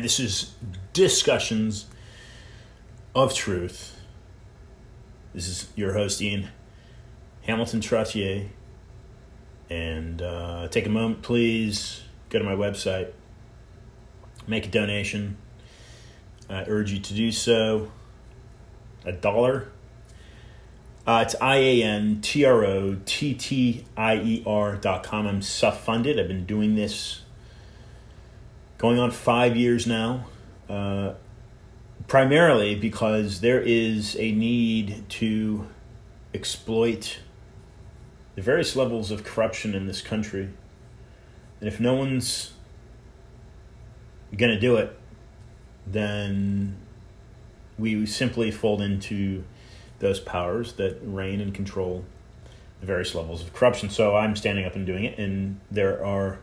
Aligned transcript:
And 0.00 0.04
this 0.06 0.18
is 0.18 0.54
Discussions 0.94 1.84
of 3.14 3.34
Truth. 3.34 4.00
This 5.34 5.46
is 5.46 5.68
your 5.76 5.92
host, 5.92 6.22
Ian 6.22 6.48
Hamilton 7.42 7.80
Trottier. 7.80 8.48
And 9.68 10.22
uh, 10.22 10.68
take 10.68 10.86
a 10.86 10.88
moment, 10.88 11.20
please. 11.20 12.00
Go 12.30 12.38
to 12.38 12.44
my 12.46 12.54
website, 12.54 13.12
make 14.46 14.64
a 14.64 14.70
donation. 14.70 15.36
I 16.48 16.64
urge 16.66 16.92
you 16.92 17.00
to 17.00 17.12
do 17.12 17.30
so. 17.30 17.92
A 19.04 19.12
dollar. 19.12 19.68
Uh, 21.06 21.24
it's 21.26 21.34
I 21.42 21.56
A 21.56 21.82
N 21.82 22.22
T 22.22 22.46
R 22.46 22.64
O 22.64 22.96
T 23.04 23.34
T 23.34 23.84
I 23.98 24.16
E 24.16 24.42
R 24.46 24.76
dot 24.76 25.02
com. 25.02 25.26
I'm 25.26 25.42
self 25.42 25.84
funded. 25.84 26.18
I've 26.18 26.28
been 26.28 26.46
doing 26.46 26.74
this 26.74 27.20
going 28.80 28.98
on 28.98 29.10
five 29.10 29.58
years 29.58 29.86
now, 29.86 30.24
uh, 30.70 31.12
primarily 32.08 32.74
because 32.74 33.42
there 33.42 33.60
is 33.60 34.16
a 34.18 34.32
need 34.32 35.04
to 35.06 35.68
exploit 36.32 37.18
the 38.36 38.40
various 38.40 38.74
levels 38.74 39.10
of 39.10 39.22
corruption 39.22 39.74
in 39.74 39.86
this 39.86 40.00
country. 40.00 40.48
And 41.60 41.68
if 41.68 41.78
no 41.78 41.92
one's 41.92 42.52
going 44.34 44.50
to 44.50 44.58
do 44.58 44.76
it, 44.76 44.98
then 45.86 46.78
we 47.78 48.06
simply 48.06 48.50
fold 48.50 48.80
into 48.80 49.44
those 49.98 50.20
powers 50.20 50.72
that 50.74 50.98
reign 51.02 51.42
and 51.42 51.52
control 51.52 52.06
the 52.80 52.86
various 52.86 53.14
levels 53.14 53.42
of 53.42 53.52
corruption. 53.52 53.90
So 53.90 54.16
I'm 54.16 54.34
standing 54.36 54.64
up 54.64 54.74
and 54.74 54.86
doing 54.86 55.04
it, 55.04 55.18
and 55.18 55.60
there 55.70 56.02
are 56.02 56.38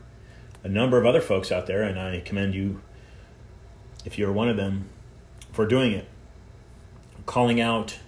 a 0.68 0.70
number 0.70 0.98
of 0.98 1.06
other 1.06 1.22
folks 1.22 1.50
out 1.50 1.66
there, 1.66 1.82
and 1.82 1.98
I 1.98 2.20
commend 2.20 2.54
you 2.54 2.82
if 4.04 4.20
you're 4.20 4.34
one 4.34 4.50
of 4.50 4.58
them 4.58 4.90
for 5.54 5.66
doing 5.66 5.94
it. 5.94 6.06
Calling 7.26 7.62
out 7.62 8.00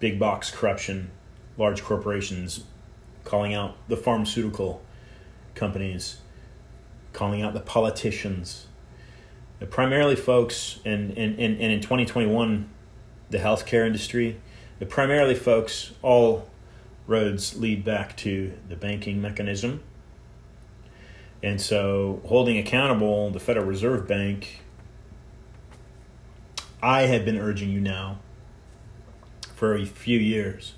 big 0.00 0.18
box 0.18 0.50
corruption, 0.50 1.10
large 1.58 1.82
corporations, 1.82 2.64
calling 3.24 3.52
out 3.52 3.76
the 3.86 3.98
pharmaceutical 3.98 4.82
companies, 5.54 6.20
calling 7.12 7.42
out 7.42 7.52
the 7.52 7.60
politicians. 7.60 8.66
The 9.58 9.66
primarily, 9.66 10.16
folks, 10.16 10.80
and, 10.86 11.10
and, 11.18 11.38
and, 11.38 11.60
and 11.60 11.70
in 11.70 11.82
2021, 11.82 12.70
the 13.28 13.38
healthcare 13.38 13.86
industry, 13.86 14.40
the 14.78 14.86
primarily, 14.86 15.34
folks, 15.34 15.92
all 16.00 16.48
roads 17.06 17.58
lead 17.58 17.84
back 17.84 18.16
to 18.16 18.54
the 18.70 18.76
banking 18.76 19.20
mechanism 19.20 19.82
and 21.42 21.60
so, 21.60 22.20
holding 22.24 22.56
accountable 22.58 23.30
the 23.30 23.40
Federal 23.40 23.66
Reserve 23.66 24.06
Bank, 24.06 24.60
I 26.82 27.02
have 27.02 27.24
been 27.24 27.38
urging 27.38 27.70
you 27.70 27.80
now 27.80 28.18
for 29.54 29.76
a 29.76 29.84
few 29.84 30.18
years, 30.18 30.74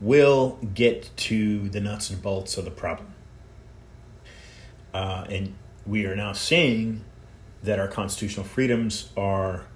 will 0.00 0.58
get 0.74 1.10
to 1.16 1.68
the 1.70 1.80
nuts 1.80 2.10
and 2.10 2.20
bolts 2.20 2.58
of 2.58 2.64
the 2.64 2.70
problem. 2.70 3.14
Uh, 4.92 5.26
and 5.30 5.54
we 5.86 6.06
are 6.06 6.16
now 6.16 6.32
seeing 6.32 7.04
that 7.62 7.78
our 7.78 7.88
constitutional 7.88 8.44
freedoms 8.44 9.10
are 9.16 9.66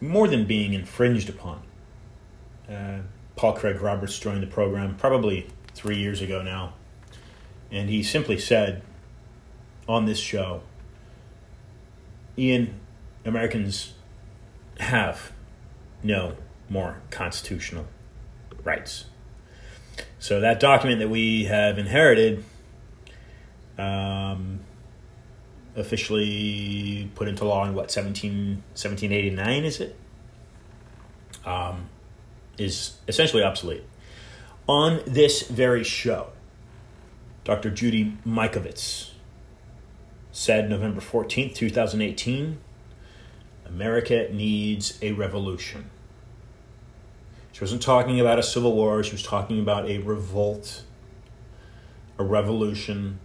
more 0.00 0.28
than 0.28 0.46
being 0.46 0.72
infringed 0.72 1.28
upon. 1.28 1.62
Uh, 2.68 3.00
Paul 3.36 3.54
Craig 3.54 3.80
Roberts 3.80 4.18
joined 4.18 4.42
the 4.42 4.46
program 4.46 4.96
probably 4.96 5.46
three 5.74 5.96
years 5.96 6.20
ago 6.20 6.42
now, 6.42 6.74
and 7.70 7.88
he 7.88 8.02
simply 8.02 8.38
said 8.38 8.82
on 9.90 10.06
this 10.06 10.18
show, 10.18 10.62
Ian, 12.38 12.78
Americans 13.24 13.94
have 14.78 15.32
no 16.04 16.36
more 16.68 17.02
constitutional 17.10 17.86
rights. 18.62 19.06
So 20.20 20.40
that 20.40 20.60
document 20.60 21.00
that 21.00 21.08
we 21.08 21.44
have 21.44 21.76
inherited, 21.76 22.44
um, 23.76 24.60
officially 25.74 27.10
put 27.16 27.26
into 27.26 27.44
law 27.44 27.64
in 27.66 27.74
what 27.74 27.90
17, 27.90 28.62
1789 28.74 29.64
is 29.64 29.80
it? 29.80 29.96
Um, 31.44 31.88
is 32.58 32.98
essentially 33.08 33.42
obsolete. 33.42 33.82
On 34.68 35.00
this 35.04 35.42
very 35.48 35.82
show, 35.82 36.28
Dr. 37.42 37.70
Judy 37.70 38.16
Mikovits, 38.24 39.09
said 40.32 40.70
November 40.70 41.00
14th, 41.00 41.54
2018 41.54 42.58
America 43.66 44.28
needs 44.32 44.98
a 45.00 45.12
revolution. 45.12 45.90
She 47.52 47.60
wasn't 47.60 47.82
talking 47.82 48.20
about 48.20 48.38
a 48.38 48.42
civil 48.42 48.74
war, 48.74 49.02
she 49.02 49.12
was 49.12 49.22
talking 49.22 49.60
about 49.60 49.88
a 49.88 49.98
revolt, 49.98 50.82
a 52.18 52.24
revolution 52.24 53.20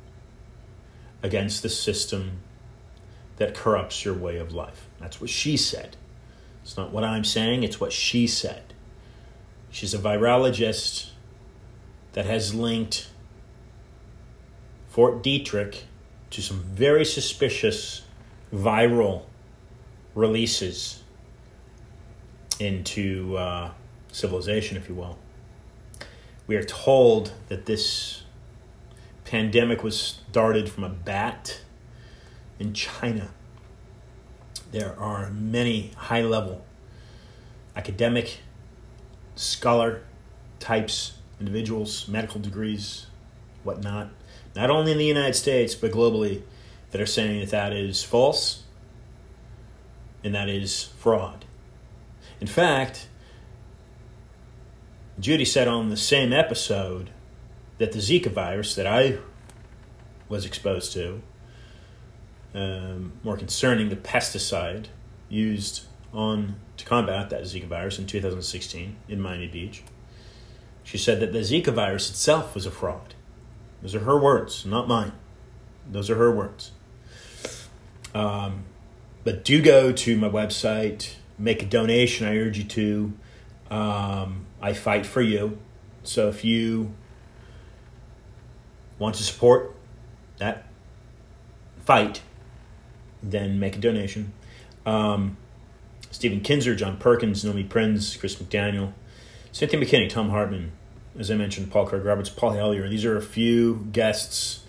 against 1.23 1.63
the 1.63 1.69
system 1.69 2.41
that 3.37 3.55
corrupts 3.55 4.05
your 4.05 4.13
way 4.13 4.37
of 4.37 4.53
life. 4.53 4.87
That's 4.99 5.19
what 5.19 5.29
she 5.29 5.57
said. 5.57 5.97
It's 6.63 6.77
not 6.77 6.91
what 6.91 7.03
I'm 7.03 7.23
saying, 7.23 7.63
it's 7.63 7.79
what 7.79 7.91
she 7.91 8.27
said. 8.27 8.73
She's 9.71 9.93
a 9.93 9.99
virologist 9.99 11.09
that 12.13 12.25
has 12.25 12.53
linked 12.53 13.09
Fort 14.87 15.21
Detrick 15.21 15.81
to 16.31 16.41
some 16.41 16.59
very 16.63 17.05
suspicious 17.05 18.03
viral 18.53 19.23
releases 20.13 21.03
into 22.59 23.37
uh, 23.37 23.71
civilization, 24.11 24.77
if 24.77 24.87
you 24.87 24.95
will. 24.95 25.17
We 26.47 26.55
are 26.55 26.63
told 26.63 27.33
that 27.49 27.65
this 27.65 28.23
pandemic 29.25 29.83
was 29.83 29.99
started 29.99 30.69
from 30.69 30.83
a 30.83 30.89
bat 30.89 31.61
in 32.59 32.73
China. 32.73 33.29
There 34.71 34.97
are 34.99 35.29
many 35.31 35.91
high 35.95 36.21
level 36.21 36.63
academic, 37.75 38.39
scholar 39.35 40.01
types, 40.59 41.17
individuals, 41.39 42.07
medical 42.07 42.39
degrees, 42.39 43.07
whatnot, 43.63 44.09
not 44.55 44.69
only 44.69 44.91
in 44.91 44.97
the 44.97 45.05
United 45.05 45.35
States, 45.35 45.75
but 45.75 45.91
globally, 45.91 46.41
that 46.91 47.01
are 47.01 47.05
saying 47.05 47.41
that 47.41 47.49
that 47.49 47.73
is 47.73 48.03
false 48.03 48.63
and 50.23 50.33
that 50.33 50.47
is 50.47 50.85
fraud. 50.97 51.45
In 52.39 52.47
fact, 52.47 53.07
Judy 55.19 55.45
said 55.45 55.67
on 55.67 55.89
the 55.89 55.97
same 55.97 56.31
episode 56.31 57.09
that 57.77 57.91
the 57.91 57.99
Zika 57.99 58.31
virus 58.31 58.75
that 58.75 58.87
I 58.87 59.17
was 60.29 60.45
exposed 60.45 60.93
to, 60.93 61.21
um, 62.53 63.13
more 63.23 63.37
concerning 63.37 63.89
the 63.89 63.95
pesticide 63.95 64.87
used 65.29 65.83
on 66.13 66.55
to 66.77 66.85
combat 66.85 67.29
that 67.29 67.41
Zika 67.43 67.65
virus 67.65 67.99
in 67.99 68.07
2016 68.07 68.95
in 69.09 69.21
Miami 69.21 69.47
Beach. 69.47 69.83
She 70.83 70.97
said 70.97 71.19
that 71.19 71.33
the 71.33 71.39
Zika 71.39 71.73
virus 71.73 72.09
itself 72.09 72.55
was 72.55 72.65
a 72.65 72.71
fraud. 72.71 73.14
Those 73.85 73.93
are 73.93 73.99
her 73.99 74.17
words, 74.17 74.65
not 74.65 74.87
mine. 74.87 75.11
Those 75.87 76.09
are 76.09 76.15
her 76.15 76.31
words. 76.31 76.71
Um, 78.15 78.63
but 79.23 79.45
do 79.45 79.61
go 79.61 79.91
to 79.91 80.17
my 80.17 80.27
website, 80.27 81.13
make 81.37 81.61
a 81.61 81.67
donation. 81.67 82.25
I 82.25 82.35
urge 82.35 82.57
you 82.57 82.63
to. 82.63 83.13
Um, 83.69 84.47
I 84.59 84.73
fight 84.73 85.05
for 85.05 85.21
you. 85.21 85.59
So 86.01 86.29
if 86.29 86.43
you 86.43 86.95
want 88.97 89.13
to 89.17 89.23
support 89.23 89.75
that 90.39 90.65
fight, 91.85 92.23
then 93.21 93.59
make 93.59 93.75
a 93.75 93.79
donation. 93.79 94.33
Um, 94.87 95.37
Stephen 96.09 96.39
Kinzer, 96.39 96.73
John 96.73 96.97
Perkins, 96.97 97.43
Nomi 97.43 97.69
Prins, 97.69 98.17
Chris 98.19 98.35
McDaniel, 98.37 98.93
Cynthia 99.51 99.79
McKinney, 99.79 100.09
Thom 100.09 100.31
Hartmann, 100.31 100.71
as 101.17 101.31
I 101.31 101.35
mentioned, 101.35 101.71
Paul 101.71 101.85
Craig 101.85 102.03
Roberts, 102.03 102.29
Paul 102.29 102.51
Hellyer. 102.51 102.89
These 102.89 103.05
are 103.05 103.17
a 103.17 103.21
few 103.21 103.87
guests 103.91 104.63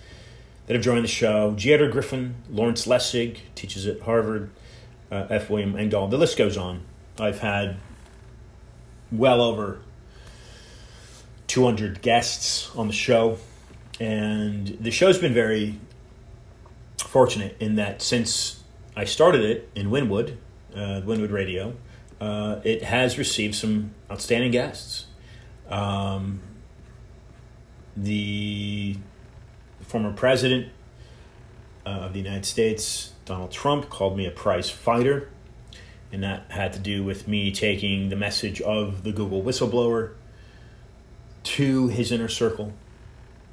that 0.66 0.74
have 0.74 0.82
joined 0.82 1.04
the 1.04 1.08
show. 1.08 1.56
Edward 1.64 1.92
Griffin, 1.92 2.36
Lawrence 2.50 2.86
Lessig, 2.86 3.38
teaches 3.54 3.86
at 3.86 4.00
Harvard, 4.02 4.50
uh, 5.10 5.26
F. 5.30 5.50
William 5.50 5.76
Engdahl. 5.76 6.08
The 6.08 6.18
list 6.18 6.36
goes 6.36 6.56
on. 6.56 6.82
I've 7.18 7.38
had 7.40 7.76
well 9.10 9.40
over 9.40 9.80
200 11.46 12.02
guests 12.02 12.74
on 12.76 12.88
the 12.88 12.92
show, 12.92 13.38
and 14.00 14.66
the 14.80 14.90
show's 14.90 15.18
been 15.18 15.34
very 15.34 15.78
fortunate 16.98 17.56
in 17.60 17.76
that 17.76 18.02
since 18.02 18.62
I 18.96 19.04
started 19.04 19.42
it 19.42 19.70
in 19.74 19.90
Wynwood, 19.90 20.36
uh, 20.74 21.00
Wynwood 21.04 21.32
Radio, 21.32 21.74
uh, 22.20 22.60
it 22.64 22.82
has 22.82 23.18
received 23.18 23.54
some 23.54 23.92
outstanding 24.10 24.50
guests. 24.50 25.05
Um, 25.68 26.40
the 27.96 28.96
former 29.82 30.12
president 30.12 30.68
uh, 31.84 31.90
of 31.90 32.12
the 32.12 32.18
United 32.18 32.44
States, 32.44 33.12
Donald 33.24 33.50
Trump, 33.50 33.88
called 33.88 34.16
me 34.16 34.26
a 34.26 34.30
prize 34.30 34.70
fighter. 34.70 35.30
And 36.12 36.22
that 36.22 36.50
had 36.50 36.72
to 36.74 36.78
do 36.78 37.04
with 37.04 37.26
me 37.26 37.50
taking 37.50 38.08
the 38.08 38.16
message 38.16 38.60
of 38.60 39.02
the 39.02 39.12
Google 39.12 39.42
whistleblower 39.42 40.12
to 41.42 41.88
his 41.88 42.12
inner 42.12 42.28
circle. 42.28 42.72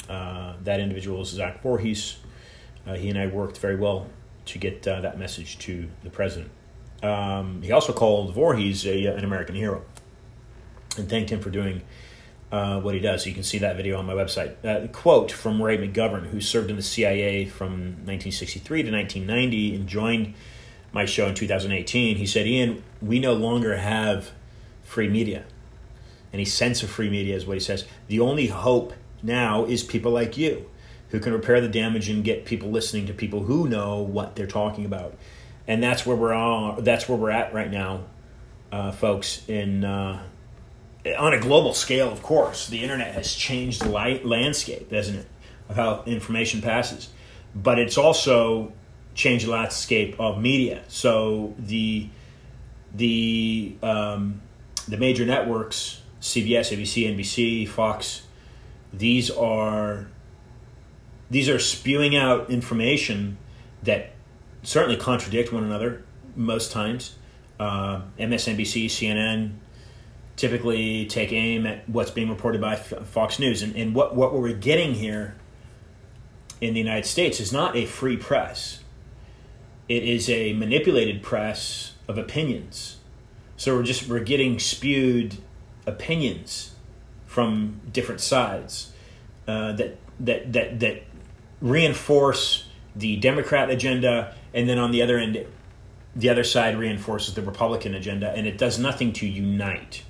Uh, 0.10 0.54
that 0.63 0.80
individual 0.80 1.21
is 1.21 1.30
Zach 1.30 1.63
Vorhies. 1.63 2.18
Uh, 2.86 2.95
he 2.95 3.10
and 3.10 3.18
I 3.18 3.27
worked 3.27 3.57
very 3.57 3.75
well 3.75 4.07
to 4.45 4.60
get 4.60 4.88
uh, 4.88 5.01
that 5.01 5.18
message 5.18 5.57
to 5.60 5.88
the 6.04 6.10
president. 6.10 6.51
Um, 7.01 7.62
he 7.62 7.71
also 7.71 7.94
called 7.94 8.36
Vorhies 8.36 8.86
a, 8.86 9.07
an 9.15 9.24
American 9.24 9.56
hero 9.56 9.83
and 10.98 11.10
thanked 11.10 11.30
him 11.30 11.39
for 11.39 11.50
doing 11.50 11.81
uh, 12.53 12.79
what 12.79 12.94
he 12.94 13.00
does. 13.00 13.23
So 13.23 13.29
you 13.29 13.33
can 13.33 13.44
see 13.44 13.57
that 13.57 13.75
video 13.75 13.97
on 13.97 14.05
my 14.05 14.13
website. 14.13 14.53
Uh, 14.63 14.88
quote 14.89 15.31
from 15.31 15.59
Ray 15.59 15.75
McGovern, 15.75 16.27
who 16.27 16.39
served 16.39 16.69
in 16.69 16.75
the 16.75 16.83
CIA 16.83 17.45
from 17.45 17.95
1963 18.05 18.83
to 18.83 18.91
1990 18.91 19.75
and 19.75 19.88
joined 19.88 20.35
my 20.91 21.05
show 21.05 21.25
in 21.25 21.33
2018. 21.33 22.15
He 22.17 22.27
said, 22.27 22.45
Ian, 22.45 22.83
we 23.01 23.19
no 23.19 23.33
longer 23.33 23.77
have 23.77 24.29
free 24.83 25.09
media. 25.09 25.45
Any 26.31 26.45
sense 26.45 26.83
of 26.83 26.91
free 26.91 27.09
media 27.09 27.35
is 27.35 27.47
what 27.47 27.55
he 27.55 27.59
says. 27.59 27.85
The 28.07 28.19
only 28.19 28.47
hope 28.47 28.94
now 29.23 29.65
is 29.65 29.81
people 29.81 30.11
like 30.11 30.38
you 30.38 30.69
who 31.09 31.19
can 31.19 31.33
repair 31.33 31.59
the 31.59 31.67
damage 31.67 32.07
and 32.07 32.23
get 32.23 32.45
people 32.45 32.69
listening 32.69 33.07
to 33.07 33.13
people 33.13 33.41
who 33.41 33.67
know 33.67 34.00
what 34.00 34.35
they're 34.35 34.45
talking 34.45 34.85
about. 34.85 35.17
And 35.67 35.81
that's 35.81 36.05
where 36.05 36.15
we're 36.15 36.33
all, 36.33 36.79
that's 36.81 37.09
where 37.09 37.17
we're 37.17 37.31
at 37.31 37.51
right 37.51 37.71
now, 37.71 38.03
uh, 38.71 38.91
folks, 38.91 39.47
in 39.50 39.83
uh, 39.83 40.21
on 41.05 41.33
a 41.33 41.39
global 41.39 41.73
scale, 41.73 42.11
of 42.11 42.21
course, 42.23 42.67
the 42.67 42.81
internet 42.81 43.13
has 43.13 43.33
changed 43.33 43.81
the 43.81 43.89
light 43.89 44.25
landscape, 44.25 44.91
hasn't 44.91 45.19
it, 45.19 45.27
of 45.69 45.75
how 45.75 46.03
information 46.05 46.61
passes. 46.61 47.09
But 47.55 47.79
it's 47.79 47.97
also 47.97 48.73
changed 49.15 49.45
the 49.45 49.51
landscape 49.51 50.19
of 50.19 50.39
media. 50.39 50.83
So 50.88 51.53
the 51.59 52.09
the 52.94 53.75
um, 53.83 54.41
the 54.88 54.97
major 54.97 55.25
networks, 55.25 56.01
CBS, 56.21 56.75
ABC, 56.75 57.15
NBC, 57.15 57.67
Fox, 57.67 58.23
these 58.94 59.29
are 59.29 60.07
these 61.29 61.50
are 61.50 61.59
spewing 61.59 62.15
out 62.15 62.50
information 62.50 63.38
that 63.83 64.11
certainly 64.61 64.97
contradict 64.97 65.51
one 65.51 65.63
another 65.63 66.03
most 66.35 66.71
times. 66.71 67.15
Uh, 67.59 68.01
MSNBC, 68.19 68.85
CNN, 68.85 69.53
typically 70.43 71.05
take 71.05 71.31
aim 71.31 71.65
at 71.65 71.87
what's 71.87 72.11
being 72.11 72.27
reported 72.27 72.59
by 72.59 72.75
Fox 72.75 73.39
News. 73.39 73.61
And, 73.61 73.73
and 73.77 73.95
what, 73.95 74.13
what 74.13 74.33
we're 74.33 74.51
getting 74.51 74.93
here 74.93 75.35
in 76.59 76.73
the 76.73 76.81
United 76.81 77.05
States 77.05 77.39
is 77.39 77.53
not 77.53 77.77
a 77.77 77.85
free 77.85 78.17
press, 78.17 78.83
it 79.87 80.03
is 80.03 80.29
a 80.29 80.51
manipulated 80.51 81.23
press 81.23 81.93
of 82.09 82.17
opinions. 82.17 82.97
So 83.55 83.73
we're 83.73 83.83
just 83.83 84.09
we're 84.09 84.19
getting 84.19 84.59
spewed 84.59 85.37
opinions 85.85 86.75
from 87.25 87.79
different 87.93 88.19
sides 88.19 88.91
uh, 89.47 89.71
that 89.73 89.97
that 90.19 90.51
that 90.51 90.79
that 90.81 91.03
reinforce 91.61 92.67
the 92.97 93.15
Democrat 93.15 93.69
agenda, 93.69 94.35
and 94.53 94.67
then 94.67 94.77
on 94.77 94.91
the 94.91 95.01
other 95.01 95.17
end, 95.17 95.45
the 96.17 96.29
other 96.29 96.43
side 96.43 96.77
reinforces 96.77 97.33
the 97.33 97.41
Republican 97.41 97.95
agenda, 97.95 98.31
and 98.31 98.45
it 98.45 98.57
does 98.57 98.77
nothing 98.77 99.13
to 99.13 99.25
unite. 99.25 100.03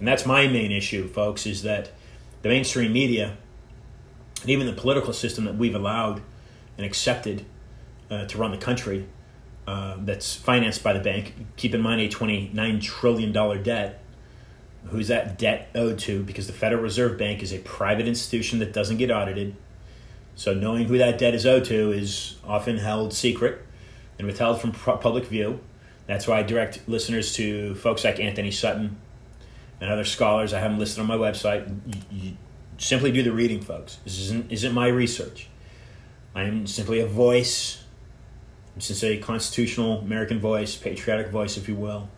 And 0.00 0.08
that's 0.08 0.26
my 0.26 0.48
main 0.48 0.72
issue, 0.72 1.06
folks, 1.06 1.46
is 1.46 1.62
that 1.62 1.92
the 2.42 2.48
mainstream 2.48 2.92
media 2.92 3.36
and 4.40 4.50
even 4.50 4.66
the 4.66 4.72
political 4.72 5.12
system 5.12 5.44
that 5.44 5.56
we've 5.56 5.74
allowed 5.74 6.22
and 6.76 6.86
accepted 6.86 7.44
uh, 8.10 8.24
to 8.24 8.38
run 8.38 8.50
the 8.50 8.56
country 8.56 9.06
uh, 9.66 9.96
that's 10.00 10.34
financed 10.34 10.82
by 10.82 10.92
the 10.92 11.00
bank, 11.00 11.34
keep 11.56 11.74
in 11.74 11.80
mind 11.80 12.00
a 12.00 12.08
$29 12.08 12.82
trillion 12.82 13.62
debt. 13.62 14.02
Who's 14.86 15.08
that 15.08 15.38
debt 15.38 15.68
owed 15.74 15.98
to? 16.00 16.22
Because 16.22 16.46
the 16.46 16.54
Federal 16.54 16.82
Reserve 16.82 17.18
Bank 17.18 17.42
is 17.42 17.52
a 17.52 17.58
private 17.58 18.08
institution 18.08 18.58
that 18.60 18.72
doesn't 18.72 18.96
get 18.96 19.10
audited. 19.10 19.54
So 20.34 20.54
knowing 20.54 20.86
who 20.86 20.96
that 20.96 21.18
debt 21.18 21.34
is 21.34 21.44
owed 21.44 21.66
to 21.66 21.92
is 21.92 22.36
often 22.44 22.78
held 22.78 23.12
secret 23.12 23.60
and 24.18 24.26
withheld 24.26 24.60
from 24.60 24.72
public 24.72 25.26
view. 25.26 25.60
That's 26.06 26.26
why 26.26 26.38
I 26.38 26.42
direct 26.42 26.88
listeners 26.88 27.34
to 27.34 27.74
folks 27.74 28.04
like 28.04 28.18
Antony 28.18 28.50
Sutton, 28.50 28.96
and 29.80 29.90
other 29.90 30.04
scholars. 30.04 30.52
I 30.52 30.60
have 30.60 30.70
them 30.70 30.78
listed 30.78 31.00
on 31.00 31.06
my 31.06 31.16
website. 31.16 31.68
You, 31.86 32.00
you 32.10 32.36
simply 32.78 33.12
do 33.12 33.22
the 33.22 33.32
reading, 33.32 33.60
folks. 33.60 33.98
This 34.04 34.18
isn't, 34.18 34.50
isn't 34.50 34.74
my 34.74 34.88
research. 34.88 35.48
I 36.34 36.44
am 36.44 36.66
simply 36.66 37.00
a 37.00 37.06
voice. 37.06 37.82
I'm 38.76 38.82
a 39.02 39.18
constitutional 39.18 40.00
American 40.00 40.38
voice, 40.38 40.76
patriotic 40.76 41.28
voice, 41.28 41.56
if 41.56 41.68
you 41.68 41.74
will. 41.74 42.08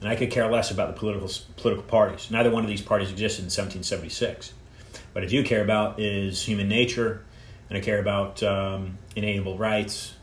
And 0.00 0.08
I 0.08 0.16
could 0.16 0.30
care 0.30 0.50
less 0.50 0.70
about 0.70 0.94
the 0.94 0.98
political 0.98 1.30
political 1.56 1.84
parties. 1.84 2.30
Neither 2.30 2.50
one 2.50 2.62
of 2.62 2.68
these 2.68 2.82
parties 2.82 3.10
existed 3.10 3.40
in 3.40 3.46
1776. 3.46 4.52
What 5.12 5.24
I 5.24 5.26
do 5.26 5.42
care 5.42 5.62
about 5.62 5.98
is 5.98 6.42
human 6.42 6.68
nature, 6.68 7.24
and 7.68 7.78
I 7.78 7.80
care 7.80 7.98
about 7.98 8.42
um, 8.42 8.98
inalienable 9.16 9.56
rights. 9.56 10.14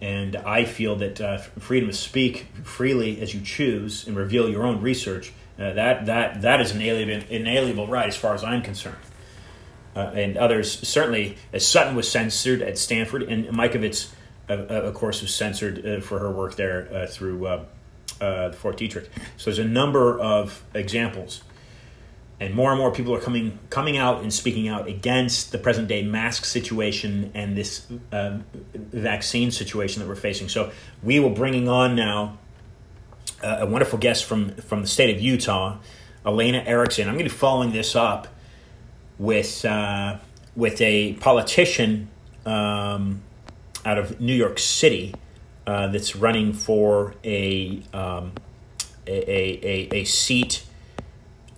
And 0.00 0.36
I 0.36 0.64
feel 0.64 0.96
that 0.96 1.20
uh, 1.20 1.38
freedom 1.38 1.88
to 1.88 1.94
speak 1.94 2.46
freely 2.64 3.20
as 3.20 3.32
you 3.32 3.40
choose 3.40 4.06
and 4.06 4.16
reveal 4.16 4.48
your 4.48 4.64
own 4.64 4.80
research 4.82 5.32
uh, 5.58 5.72
that 5.72 6.06
that 6.06 6.42
that 6.42 6.60
is 6.60 6.72
an 6.72 6.80
inalienable, 6.80 7.26
inalienable 7.30 7.86
right 7.86 8.08
as 8.08 8.16
far 8.16 8.34
as 8.34 8.42
I'm 8.42 8.62
concerned. 8.62 8.96
Uh, 9.94 10.10
and 10.14 10.36
others 10.36 10.86
certainly, 10.86 11.36
as 11.52 11.66
Sutton 11.66 11.94
was 11.94 12.10
censored 12.10 12.62
at 12.62 12.76
Stanford, 12.76 13.22
and 13.22 13.46
Mikovits, 13.46 14.10
uh, 14.48 14.54
uh 14.54 14.56
of 14.56 14.94
course, 14.94 15.22
was 15.22 15.32
censored 15.32 15.86
uh, 15.86 16.00
for 16.00 16.18
her 16.18 16.30
work 16.30 16.56
there 16.56 16.92
uh, 16.92 17.06
through 17.06 17.38
the 18.18 18.56
Fort 18.58 18.76
Detrick. 18.76 19.08
So 19.36 19.50
there's 19.50 19.60
a 19.60 19.64
number 19.64 20.18
of 20.18 20.64
examples, 20.74 21.44
and 22.40 22.52
more 22.54 22.72
and 22.72 22.80
more 22.80 22.90
people 22.90 23.14
are 23.14 23.20
coming 23.20 23.60
coming 23.70 23.96
out 23.96 24.22
and 24.22 24.34
speaking 24.34 24.66
out 24.66 24.88
against 24.88 25.52
the 25.52 25.58
present 25.58 25.86
day 25.86 26.02
mask 26.02 26.44
situation 26.44 27.30
and 27.32 27.56
this 27.56 27.86
vaccine 28.74 29.52
situation 29.52 30.02
that 30.02 30.08
we're 30.08 30.16
facing. 30.16 30.48
So 30.48 30.72
we 31.04 31.20
will 31.20 31.30
bringing 31.30 31.68
on 31.68 31.94
now 31.94 32.38
a 33.44 33.66
wonderful 33.66 33.98
guest 33.98 34.24
from 34.24 34.54
from 34.56 34.80
the 34.82 34.86
state 34.86 35.14
of 35.14 35.20
Utah, 35.20 35.78
Elena 36.24 36.62
Erickson. 36.66 37.08
I'm 37.08 37.14
going 37.14 37.26
to 37.26 37.30
be 37.30 37.36
following 37.36 37.72
this 37.72 37.94
up 37.94 38.28
with 39.18 39.64
uh, 39.64 40.18
with 40.56 40.80
a 40.80 41.14
politician 41.14 42.08
um, 42.46 43.22
out 43.84 43.98
of 43.98 44.20
New 44.20 44.34
York 44.34 44.58
City 44.58 45.14
uh, 45.66 45.88
that's 45.88 46.16
running 46.16 46.52
for 46.52 47.14
a 47.24 47.82
um, 47.92 48.32
a, 49.06 49.66
a, 49.66 49.88
a, 49.96 50.04
seat 50.04 50.64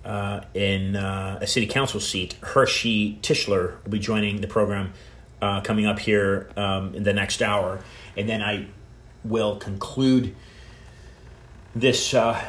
uh, 0.03 0.41
in 0.53 0.95
uh, 0.95 1.39
a 1.41 1.47
city 1.47 1.67
council 1.67 1.99
seat. 1.99 2.35
Hershey 2.41 3.19
Tischler 3.21 3.81
will 3.83 3.91
be 3.91 3.99
joining 3.99 4.41
the 4.41 4.47
program 4.47 4.93
uh, 5.41 5.61
coming 5.61 5.85
up 5.85 5.99
here 5.99 6.49
um, 6.57 6.93
in 6.93 7.03
the 7.03 7.13
next 7.13 7.41
hour, 7.41 7.79
and 8.15 8.27
then 8.27 8.41
I 8.41 8.67
will 9.23 9.57
conclude 9.57 10.35
this 11.75 12.13
uh, 12.13 12.43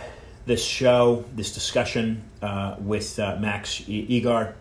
this 0.47 0.65
show, 0.65 1.25
this 1.35 1.53
discussion 1.53 2.25
uh, 2.43 2.77
with 2.81 3.19
uh, 3.19 3.37
Max 3.39 3.81
Igar, 3.81 4.55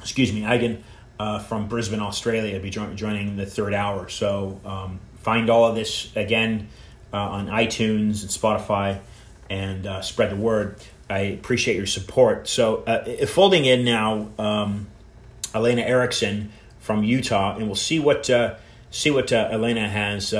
excuse 0.00 0.32
me, 0.32 0.42
Eigen 0.42 0.82
uh, 1.18 1.38
from 1.38 1.66
Brisbane, 1.66 2.00
Australia, 2.00 2.60
be 2.60 2.70
jo- 2.70 2.92
joining 2.94 3.36
the 3.36 3.46
third 3.46 3.72
hour. 3.74 4.08
So 4.08 4.60
um, 4.64 5.00
find 5.22 5.48
all 5.48 5.64
of 5.64 5.74
this 5.74 6.14
again 6.14 6.68
uh, 7.12 7.16
on 7.16 7.46
iTunes 7.46 8.22
and 8.22 8.30
Spotify, 8.30 9.00
and 9.48 9.86
uh, 9.86 10.02
spread 10.02 10.30
the 10.30 10.36
word. 10.36 10.76
I 11.08 11.20
appreciate 11.20 11.76
your 11.76 11.86
support. 11.86 12.48
So 12.48 12.82
folding 13.28 13.64
in 13.64 13.84
now, 13.84 14.28
um, 14.38 14.88
Elena 15.54 15.82
Erickson 15.82 16.52
from 16.80 17.04
Utah, 17.04 17.56
and 17.56 17.66
we'll 17.66 17.76
see 17.76 18.00
what 18.00 18.28
see 18.90 19.10
what 19.10 19.32
Elena 19.32 19.88
has 19.88 20.34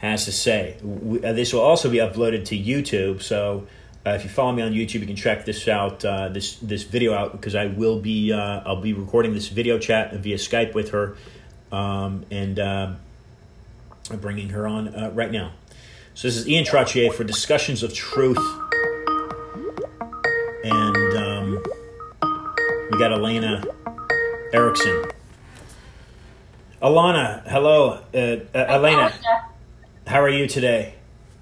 has 0.00 0.24
to 0.24 0.32
say. 0.32 0.76
We, 0.82 1.22
uh, 1.22 1.32
this 1.32 1.52
will 1.52 1.60
also 1.60 1.90
be 1.90 1.98
uploaded 1.98 2.46
to 2.46 2.58
YouTube, 2.58 3.22
so 3.22 3.66
uh, 4.04 4.10
if 4.10 4.24
you 4.24 4.30
follow 4.30 4.52
me 4.52 4.62
on 4.62 4.72
YouTube, 4.72 5.00
you 5.00 5.06
can 5.06 5.16
check 5.16 5.44
this 5.44 5.68
out, 5.68 6.04
uh, 6.04 6.30
this 6.30 6.56
this 6.56 6.84
video 6.84 7.12
out 7.12 7.32
because 7.32 7.54
I 7.54 7.66
will 7.66 8.00
be 8.00 8.32
uh, 8.32 8.62
I'll 8.64 8.80
be 8.80 8.94
recording 8.94 9.34
this 9.34 9.48
video 9.48 9.78
chat 9.78 10.14
via 10.14 10.36
Skype 10.36 10.74
with 10.74 10.90
her, 10.90 11.16
um, 11.70 12.24
and 12.30 12.58
uh, 12.58 12.92
bringing 14.10 14.48
her 14.50 14.66
on 14.66 14.88
uh, 14.94 15.10
right 15.12 15.30
now. 15.30 15.52
So 16.14 16.28
this 16.28 16.36
is 16.38 16.48
Ian 16.48 16.64
Trottier 16.64 17.12
for 17.12 17.24
Discussions 17.24 17.82
of 17.82 17.92
Truth, 17.92 18.38
and 20.64 21.16
um, 21.16 21.62
we 22.90 22.98
got 22.98 23.12
Elena 23.12 23.62
Erickson. 24.54 25.04
Alana, 26.80 27.46
hello, 27.46 28.02
Elena. 28.14 29.12
How 30.10 30.20
are 30.20 30.28
you 30.28 30.46
today? 30.46 30.94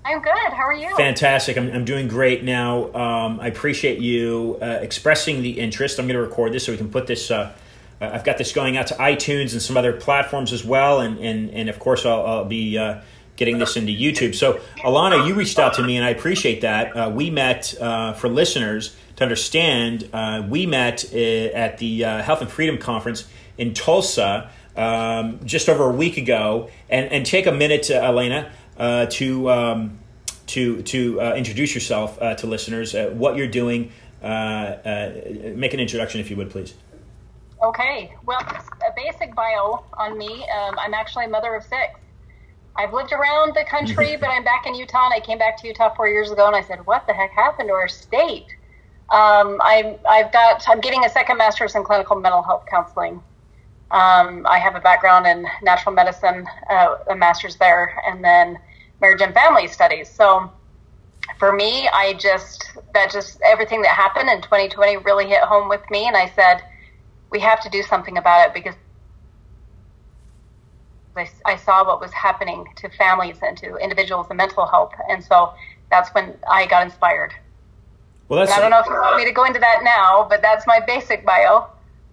I'm 0.04 0.20
good. 0.20 0.32
How 0.32 0.66
are 0.66 0.74
you? 0.74 0.94
Fantastic. 0.96 1.56
I'm, 1.56 1.70
I'm 1.72 1.84
doing 1.84 2.06
great 2.06 2.44
now. 2.44 2.92
Um, 2.94 3.40
I 3.40 3.48
appreciate 3.48 3.98
you 3.98 4.58
uh, 4.60 4.66
expressing 4.82 5.42
the 5.42 5.58
interest. 5.58 5.98
I'm 5.98 6.06
going 6.06 6.16
to 6.16 6.22
record 6.22 6.52
this 6.52 6.66
so 6.66 6.72
we 6.72 6.78
can 6.78 6.90
put 6.90 7.06
this 7.06 7.30
uh, 7.30 7.52
uh, 8.00 8.10
I've 8.12 8.24
got 8.24 8.38
this 8.38 8.52
going 8.52 8.76
out 8.76 8.88
to 8.88 8.94
iTunes 8.94 9.52
and 9.52 9.62
some 9.62 9.76
other 9.76 9.92
platforms 9.92 10.52
as 10.52 10.64
well, 10.64 11.00
and 11.00 11.18
and 11.18 11.50
and 11.50 11.68
of 11.68 11.78
course 11.78 12.06
I'll, 12.06 12.24
I'll 12.24 12.44
be 12.44 12.78
uh, 12.78 13.00
getting 13.36 13.58
this 13.58 13.76
into 13.76 13.92
YouTube. 13.92 14.34
So 14.34 14.60
Alana, 14.78 15.26
you 15.26 15.34
reached 15.34 15.58
out 15.58 15.74
to 15.74 15.82
me, 15.82 15.96
and 15.96 16.04
I 16.04 16.10
appreciate 16.10 16.60
that. 16.60 16.96
Uh, 16.96 17.10
we 17.10 17.30
met 17.30 17.74
uh, 17.80 18.12
for 18.12 18.28
listeners 18.28 18.96
to 19.16 19.24
understand. 19.24 20.08
Uh, 20.12 20.46
we 20.48 20.66
met 20.66 21.04
uh, 21.12 21.16
at 21.16 21.78
the 21.78 22.00
Health 22.00 22.40
and 22.40 22.50
Freedom 22.50 22.78
Conference 22.78 23.26
in 23.56 23.74
Tulsa 23.74 24.50
um, 24.76 25.40
just 25.44 25.68
over 25.68 25.84
a 25.84 25.92
week 25.92 26.18
ago, 26.18 26.70
and 26.88 27.10
and 27.10 27.26
take 27.26 27.46
a 27.46 27.52
minute, 27.52 27.90
Elena, 27.90 28.52
to. 28.78 29.50
Um, 29.50 29.98
to 30.46 30.80
to 30.80 31.20
introduce 31.36 31.74
yourself 31.74 32.18
to 32.18 32.46
listeners, 32.46 32.94
what 32.94 33.36
you're 33.36 33.46
doing, 33.46 33.92
make 34.22 35.74
an 35.74 35.80
introduction 35.80 36.22
if 36.22 36.30
you 36.30 36.36
would, 36.36 36.48
please. 36.48 36.72
Okay, 37.62 38.14
well, 38.24 38.40
a 38.40 38.92
basic 38.94 39.34
bio 39.34 39.84
on 39.94 40.16
me. 40.16 40.46
Um, 40.48 40.78
I'm 40.78 40.94
actually 40.94 41.24
a 41.24 41.28
mother 41.28 41.54
of 41.54 41.64
six. 41.64 41.98
I've 42.76 42.92
lived 42.92 43.12
around 43.12 43.54
the 43.56 43.64
country, 43.64 44.16
but 44.20 44.28
I'm 44.28 44.44
back 44.44 44.66
in 44.66 44.74
Utah, 44.74 45.06
and 45.06 45.14
I 45.14 45.20
came 45.20 45.38
back 45.38 45.60
to 45.62 45.66
Utah 45.66 45.92
four 45.94 46.08
years 46.08 46.30
ago, 46.30 46.46
and 46.46 46.54
I 46.54 46.62
said, 46.62 46.86
"What 46.86 47.06
the 47.06 47.12
heck 47.12 47.32
happened 47.32 47.68
to 47.68 47.74
our 47.74 47.88
state?" 47.88 48.46
Um, 49.10 49.58
I, 49.60 49.98
I've 50.08 50.32
got. 50.32 50.68
I'm 50.68 50.80
getting 50.80 51.04
a 51.04 51.08
second 51.08 51.38
master's 51.38 51.74
in 51.74 51.82
clinical 51.82 52.16
mental 52.20 52.42
health 52.42 52.64
counseling. 52.70 53.22
Um, 53.90 54.46
I 54.46 54.58
have 54.58 54.76
a 54.76 54.80
background 54.80 55.26
in 55.26 55.46
natural 55.62 55.94
medicine, 55.94 56.46
uh, 56.70 56.96
a 57.08 57.16
master's 57.16 57.56
there, 57.56 58.00
and 58.06 58.22
then 58.22 58.58
marriage 59.00 59.20
and 59.20 59.34
family 59.34 59.66
studies. 59.68 60.08
So, 60.08 60.50
for 61.38 61.52
me, 61.52 61.88
I 61.88 62.14
just 62.14 62.72
that 62.94 63.10
just 63.10 63.40
everything 63.42 63.82
that 63.82 63.90
happened 63.90 64.28
in 64.28 64.42
2020 64.42 64.98
really 64.98 65.26
hit 65.26 65.40
home 65.42 65.68
with 65.68 65.82
me, 65.90 66.06
and 66.06 66.16
I 66.16 66.30
said 66.30 66.62
we 67.30 67.40
have 67.40 67.60
to 67.60 67.70
do 67.70 67.82
something 67.82 68.16
about 68.16 68.48
it 68.48 68.54
because 68.54 68.74
I, 71.16 71.28
I 71.44 71.56
saw 71.56 71.84
what 71.86 72.00
was 72.00 72.12
happening 72.12 72.66
to 72.76 72.88
families 72.90 73.38
and 73.42 73.56
to 73.58 73.76
individuals 73.76 74.26
and 74.30 74.36
mental 74.36 74.66
health. 74.66 74.92
And 75.10 75.22
so 75.22 75.52
that's 75.90 76.10
when 76.14 76.34
I 76.48 76.66
got 76.66 76.84
inspired. 76.84 77.34
Well, 78.28 78.40
that's, 78.40 78.52
I 78.52 78.60
don't 78.60 78.70
know 78.70 78.80
if 78.80 78.86
you 78.86 78.92
want 78.92 79.16
me 79.16 79.24
to 79.24 79.32
go 79.32 79.44
into 79.44 79.58
that 79.58 79.80
now, 79.82 80.26
but 80.28 80.42
that's 80.42 80.66
my 80.66 80.80
basic 80.86 81.24
bio. 81.24 81.66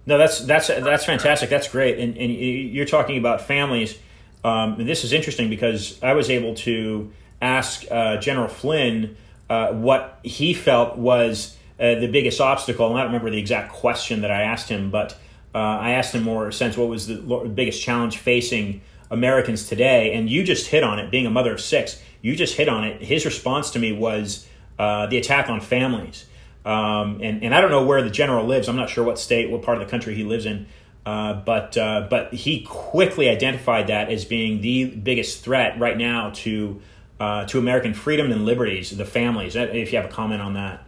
No, 0.06 0.18
that's 0.18 0.40
that's 0.40 0.68
that's 0.68 1.04
fantastic. 1.04 1.50
That's 1.50 1.68
great. 1.68 1.98
And, 1.98 2.16
and 2.16 2.32
you're 2.32 2.86
talking 2.86 3.18
about 3.18 3.42
families. 3.42 3.98
Um, 4.46 4.78
and 4.78 4.88
this 4.88 5.02
is 5.02 5.12
interesting 5.12 5.50
because 5.50 6.00
I 6.04 6.12
was 6.12 6.30
able 6.30 6.54
to 6.54 7.10
ask 7.42 7.84
uh, 7.90 8.18
General 8.18 8.46
Flynn 8.46 9.16
uh, 9.50 9.72
what 9.72 10.20
he 10.22 10.54
felt 10.54 10.96
was 10.96 11.56
uh, 11.80 11.96
the 11.96 12.06
biggest 12.06 12.40
obstacle, 12.40 12.86
and 12.86 12.96
I 12.96 13.02
don't 13.02 13.08
remember 13.08 13.30
the 13.32 13.40
exact 13.40 13.72
question 13.72 14.20
that 14.20 14.30
I 14.30 14.42
asked 14.42 14.68
him, 14.68 14.92
but 14.92 15.14
uh, 15.52 15.58
I 15.58 15.90
asked 15.92 16.14
him 16.14 16.22
more 16.22 16.52
sense 16.52 16.76
what 16.76 16.88
was 16.88 17.08
the 17.08 17.16
biggest 17.52 17.82
challenge 17.82 18.18
facing 18.18 18.82
Americans 19.10 19.68
today, 19.68 20.12
and 20.12 20.30
you 20.30 20.44
just 20.44 20.68
hit 20.68 20.84
on 20.84 21.00
it. 21.00 21.10
Being 21.10 21.26
a 21.26 21.30
mother 21.30 21.52
of 21.52 21.60
six, 21.60 22.00
you 22.22 22.36
just 22.36 22.56
hit 22.56 22.68
on 22.68 22.84
it. 22.84 23.02
His 23.02 23.24
response 23.24 23.70
to 23.70 23.80
me 23.80 23.90
was 23.90 24.46
uh, 24.78 25.06
the 25.06 25.18
attack 25.18 25.50
on 25.50 25.60
families, 25.60 26.24
um, 26.64 27.20
and 27.20 27.42
and 27.42 27.52
I 27.52 27.60
don't 27.60 27.72
know 27.72 27.84
where 27.84 28.00
the 28.00 28.10
general 28.10 28.46
lives. 28.46 28.68
I'm 28.68 28.76
not 28.76 28.90
sure 28.90 29.02
what 29.02 29.18
state, 29.18 29.50
what 29.50 29.62
part 29.62 29.78
of 29.78 29.84
the 29.84 29.90
country 29.90 30.14
he 30.14 30.22
lives 30.22 30.46
in. 30.46 30.66
Uh, 31.06 31.34
but 31.34 31.78
uh, 31.78 32.04
but 32.10 32.34
he 32.34 32.62
quickly 32.62 33.28
identified 33.28 33.86
that 33.86 34.10
as 34.10 34.24
being 34.24 34.60
the 34.60 34.86
biggest 34.86 35.44
threat 35.44 35.78
right 35.78 35.96
now 35.96 36.30
to 36.30 36.82
uh, 37.20 37.46
to 37.46 37.60
American 37.60 37.94
freedom 37.94 38.32
and 38.32 38.44
liberties, 38.44 38.90
the 38.90 39.04
families. 39.04 39.54
If 39.54 39.92
you 39.92 39.98
have 39.98 40.10
a 40.10 40.12
comment 40.12 40.42
on 40.42 40.54
that. 40.54 40.84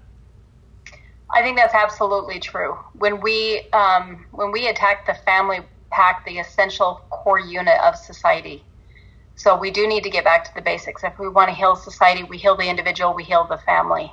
I 1.31 1.43
think 1.43 1.57
that's 1.57 1.75
absolutely 1.75 2.41
true. 2.41 2.77
When 2.95 3.21
we 3.21 3.63
um, 3.73 4.27
when 4.33 4.51
we 4.51 4.67
attack 4.67 5.07
the 5.07 5.15
family, 5.15 5.61
pack 5.91 6.27
the 6.27 6.39
essential 6.39 7.01
core 7.11 7.39
unit 7.39 7.79
of 7.81 7.95
society. 7.95 8.65
So 9.37 9.57
we 9.57 9.71
do 9.71 9.87
need 9.87 10.03
to 10.03 10.11
get 10.11 10.25
back 10.25 10.45
to 10.47 10.55
the 10.57 10.63
basics. 10.63 11.05
If 11.05 11.17
we 11.21 11.29
want 11.29 11.49
to 11.49 11.55
heal 11.55 11.77
society, 11.77 12.25
we 12.25 12.39
heal 12.39 12.57
the 12.57 12.69
individual, 12.69 13.15
we 13.15 13.23
heal 13.23 13.45
the 13.45 13.59
family. 13.59 14.13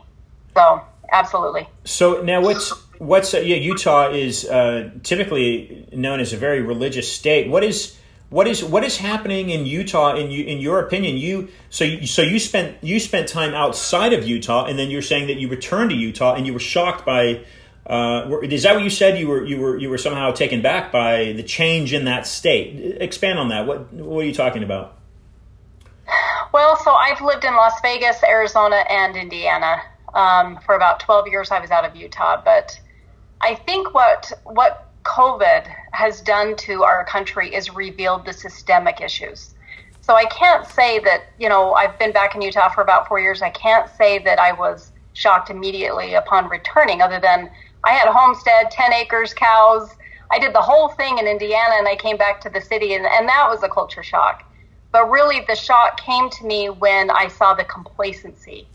So 0.55 0.83
absolutely. 1.11 1.67
So 1.83 2.21
now, 2.21 2.41
what's 2.41 2.71
what's 2.99 3.33
uh, 3.33 3.39
yeah? 3.39 3.55
Utah 3.55 4.09
is 4.09 4.45
uh, 4.45 4.91
typically 5.03 5.87
known 5.93 6.19
as 6.19 6.33
a 6.33 6.37
very 6.37 6.61
religious 6.61 7.11
state. 7.11 7.49
What 7.49 7.63
is 7.63 7.97
what 8.29 8.47
is 8.47 8.63
what 8.63 8.83
is 8.83 8.97
happening 8.97 9.49
in 9.49 9.65
Utah 9.65 10.15
in 10.15 10.31
you 10.31 10.43
in 10.45 10.59
your 10.59 10.79
opinion? 10.79 11.17
You 11.17 11.49
so 11.69 11.83
you, 11.83 12.07
so 12.07 12.21
you 12.21 12.39
spent 12.39 12.83
you 12.83 12.99
spent 12.99 13.29
time 13.29 13.53
outside 13.53 14.13
of 14.13 14.27
Utah, 14.27 14.65
and 14.65 14.79
then 14.79 14.89
you're 14.89 15.01
saying 15.01 15.27
that 15.27 15.37
you 15.37 15.47
returned 15.47 15.91
to 15.91 15.95
Utah, 15.95 16.35
and 16.35 16.45
you 16.45 16.53
were 16.53 16.59
shocked 16.59 17.05
by. 17.05 17.45
Uh, 17.85 18.39
is 18.41 18.63
that 18.63 18.73
what 18.73 18.83
you 18.83 18.89
said? 18.89 19.19
You 19.19 19.27
were 19.27 19.45
you 19.45 19.59
were 19.59 19.77
you 19.77 19.89
were 19.89 19.99
somehow 19.99 20.31
taken 20.31 20.61
back 20.61 20.91
by 20.91 21.33
the 21.33 21.43
change 21.43 21.93
in 21.93 22.05
that 22.05 22.25
state. 22.25 22.97
Expand 22.99 23.37
on 23.37 23.49
that. 23.49 23.67
What 23.67 23.93
what 23.93 24.23
are 24.23 24.27
you 24.27 24.33
talking 24.33 24.63
about? 24.63 24.97
Well, 26.51 26.77
so 26.77 26.91
I've 26.91 27.21
lived 27.21 27.43
in 27.43 27.53
Las 27.55 27.79
Vegas, 27.81 28.23
Arizona, 28.23 28.83
and 28.89 29.15
Indiana 29.15 29.81
um, 30.15 30.57
for 30.65 30.73
about 30.73 30.99
twelve 30.99 31.27
years. 31.27 31.51
I 31.51 31.59
was 31.59 31.69
out 31.69 31.85
of 31.85 31.95
Utah, 31.95 32.41
but 32.43 32.79
I 33.41 33.55
think 33.55 33.93
what 33.93 34.31
what 34.43 34.85
COVID 35.03 35.67
has 35.91 36.21
done 36.21 36.55
to 36.57 36.83
our 36.83 37.05
country 37.05 37.53
is 37.53 37.73
revealed 37.73 38.25
the 38.25 38.33
systemic 38.33 39.01
issues. 39.01 39.53
So 40.01 40.13
I 40.15 40.25
can't 40.25 40.67
say 40.67 40.99
that, 40.99 41.25
you 41.39 41.49
know, 41.49 41.73
I've 41.73 41.97
been 41.97 42.11
back 42.11 42.35
in 42.35 42.41
Utah 42.41 42.69
for 42.69 42.81
about 42.81 43.07
four 43.07 43.19
years. 43.19 43.41
I 43.41 43.49
can't 43.51 43.89
say 43.89 44.19
that 44.19 44.39
I 44.39 44.51
was 44.51 44.91
shocked 45.13 45.49
immediately 45.49 46.13
upon 46.13 46.49
returning, 46.49 47.01
other 47.01 47.19
than 47.19 47.49
I 47.83 47.91
had 47.91 48.07
a 48.07 48.13
homestead, 48.13 48.71
10 48.71 48.93
acres, 48.93 49.33
cows. 49.33 49.95
I 50.31 50.39
did 50.39 50.53
the 50.53 50.61
whole 50.61 50.89
thing 50.89 51.17
in 51.17 51.27
Indiana 51.27 51.75
and 51.77 51.87
I 51.87 51.95
came 51.95 52.17
back 52.17 52.41
to 52.41 52.49
the 52.49 52.61
city, 52.61 52.93
and, 52.93 53.05
and 53.05 53.27
that 53.29 53.47
was 53.49 53.63
a 53.63 53.69
culture 53.69 54.03
shock. 54.03 54.43
But 54.91 55.09
really, 55.09 55.43
the 55.47 55.55
shock 55.55 55.99
came 55.99 56.29
to 56.29 56.45
me 56.45 56.69
when 56.69 57.09
I 57.09 57.27
saw 57.27 57.53
the 57.53 57.63
complacency 57.63 58.67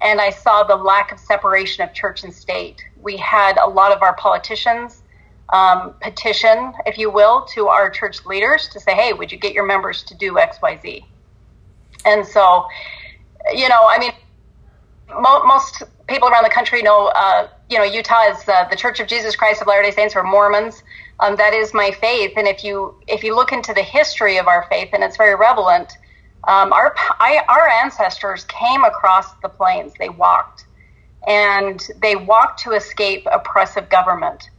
and 0.00 0.20
I 0.20 0.30
saw 0.30 0.62
the 0.64 0.76
lack 0.76 1.12
of 1.12 1.20
separation 1.20 1.82
of 1.84 1.94
church 1.94 2.24
and 2.24 2.34
state. 2.34 2.82
We 3.00 3.16
had 3.16 3.56
a 3.58 3.68
lot 3.68 3.92
of 3.92 4.02
our 4.02 4.14
politicians 4.16 5.02
um, 5.52 5.94
petition, 6.00 6.72
if 6.86 6.98
you 6.98 7.10
will, 7.10 7.42
to 7.54 7.68
our 7.68 7.90
church 7.90 8.24
leaders 8.26 8.68
to 8.68 8.80
say, 8.80 8.94
hey, 8.94 9.12
would 9.12 9.30
you 9.30 9.38
get 9.38 9.52
your 9.52 9.66
members 9.66 10.02
to 10.04 10.14
do 10.14 10.38
X, 10.38 10.58
Y, 10.62 10.78
Z? 10.82 11.04
And 12.04 12.26
so, 12.26 12.66
you 13.52 13.68
know, 13.68 13.86
I 13.88 13.98
mean, 13.98 14.12
mo- 15.20 15.44
most 15.44 15.82
people 16.08 16.28
around 16.28 16.44
the 16.44 16.50
country 16.50 16.82
know, 16.82 17.12
uh, 17.14 17.48
you 17.68 17.78
know, 17.78 17.84
Utah 17.84 18.30
is 18.30 18.48
uh, 18.48 18.66
the 18.68 18.76
Church 18.76 19.00
of 19.00 19.06
Jesus 19.06 19.36
Christ 19.36 19.60
of 19.60 19.66
Latter-day 19.66 19.90
Saints 19.90 20.16
or 20.16 20.22
Mormons. 20.22 20.82
Um, 21.20 21.36
that 21.36 21.54
is 21.54 21.72
my 21.72 21.92
faith, 21.92 22.32
and 22.36 22.48
if 22.48 22.64
you 22.64 22.96
if 23.06 23.22
you 23.22 23.36
look 23.36 23.52
into 23.52 23.72
the 23.72 23.82
history 23.82 24.36
of 24.36 24.48
our 24.48 24.66
faith, 24.68 24.88
and 24.92 25.04
it's 25.04 25.16
very 25.16 25.36
relevant, 25.36 25.92
um, 26.46 26.72
our 26.72 26.94
I, 27.20 27.40
our 27.48 27.68
ancestors 27.68 28.44
came 28.44 28.84
across 28.84 29.32
the 29.42 29.48
plains. 29.48 29.92
They 29.98 30.08
walked, 30.08 30.66
and 31.26 31.82
they 32.00 32.16
walked 32.16 32.60
to 32.60 32.72
escape 32.72 33.26
oppressive 33.30 33.88
government. 33.88 34.50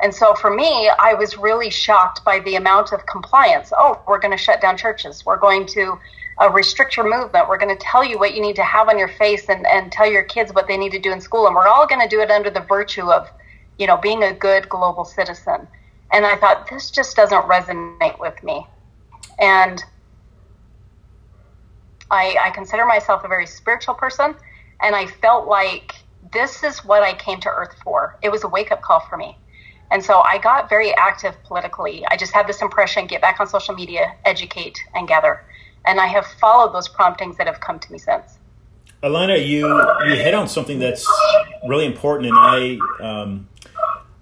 And 0.00 0.14
so 0.14 0.34
for 0.34 0.50
me, 0.50 0.90
I 0.98 1.14
was 1.14 1.38
really 1.38 1.70
shocked 1.70 2.24
by 2.24 2.40
the 2.40 2.56
amount 2.56 2.92
of 2.92 3.06
compliance. 3.06 3.72
Oh, 3.76 4.02
we're 4.06 4.18
going 4.18 4.36
to 4.36 4.42
shut 4.42 4.60
down 4.60 4.76
churches. 4.76 5.24
We're 5.24 5.38
going 5.38 5.66
to 5.68 5.98
uh, 6.42 6.50
restrict 6.50 6.96
your 6.96 7.08
movement. 7.08 7.48
We're 7.48 7.58
going 7.58 7.74
to 7.74 7.82
tell 7.82 8.04
you 8.04 8.18
what 8.18 8.34
you 8.34 8.42
need 8.42 8.56
to 8.56 8.64
have 8.64 8.88
on 8.88 8.98
your 8.98 9.08
face 9.08 9.48
and, 9.48 9.66
and 9.66 9.92
tell 9.92 10.10
your 10.10 10.24
kids 10.24 10.52
what 10.52 10.66
they 10.66 10.76
need 10.76 10.92
to 10.92 10.98
do 10.98 11.12
in 11.12 11.20
school. 11.20 11.46
And 11.46 11.54
we're 11.54 11.68
all 11.68 11.86
going 11.86 12.00
to 12.00 12.08
do 12.08 12.20
it 12.20 12.30
under 12.30 12.50
the 12.50 12.60
virtue 12.60 13.10
of, 13.10 13.30
you 13.78 13.86
know, 13.86 13.96
being 13.96 14.24
a 14.24 14.32
good 14.34 14.68
global 14.68 15.04
citizen. 15.04 15.66
And 16.12 16.26
I 16.26 16.36
thought, 16.36 16.68
this 16.68 16.90
just 16.90 17.16
doesn't 17.16 17.42
resonate 17.42 18.18
with 18.18 18.42
me. 18.42 18.66
And 19.38 19.82
I, 22.10 22.36
I 22.40 22.50
consider 22.50 22.84
myself 22.86 23.24
a 23.24 23.28
very 23.28 23.46
spiritual 23.46 23.94
person. 23.94 24.34
And 24.80 24.94
I 24.94 25.06
felt 25.06 25.46
like 25.46 25.94
this 26.32 26.62
is 26.62 26.84
what 26.84 27.02
I 27.02 27.14
came 27.14 27.40
to 27.40 27.48
earth 27.48 27.74
for. 27.82 28.18
It 28.22 28.30
was 28.30 28.44
a 28.44 28.48
wake 28.48 28.72
up 28.72 28.82
call 28.82 29.00
for 29.00 29.16
me 29.16 29.36
and 29.90 30.04
so 30.04 30.20
I 30.20 30.38
got 30.38 30.68
very 30.68 30.94
active 30.96 31.36
politically. 31.44 32.04
I 32.08 32.16
just 32.16 32.32
had 32.32 32.46
this 32.46 32.62
impression 32.62 33.06
get 33.06 33.20
back 33.20 33.38
on 33.40 33.46
social 33.46 33.74
media, 33.74 34.14
educate, 34.24 34.78
and 34.94 35.06
gather. 35.06 35.44
And 35.86 36.00
I 36.00 36.06
have 36.06 36.26
followed 36.40 36.74
those 36.74 36.88
promptings 36.88 37.36
that 37.36 37.46
have 37.46 37.60
come 37.60 37.78
to 37.78 37.92
me 37.92 37.98
since. 37.98 38.38
Alana, 39.02 39.38
you, 39.38 39.68
you 40.08 40.16
hit 40.16 40.34
on 40.34 40.48
something 40.48 40.78
that's 40.78 41.06
really 41.68 41.84
important, 41.84 42.30
and 42.30 42.38
I 42.38 42.78
um, 43.00 43.48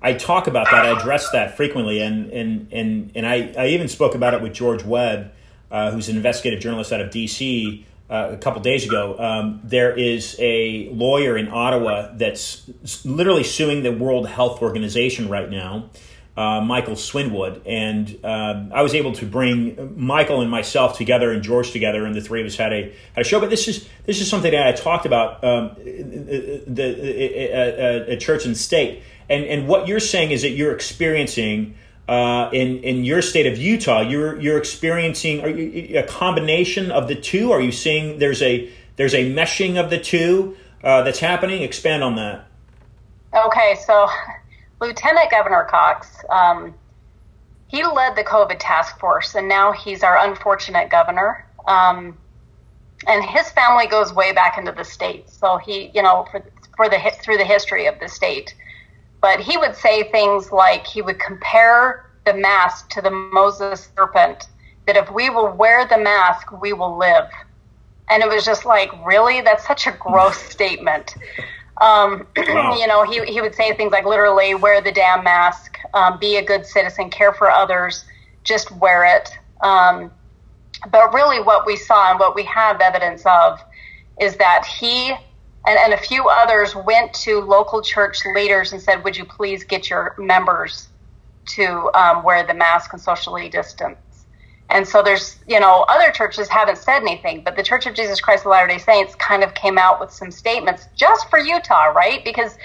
I 0.02 0.12
talk 0.12 0.48
about 0.48 0.66
that. 0.72 0.84
I 0.84 0.98
address 0.98 1.30
that 1.30 1.56
frequently, 1.56 2.02
and 2.02 2.30
and 2.30 2.72
and 2.72 3.12
and 3.14 3.26
I, 3.26 3.54
I 3.56 3.68
even 3.68 3.86
spoke 3.86 4.16
about 4.16 4.34
it 4.34 4.42
with 4.42 4.52
George 4.52 4.82
Webb, 4.82 5.32
uh, 5.72 5.90
who's 5.90 6.08
an 6.08 6.16
investigative 6.16 6.60
journalist 6.60 6.92
out 6.92 7.00
of 7.00 7.10
D.C 7.10 7.84
uh, 8.12 8.28
a 8.32 8.36
couple 8.36 8.60
days 8.60 8.84
ago. 8.84 9.18
Um, 9.18 9.60
there 9.64 9.96
is 9.96 10.36
a 10.38 10.90
lawyer 10.90 11.36
in 11.36 11.48
Ottawa 11.48 12.10
that's 12.12 12.70
literally 13.06 13.42
suing 13.42 13.82
the 13.82 13.92
World 13.92 14.28
Health 14.28 14.60
Organization 14.60 15.30
right 15.30 15.48
now. 15.48 15.88
Uh, 16.34 16.62
Michael 16.62 16.94
Swinwood, 16.94 17.60
and 17.66 18.18
uh, 18.24 18.64
I 18.74 18.80
was 18.80 18.94
able 18.94 19.12
to 19.12 19.26
bring 19.26 19.94
Michael 19.98 20.40
and 20.40 20.50
myself 20.50 20.96
together 20.96 21.30
and 21.30 21.42
George 21.42 21.72
together, 21.72 22.06
and 22.06 22.14
the 22.14 22.22
three 22.22 22.40
of 22.40 22.46
us 22.46 22.56
had 22.56 22.72
a 22.72 22.94
had 23.14 23.20
a 23.20 23.24
show. 23.24 23.38
But 23.38 23.50
this 23.50 23.68
is 23.68 23.86
this 24.06 24.18
is 24.18 24.30
something 24.30 24.50
that 24.50 24.66
I 24.66 24.72
talked 24.72 25.04
about 25.04 25.44
um, 25.44 25.74
the, 25.76 26.64
the, 26.66 26.84
a, 27.54 28.12
a, 28.12 28.16
church 28.16 28.46
and 28.46 28.56
state, 28.56 29.02
and 29.28 29.44
and 29.44 29.68
what 29.68 29.86
you're 29.88 30.00
saying 30.00 30.30
is 30.30 30.40
that 30.40 30.52
you're 30.52 30.74
experiencing 30.74 31.74
uh, 32.08 32.50
in 32.52 32.78
in 32.78 33.04
your 33.04 33.22
state 33.22 33.46
of 33.46 33.58
Utah, 33.58 34.00
you're 34.00 34.40
you're 34.40 34.58
experiencing 34.58 35.58
you, 35.58 35.98
a 35.98 36.02
combination 36.02 36.90
of 36.90 37.08
the 37.08 37.14
two. 37.14 37.52
Are 37.52 37.60
you 37.60 37.72
seeing 37.72 38.18
there's 38.18 38.42
a 38.42 38.70
there's 38.96 39.14
a 39.14 39.32
meshing 39.32 39.82
of 39.82 39.90
the 39.90 39.98
two 39.98 40.56
uh, 40.82 41.02
that's 41.02 41.20
happening? 41.20 41.62
Expand 41.62 42.02
on 42.02 42.16
that. 42.16 42.46
Okay, 43.34 43.76
so 43.86 44.08
Lieutenant 44.80 45.30
Governor 45.30 45.66
Cox, 45.70 46.08
um, 46.28 46.74
he 47.68 47.84
led 47.84 48.16
the 48.16 48.24
COVID 48.24 48.56
task 48.58 48.98
force, 48.98 49.34
and 49.34 49.48
now 49.48 49.72
he's 49.72 50.02
our 50.02 50.18
unfortunate 50.28 50.90
governor. 50.90 51.46
Um, 51.66 52.18
and 53.06 53.24
his 53.24 53.48
family 53.50 53.86
goes 53.86 54.12
way 54.12 54.32
back 54.32 54.58
into 54.58 54.72
the 54.72 54.84
state. 54.84 55.30
So 55.30 55.56
he, 55.56 55.90
you 55.94 56.02
know, 56.02 56.26
for 56.30 56.44
for 56.76 56.88
the 56.88 56.98
through 57.22 57.38
the 57.38 57.44
history 57.44 57.86
of 57.86 57.98
the 58.00 58.08
state. 58.08 58.54
But 59.22 59.40
he 59.40 59.56
would 59.56 59.74
say 59.74 60.10
things 60.10 60.52
like 60.52 60.86
he 60.86 61.00
would 61.00 61.18
compare 61.18 62.10
the 62.26 62.34
mask 62.34 62.90
to 62.90 63.00
the 63.00 63.10
Moses 63.10 63.88
serpent. 63.96 64.48
That 64.86 64.96
if 64.96 65.10
we 65.12 65.30
will 65.30 65.48
wear 65.48 65.86
the 65.86 65.96
mask, 65.96 66.60
we 66.60 66.72
will 66.72 66.98
live. 66.98 67.30
And 68.10 68.22
it 68.22 68.28
was 68.28 68.44
just 68.44 68.66
like, 68.66 68.90
really? 69.06 69.40
That's 69.40 69.66
such 69.66 69.86
a 69.86 69.92
gross 69.92 70.36
statement. 70.50 71.14
Um, 71.80 72.26
wow. 72.36 72.76
You 72.78 72.86
know, 72.88 73.04
he, 73.04 73.24
he 73.24 73.40
would 73.40 73.54
say 73.54 73.74
things 73.76 73.92
like 73.92 74.04
literally, 74.04 74.54
wear 74.56 74.80
the 74.80 74.92
damn 74.92 75.22
mask, 75.22 75.78
um, 75.94 76.18
be 76.18 76.36
a 76.36 76.44
good 76.44 76.66
citizen, 76.66 77.10
care 77.10 77.32
for 77.32 77.48
others, 77.48 78.04
just 78.42 78.72
wear 78.72 79.04
it. 79.04 79.30
Um, 79.60 80.10
but 80.90 81.14
really, 81.14 81.40
what 81.40 81.64
we 81.64 81.76
saw 81.76 82.10
and 82.10 82.18
what 82.18 82.34
we 82.34 82.42
have 82.44 82.80
evidence 82.80 83.22
of 83.24 83.60
is 84.20 84.36
that 84.36 84.66
he 84.66 85.14
and, 85.66 85.78
and 85.78 85.92
a 85.92 85.96
few 85.96 86.28
others 86.28 86.74
went 86.74 87.12
to 87.14 87.40
local 87.40 87.82
church 87.82 88.18
leaders 88.34 88.72
and 88.72 88.80
said, 88.80 89.04
Would 89.04 89.16
you 89.16 89.24
please 89.24 89.64
get 89.64 89.88
your 89.88 90.14
members 90.18 90.88
to 91.54 91.90
um, 91.94 92.22
wear 92.22 92.46
the 92.46 92.54
mask 92.54 92.92
and 92.92 93.00
socially 93.00 93.48
distance? 93.48 93.98
And 94.70 94.88
so 94.88 95.02
there's, 95.02 95.38
you 95.46 95.60
know, 95.60 95.84
other 95.88 96.10
churches 96.10 96.48
haven't 96.48 96.78
said 96.78 97.00
anything, 97.00 97.42
but 97.44 97.56
the 97.56 97.62
Church 97.62 97.86
of 97.86 97.94
Jesus 97.94 98.20
Christ 98.20 98.46
of 98.46 98.50
Latter 98.52 98.68
day 98.68 98.78
Saints 98.78 99.14
kind 99.16 99.44
of 99.44 99.52
came 99.54 99.76
out 99.76 100.00
with 100.00 100.10
some 100.10 100.30
statements 100.30 100.88
just 100.96 101.28
for 101.28 101.38
Utah, 101.38 101.86
right? 101.86 102.24
Because 102.24 102.56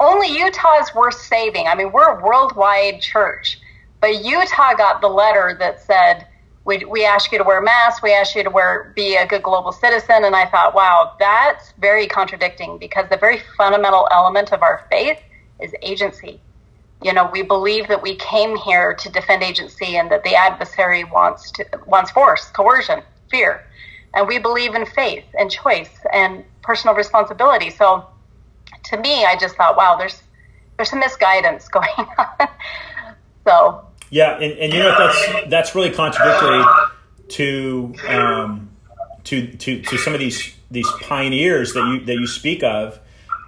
only 0.00 0.36
Utah 0.36 0.80
is 0.80 0.92
worth 0.94 1.14
saving. 1.14 1.68
I 1.68 1.76
mean, 1.76 1.92
we're 1.92 2.18
a 2.18 2.22
worldwide 2.22 3.00
church, 3.00 3.60
but 4.00 4.24
Utah 4.24 4.74
got 4.74 5.00
the 5.00 5.08
letter 5.08 5.56
that 5.60 5.80
said, 5.80 6.26
we, 6.64 6.84
we 6.84 7.04
ask 7.04 7.32
you 7.32 7.38
to 7.38 7.44
wear 7.44 7.60
masks. 7.60 8.02
We 8.02 8.14
ask 8.14 8.34
you 8.36 8.44
to 8.44 8.50
wear, 8.50 8.92
be 8.94 9.16
a 9.16 9.26
good 9.26 9.42
global 9.42 9.72
citizen. 9.72 10.24
And 10.24 10.36
I 10.36 10.46
thought, 10.46 10.74
wow, 10.74 11.14
that's 11.18 11.72
very 11.78 12.06
contradicting 12.06 12.78
because 12.78 13.06
the 13.10 13.16
very 13.16 13.40
fundamental 13.56 14.08
element 14.12 14.52
of 14.52 14.62
our 14.62 14.82
faith 14.90 15.18
is 15.60 15.72
agency. 15.82 16.40
You 17.02 17.12
know, 17.12 17.28
we 17.32 17.42
believe 17.42 17.88
that 17.88 18.00
we 18.00 18.14
came 18.14 18.56
here 18.56 18.94
to 18.94 19.10
defend 19.10 19.42
agency 19.42 19.96
and 19.96 20.10
that 20.12 20.22
the 20.22 20.36
adversary 20.36 21.02
wants 21.02 21.50
to, 21.52 21.64
wants 21.86 22.12
force, 22.12 22.48
coercion, 22.50 23.02
fear. 23.28 23.62
And 24.14 24.28
we 24.28 24.38
believe 24.38 24.74
in 24.74 24.86
faith 24.86 25.24
and 25.36 25.50
choice 25.50 25.90
and 26.12 26.44
personal 26.62 26.94
responsibility. 26.94 27.70
So 27.70 28.06
to 28.84 28.96
me, 28.98 29.24
I 29.24 29.36
just 29.36 29.56
thought, 29.56 29.76
wow, 29.76 29.96
there's, 29.96 30.22
there's 30.76 30.90
some 30.90 31.00
misguidance 31.00 31.66
going 31.72 31.88
on. 31.98 32.48
so 33.44 33.84
yeah, 34.12 34.34
and, 34.34 34.52
and 34.58 34.72
you 34.74 34.78
know 34.78 34.94
that's 34.98 35.48
that's 35.48 35.74
really 35.74 35.90
contradictory 35.90 36.62
to 37.28 37.94
um, 38.06 38.68
to 39.24 39.46
to 39.56 39.80
to 39.80 39.96
some 39.96 40.12
of 40.12 40.20
these 40.20 40.54
these 40.70 40.86
pioneers 41.00 41.72
that 41.72 41.80
you 41.80 42.04
that 42.04 42.12
you 42.12 42.26
speak 42.26 42.62
of, 42.62 43.00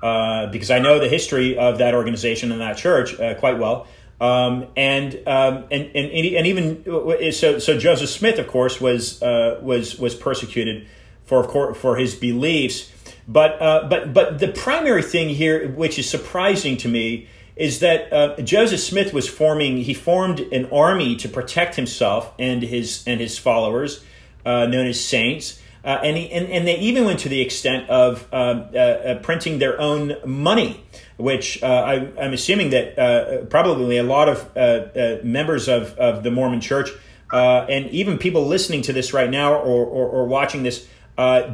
uh, 0.02 0.46
because 0.46 0.70
I 0.70 0.78
know 0.78 0.98
the 0.98 1.08
history 1.08 1.58
of 1.58 1.76
that 1.78 1.92
organization 1.92 2.50
and 2.50 2.62
that 2.62 2.78
church 2.78 3.20
uh, 3.20 3.34
quite 3.34 3.58
well. 3.58 3.86
Um, 4.22 4.68
and, 4.74 5.14
um, 5.26 5.64
and 5.70 5.90
and 5.94 6.10
and 6.10 6.46
even 6.46 7.32
so 7.32 7.58
so 7.58 7.78
Joseph 7.78 8.08
Smith, 8.08 8.38
of 8.38 8.46
course, 8.46 8.80
was 8.80 9.22
uh, 9.22 9.60
was 9.62 9.98
was 9.98 10.14
persecuted 10.14 10.86
for 11.26 11.40
of 11.40 11.48
course, 11.48 11.76
for 11.76 11.96
his 11.96 12.14
beliefs. 12.14 12.90
But 13.28 13.60
uh, 13.60 13.86
but 13.90 14.14
but 14.14 14.38
the 14.38 14.48
primary 14.48 15.02
thing 15.02 15.28
here, 15.28 15.68
which 15.68 15.98
is 15.98 16.08
surprising 16.08 16.78
to 16.78 16.88
me, 16.88 17.28
is 17.56 17.80
that 17.80 18.12
uh, 18.12 18.36
Joseph 18.42 18.80
Smith 18.80 19.12
was 19.12 19.28
forming. 19.28 19.78
He 19.78 19.94
formed 19.94 20.40
an 20.40 20.66
army 20.72 21.16
to 21.16 21.28
protect 21.28 21.76
himself 21.76 22.32
and 22.38 22.62
his 22.62 23.04
and 23.06 23.20
his 23.20 23.38
followers, 23.38 24.04
uh, 24.44 24.66
known 24.66 24.86
as 24.86 25.02
saints. 25.02 25.60
Uh, 25.84 26.00
and, 26.02 26.16
he, 26.16 26.30
and 26.32 26.48
and 26.50 26.66
they 26.66 26.78
even 26.78 27.04
went 27.04 27.20
to 27.20 27.28
the 27.28 27.42
extent 27.42 27.88
of 27.90 28.26
um, 28.32 28.68
uh, 28.74 28.78
uh, 28.78 29.18
printing 29.20 29.58
their 29.58 29.78
own 29.78 30.16
money, 30.24 30.82
which 31.18 31.62
uh, 31.62 31.66
I, 31.66 31.94
am 32.24 32.32
assuming 32.32 32.70
that 32.70 33.48
probably 33.50 33.98
a 33.98 34.02
lot 34.02 34.28
of 34.28 35.24
members 35.24 35.68
of, 35.68 35.96
of 35.98 36.22
the 36.22 36.30
Mormon 36.30 36.60
Church 36.60 36.90
and 37.30 37.86
even 37.90 38.18
people 38.18 38.46
listening 38.46 38.82
to 38.82 38.92
this 38.92 39.12
right 39.12 39.28
now 39.28 39.54
or, 39.54 39.84
or, 39.84 40.08
or 40.08 40.26
watching 40.26 40.62
this 40.62 40.88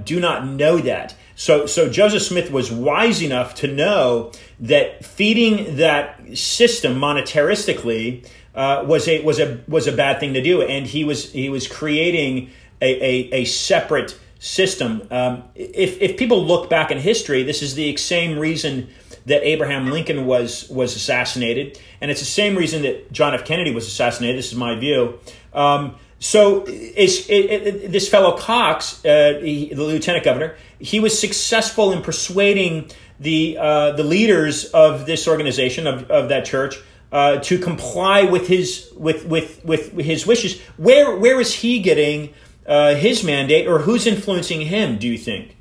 do 0.04 0.20
not 0.20 0.46
know 0.46 0.78
that. 0.78 1.16
So, 1.40 1.64
so 1.64 1.88
Joseph 1.88 2.22
Smith 2.22 2.50
was 2.50 2.70
wise 2.70 3.22
enough 3.22 3.54
to 3.56 3.66
know 3.66 4.30
that 4.60 5.06
feeding 5.06 5.76
that 5.76 6.36
system 6.36 6.96
monetaristically 6.96 8.28
uh, 8.54 8.84
was 8.86 9.08
a 9.08 9.22
was 9.22 9.38
a 9.38 9.58
was 9.66 9.86
a 9.86 9.92
bad 9.92 10.20
thing 10.20 10.34
to 10.34 10.42
do, 10.42 10.60
and 10.60 10.86
he 10.86 11.02
was 11.02 11.32
he 11.32 11.48
was 11.48 11.66
creating 11.66 12.50
a, 12.82 12.92
a, 12.92 13.40
a 13.40 13.44
separate 13.46 14.20
system. 14.38 15.08
Um, 15.10 15.44
if 15.54 15.98
if 16.02 16.18
people 16.18 16.44
look 16.44 16.68
back 16.68 16.90
in 16.90 16.98
history, 16.98 17.42
this 17.42 17.62
is 17.62 17.74
the 17.74 17.96
same 17.96 18.38
reason 18.38 18.90
that 19.24 19.42
Abraham 19.42 19.90
Lincoln 19.90 20.26
was 20.26 20.68
was 20.68 20.94
assassinated, 20.94 21.80
and 22.02 22.10
it's 22.10 22.20
the 22.20 22.26
same 22.26 22.54
reason 22.54 22.82
that 22.82 23.10
John 23.12 23.32
F. 23.32 23.46
Kennedy 23.46 23.72
was 23.72 23.86
assassinated. 23.86 24.36
This 24.36 24.52
is 24.52 24.58
my 24.58 24.78
view. 24.78 25.18
Um, 25.54 25.96
so 26.20 26.64
it, 26.66 27.30
it, 27.30 27.90
this 27.90 28.08
fellow 28.08 28.36
Cox, 28.36 29.02
uh, 29.06 29.40
he, 29.42 29.72
the 29.72 29.82
lieutenant 29.82 30.22
governor, 30.22 30.54
he 30.78 31.00
was 31.00 31.18
successful 31.18 31.92
in 31.92 32.02
persuading 32.02 32.90
the 33.18 33.56
uh, 33.58 33.92
the 33.92 34.04
leaders 34.04 34.66
of 34.66 35.06
this 35.06 35.26
organization 35.26 35.86
of, 35.86 36.10
of 36.10 36.28
that 36.28 36.44
church 36.44 36.78
uh, 37.10 37.38
to 37.38 37.58
comply 37.58 38.24
with 38.24 38.48
his 38.48 38.92
with, 38.96 39.24
with 39.24 39.64
with 39.64 39.92
his 39.98 40.26
wishes. 40.26 40.60
Where 40.76 41.16
where 41.16 41.40
is 41.40 41.54
he 41.54 41.80
getting 41.80 42.34
uh, 42.66 42.94
his 42.96 43.24
mandate, 43.24 43.66
or 43.66 43.78
who's 43.78 44.06
influencing 44.06 44.60
him? 44.60 44.98
Do 44.98 45.08
you 45.08 45.16
think? 45.16 45.56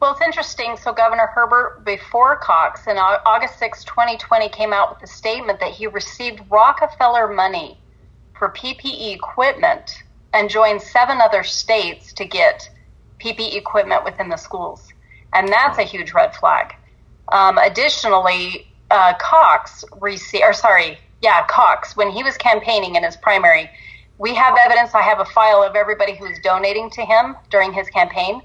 Well, 0.00 0.12
it's 0.12 0.20
interesting. 0.20 0.76
So, 0.76 0.92
Governor 0.92 1.26
Herbert, 1.34 1.82
before 1.84 2.36
Cox, 2.36 2.86
in 2.86 2.98
August 2.98 3.58
6, 3.58 3.82
2020, 3.82 4.48
came 4.50 4.72
out 4.72 4.94
with 4.94 5.02
a 5.02 5.12
statement 5.12 5.58
that 5.58 5.72
he 5.72 5.88
received 5.88 6.40
Rockefeller 6.48 7.26
money 7.26 7.76
for 8.38 8.50
PPE 8.50 9.14
equipment 9.14 10.02
and 10.32 10.48
joined 10.48 10.82
seven 10.82 11.20
other 11.20 11.42
states 11.42 12.12
to 12.14 12.24
get 12.24 12.70
PPE 13.20 13.56
equipment 13.56 14.04
within 14.04 14.28
the 14.28 14.36
schools. 14.36 14.88
And 15.32 15.48
that's 15.48 15.78
a 15.78 15.82
huge 15.82 16.12
red 16.12 16.34
flag. 16.34 16.74
Um, 17.28 17.58
additionally, 17.58 18.72
uh, 18.90 19.14
Cox 19.18 19.84
received, 20.00 20.44
or 20.44 20.52
sorry, 20.52 20.98
yeah, 21.20 21.44
Cox, 21.46 21.96
when 21.96 22.10
he 22.10 22.22
was 22.22 22.36
campaigning 22.36 22.94
in 22.94 23.02
his 23.02 23.16
primary, 23.16 23.70
we 24.18 24.34
have 24.34 24.56
evidence. 24.58 24.94
I 24.94 25.02
have 25.02 25.20
a 25.20 25.24
file 25.24 25.62
of 25.62 25.76
everybody 25.76 26.14
who 26.16 26.24
was 26.28 26.38
donating 26.42 26.90
to 26.90 27.02
him 27.02 27.36
during 27.50 27.72
his 27.72 27.88
campaign. 27.90 28.42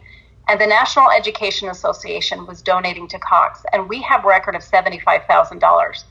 And 0.47 0.60
the 0.60 0.67
National 0.67 1.10
Education 1.10 1.69
Association 1.69 2.45
was 2.45 2.62
donating 2.62 3.08
to 3.10 3.19
Cox. 3.19 3.63
And 3.71 3.88
we 3.88 4.01
have 4.01 4.25
record 4.25 4.56
of 4.56 4.62
$75,000. 4.62 6.03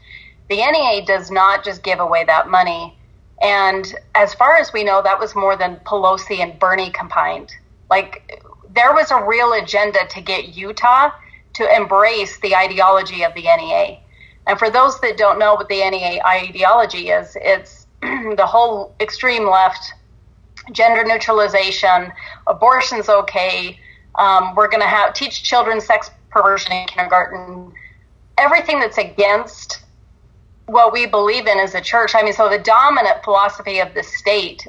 The 0.49 0.57
NEA 0.57 1.05
does 1.05 1.31
not 1.31 1.65
just 1.65 1.83
give 1.83 2.01
away 2.01 2.25
that 2.25 2.49
money 2.49 2.99
and 3.43 3.93
as 4.15 4.33
far 4.35 4.57
as 4.57 4.73
we 4.73 4.85
know, 4.85 5.03
that 5.03 5.19
was 5.19 5.35
more 5.35 5.57
than 5.57 5.77
Pelosi 5.85 6.39
and 6.39 6.59
Bernie 6.59 6.91
combined. 6.91 7.53
Like, 7.91 8.41
there 8.71 8.95
was 8.95 9.11
a 9.11 9.23
real 9.23 9.53
agenda 9.53 9.99
to 10.11 10.21
get 10.21 10.57
Utah 10.57 11.11
to 11.55 11.77
embrace 11.77 12.39
the 12.39 12.55
ideology 12.55 13.25
of 13.25 13.35
the 13.35 13.43
NEA. 13.43 13.99
And 14.47 14.59
for 14.59 14.71
those 14.71 15.01
that 15.01 15.17
don't 15.17 15.39
know 15.39 15.55
what 15.55 15.69
the 15.69 15.89
NEA 15.91 16.23
ideology 16.25 17.11
is, 17.11 17.37
it's 17.41 17.87
the 18.01 18.47
whole 18.47 18.95
extreme 19.01 19.49
left, 19.51 19.93
gender 20.71 21.05
neutralization, 21.05 22.13
abortion's 22.47 23.09
okay. 23.09 23.79
Um, 24.15 24.55
we're 24.55 24.69
going 24.69 24.83
to 24.83 24.89
have 24.89 25.15
teach 25.15 25.43
children 25.43 25.81
sex 25.81 26.11
perversion 26.31 26.73
in 26.73 26.87
kindergarten. 26.87 27.73
Everything 28.39 28.79
that's 28.79 28.99
against 28.99 29.81
what 30.73 30.93
we 30.93 31.07
believe 31.07 31.47
in 31.47 31.59
as 31.59 31.75
a 31.75 31.81
church. 31.81 32.15
I 32.15 32.23
mean, 32.23 32.33
so 32.33 32.49
the 32.49 32.59
dominant 32.59 33.23
philosophy 33.23 33.79
of 33.79 33.93
the 33.95 34.03
state, 34.03 34.67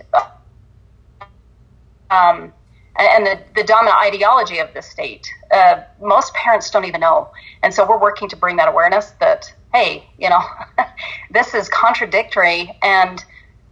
um, 2.12 2.54
and 3.00 3.26
the, 3.26 3.40
the 3.56 3.64
dominant 3.64 3.98
ideology 4.04 4.60
of 4.60 4.72
the 4.74 4.82
state, 4.82 5.28
uh, 5.52 5.82
most 6.02 6.34
parents 6.34 6.70
don't 6.70 6.86
even 6.86 7.02
know. 7.02 7.32
And 7.64 7.74
so 7.74 7.88
we're 7.88 8.00
working 8.00 8.28
to 8.30 8.36
bring 8.36 8.58
that 8.58 8.68
awareness 8.68 9.12
that, 9.20 9.52
hey, 9.74 10.08
you 10.20 10.30
know, 10.30 10.42
this 11.32 11.54
is 11.54 11.70
contradictory. 11.70 12.78
And, 12.84 13.24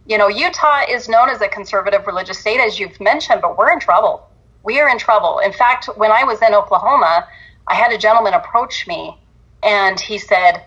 you 0.06 0.16
know, 0.16 0.28
Utah 0.28 0.82
is 0.88 1.08
known 1.08 1.28
as 1.28 1.40
a 1.42 1.48
conservative 1.48 2.06
religious 2.06 2.38
state, 2.38 2.60
as 2.60 2.80
you've 2.80 2.98
mentioned, 2.98 3.42
but 3.42 3.58
we're 3.58 3.72
in 3.72 3.78
trouble. 3.78 4.26
We 4.64 4.80
are 4.80 4.88
in 4.88 4.98
trouble. 4.98 5.38
In 5.38 5.52
fact, 5.52 5.88
when 5.96 6.10
I 6.10 6.24
was 6.24 6.40
in 6.40 6.54
Oklahoma, 6.54 7.28
I 7.68 7.74
had 7.74 7.92
a 7.92 7.98
gentleman 7.98 8.32
approach 8.34 8.86
me 8.88 9.18
and 9.62 10.00
he 10.00 10.18
said, 10.18 10.64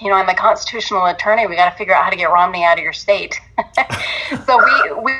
you 0.00 0.08
know, 0.08 0.14
I'm 0.14 0.28
a 0.28 0.34
constitutional 0.34 1.06
attorney. 1.06 1.46
We 1.46 1.56
got 1.56 1.70
to 1.70 1.76
figure 1.76 1.94
out 1.94 2.04
how 2.04 2.10
to 2.10 2.16
get 2.16 2.30
Romney 2.30 2.64
out 2.64 2.78
of 2.78 2.84
your 2.84 2.92
state. 2.92 3.40
so 4.46 4.58
we 4.58 5.02
we 5.02 5.12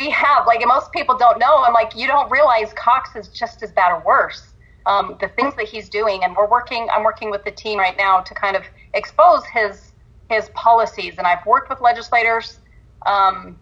we 0.00 0.10
have 0.10 0.46
like 0.46 0.60
most 0.66 0.92
people 0.92 1.16
don't 1.16 1.38
know. 1.38 1.62
I'm 1.64 1.72
like 1.72 1.96
you 1.96 2.06
don't 2.06 2.30
realize 2.30 2.72
Cox 2.74 3.16
is 3.16 3.28
just 3.28 3.62
as 3.62 3.72
bad 3.72 3.92
or 3.92 4.02
worse. 4.04 4.48
Um, 4.84 5.16
the 5.20 5.28
things 5.28 5.54
that 5.56 5.68
he's 5.68 5.88
doing, 5.88 6.24
and 6.24 6.34
we're 6.36 6.48
working. 6.48 6.88
I'm 6.92 7.04
working 7.04 7.30
with 7.30 7.44
the 7.44 7.52
team 7.52 7.78
right 7.78 7.96
now 7.96 8.20
to 8.20 8.34
kind 8.34 8.56
of 8.56 8.64
expose 8.94 9.44
his 9.46 9.92
his 10.28 10.48
policies, 10.50 11.14
and 11.18 11.26
I've 11.26 11.44
worked 11.46 11.70
with 11.70 11.80
legislators. 11.80 12.58
Um, 13.06 13.58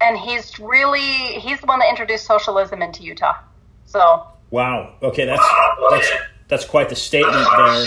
and 0.00 0.18
he's 0.18 0.58
really 0.58 1.00
he's 1.38 1.60
the 1.60 1.66
one 1.66 1.78
that 1.78 1.88
introduced 1.88 2.26
socialism 2.26 2.82
into 2.82 3.02
Utah. 3.02 3.36
So 3.84 4.26
wow, 4.50 4.94
okay, 5.02 5.24
that's 5.24 5.46
that's 5.90 6.10
that's 6.48 6.64
quite 6.64 6.88
the 6.88 6.96
statement 6.96 7.46
there, 7.56 7.86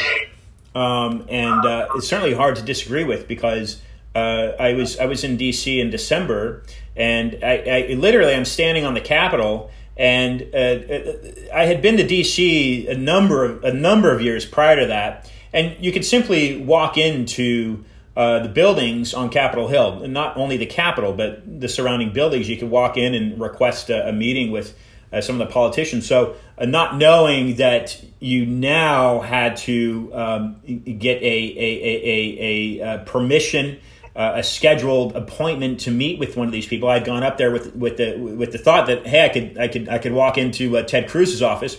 um, 0.76 1.26
and 1.30 1.66
uh, 1.66 1.88
it's 1.96 2.08
certainly 2.08 2.34
hard 2.34 2.58
to 2.58 2.62
disagree 2.62 3.06
with 3.06 3.28
because 3.28 3.82
uh, 4.14 4.52
I 4.60 4.74
was 4.74 4.98
I 5.00 5.06
was 5.06 5.24
in 5.24 5.38
D.C. 5.38 5.80
in 5.80 5.90
December, 5.90 6.64
and 6.96 7.40
I, 7.44 7.88
I 7.90 7.94
literally 7.94 8.34
I'm 8.34 8.46
standing 8.46 8.86
on 8.86 8.94
the 8.94 9.02
Capitol. 9.02 9.72
And 9.98 10.42
uh, 10.54 11.54
I 11.54 11.68
had 11.68 11.82
been 11.82 11.96
to 11.96 12.06
D.C. 12.06 12.88
a 12.88 12.98
number 12.98 13.46
of 13.46 13.64
a 13.64 13.72
number 13.74 14.14
of 14.14 14.22
years 14.22 14.46
prior 14.46 14.78
to 14.82 14.88
that, 14.88 15.32
and 15.54 15.78
you 15.80 15.94
could 15.94 16.04
simply 16.04 16.58
walk 16.58 16.98
into 16.98 17.86
uh, 18.18 18.40
the 18.40 18.50
buildings 18.50 19.14
on 19.14 19.30
Capitol 19.30 19.70
Hill, 19.70 20.04
and 20.04 20.14
not 20.14 20.36
only 20.36 20.58
the 20.58 20.66
Capitol, 20.66 21.14
but 21.14 21.62
the 21.62 21.70
surrounding 21.70 22.12
buildings. 22.12 22.50
You 22.50 22.58
could 22.58 22.70
walk 22.70 22.98
in 22.98 23.14
and 23.14 23.40
request 23.40 23.90
a, 23.90 24.10
a 24.10 24.12
meeting 24.12 24.52
with 24.52 24.78
uh, 25.16 25.22
some 25.22 25.40
of 25.40 25.48
the 25.48 25.52
politicians. 25.52 26.06
So, 26.06 26.36
uh, 26.58 26.66
not 26.66 26.98
knowing 26.98 27.56
that 27.56 28.04
you 28.20 28.46
now 28.46 29.22
had 29.22 29.58
to 29.58 30.12
um, 30.14 30.56
get 30.66 31.22
a, 31.22 31.26
a, 31.26 31.72
a, 31.84 32.80
a, 32.82 32.96
a 32.96 33.06
permission. 33.06 33.80
Uh, 34.18 34.36
a 34.38 34.44
scheduled 34.44 35.14
appointment 35.14 35.82
to 35.82 35.92
meet 35.92 36.18
with 36.20 36.38
one 36.38 36.48
of 36.48 36.54
these 36.54 36.66
people. 36.66 36.88
I'd 36.88 37.04
gone 37.04 37.22
up 37.22 37.38
there 37.38 37.52
with 37.52 37.76
with 37.76 37.98
the 37.98 38.16
with 38.16 38.54
the 38.54 38.58
thought 38.58 38.88
that 38.88 39.06
hey, 39.06 39.26
I 39.26 39.28
could 39.28 39.58
I 39.58 39.68
could 39.68 39.90
I 39.90 39.98
could 39.98 40.14
walk 40.14 40.38
into 40.38 40.78
uh, 40.78 40.84
Ted 40.84 41.10
Cruz's 41.10 41.42
office. 41.42 41.76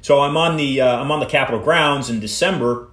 So 0.00 0.20
I'm 0.20 0.36
on 0.36 0.56
the 0.56 0.82
uh, 0.82 1.00
I'm 1.00 1.10
on 1.10 1.18
the 1.18 1.26
Capitol 1.26 1.58
grounds 1.58 2.08
in 2.08 2.20
December, 2.20 2.86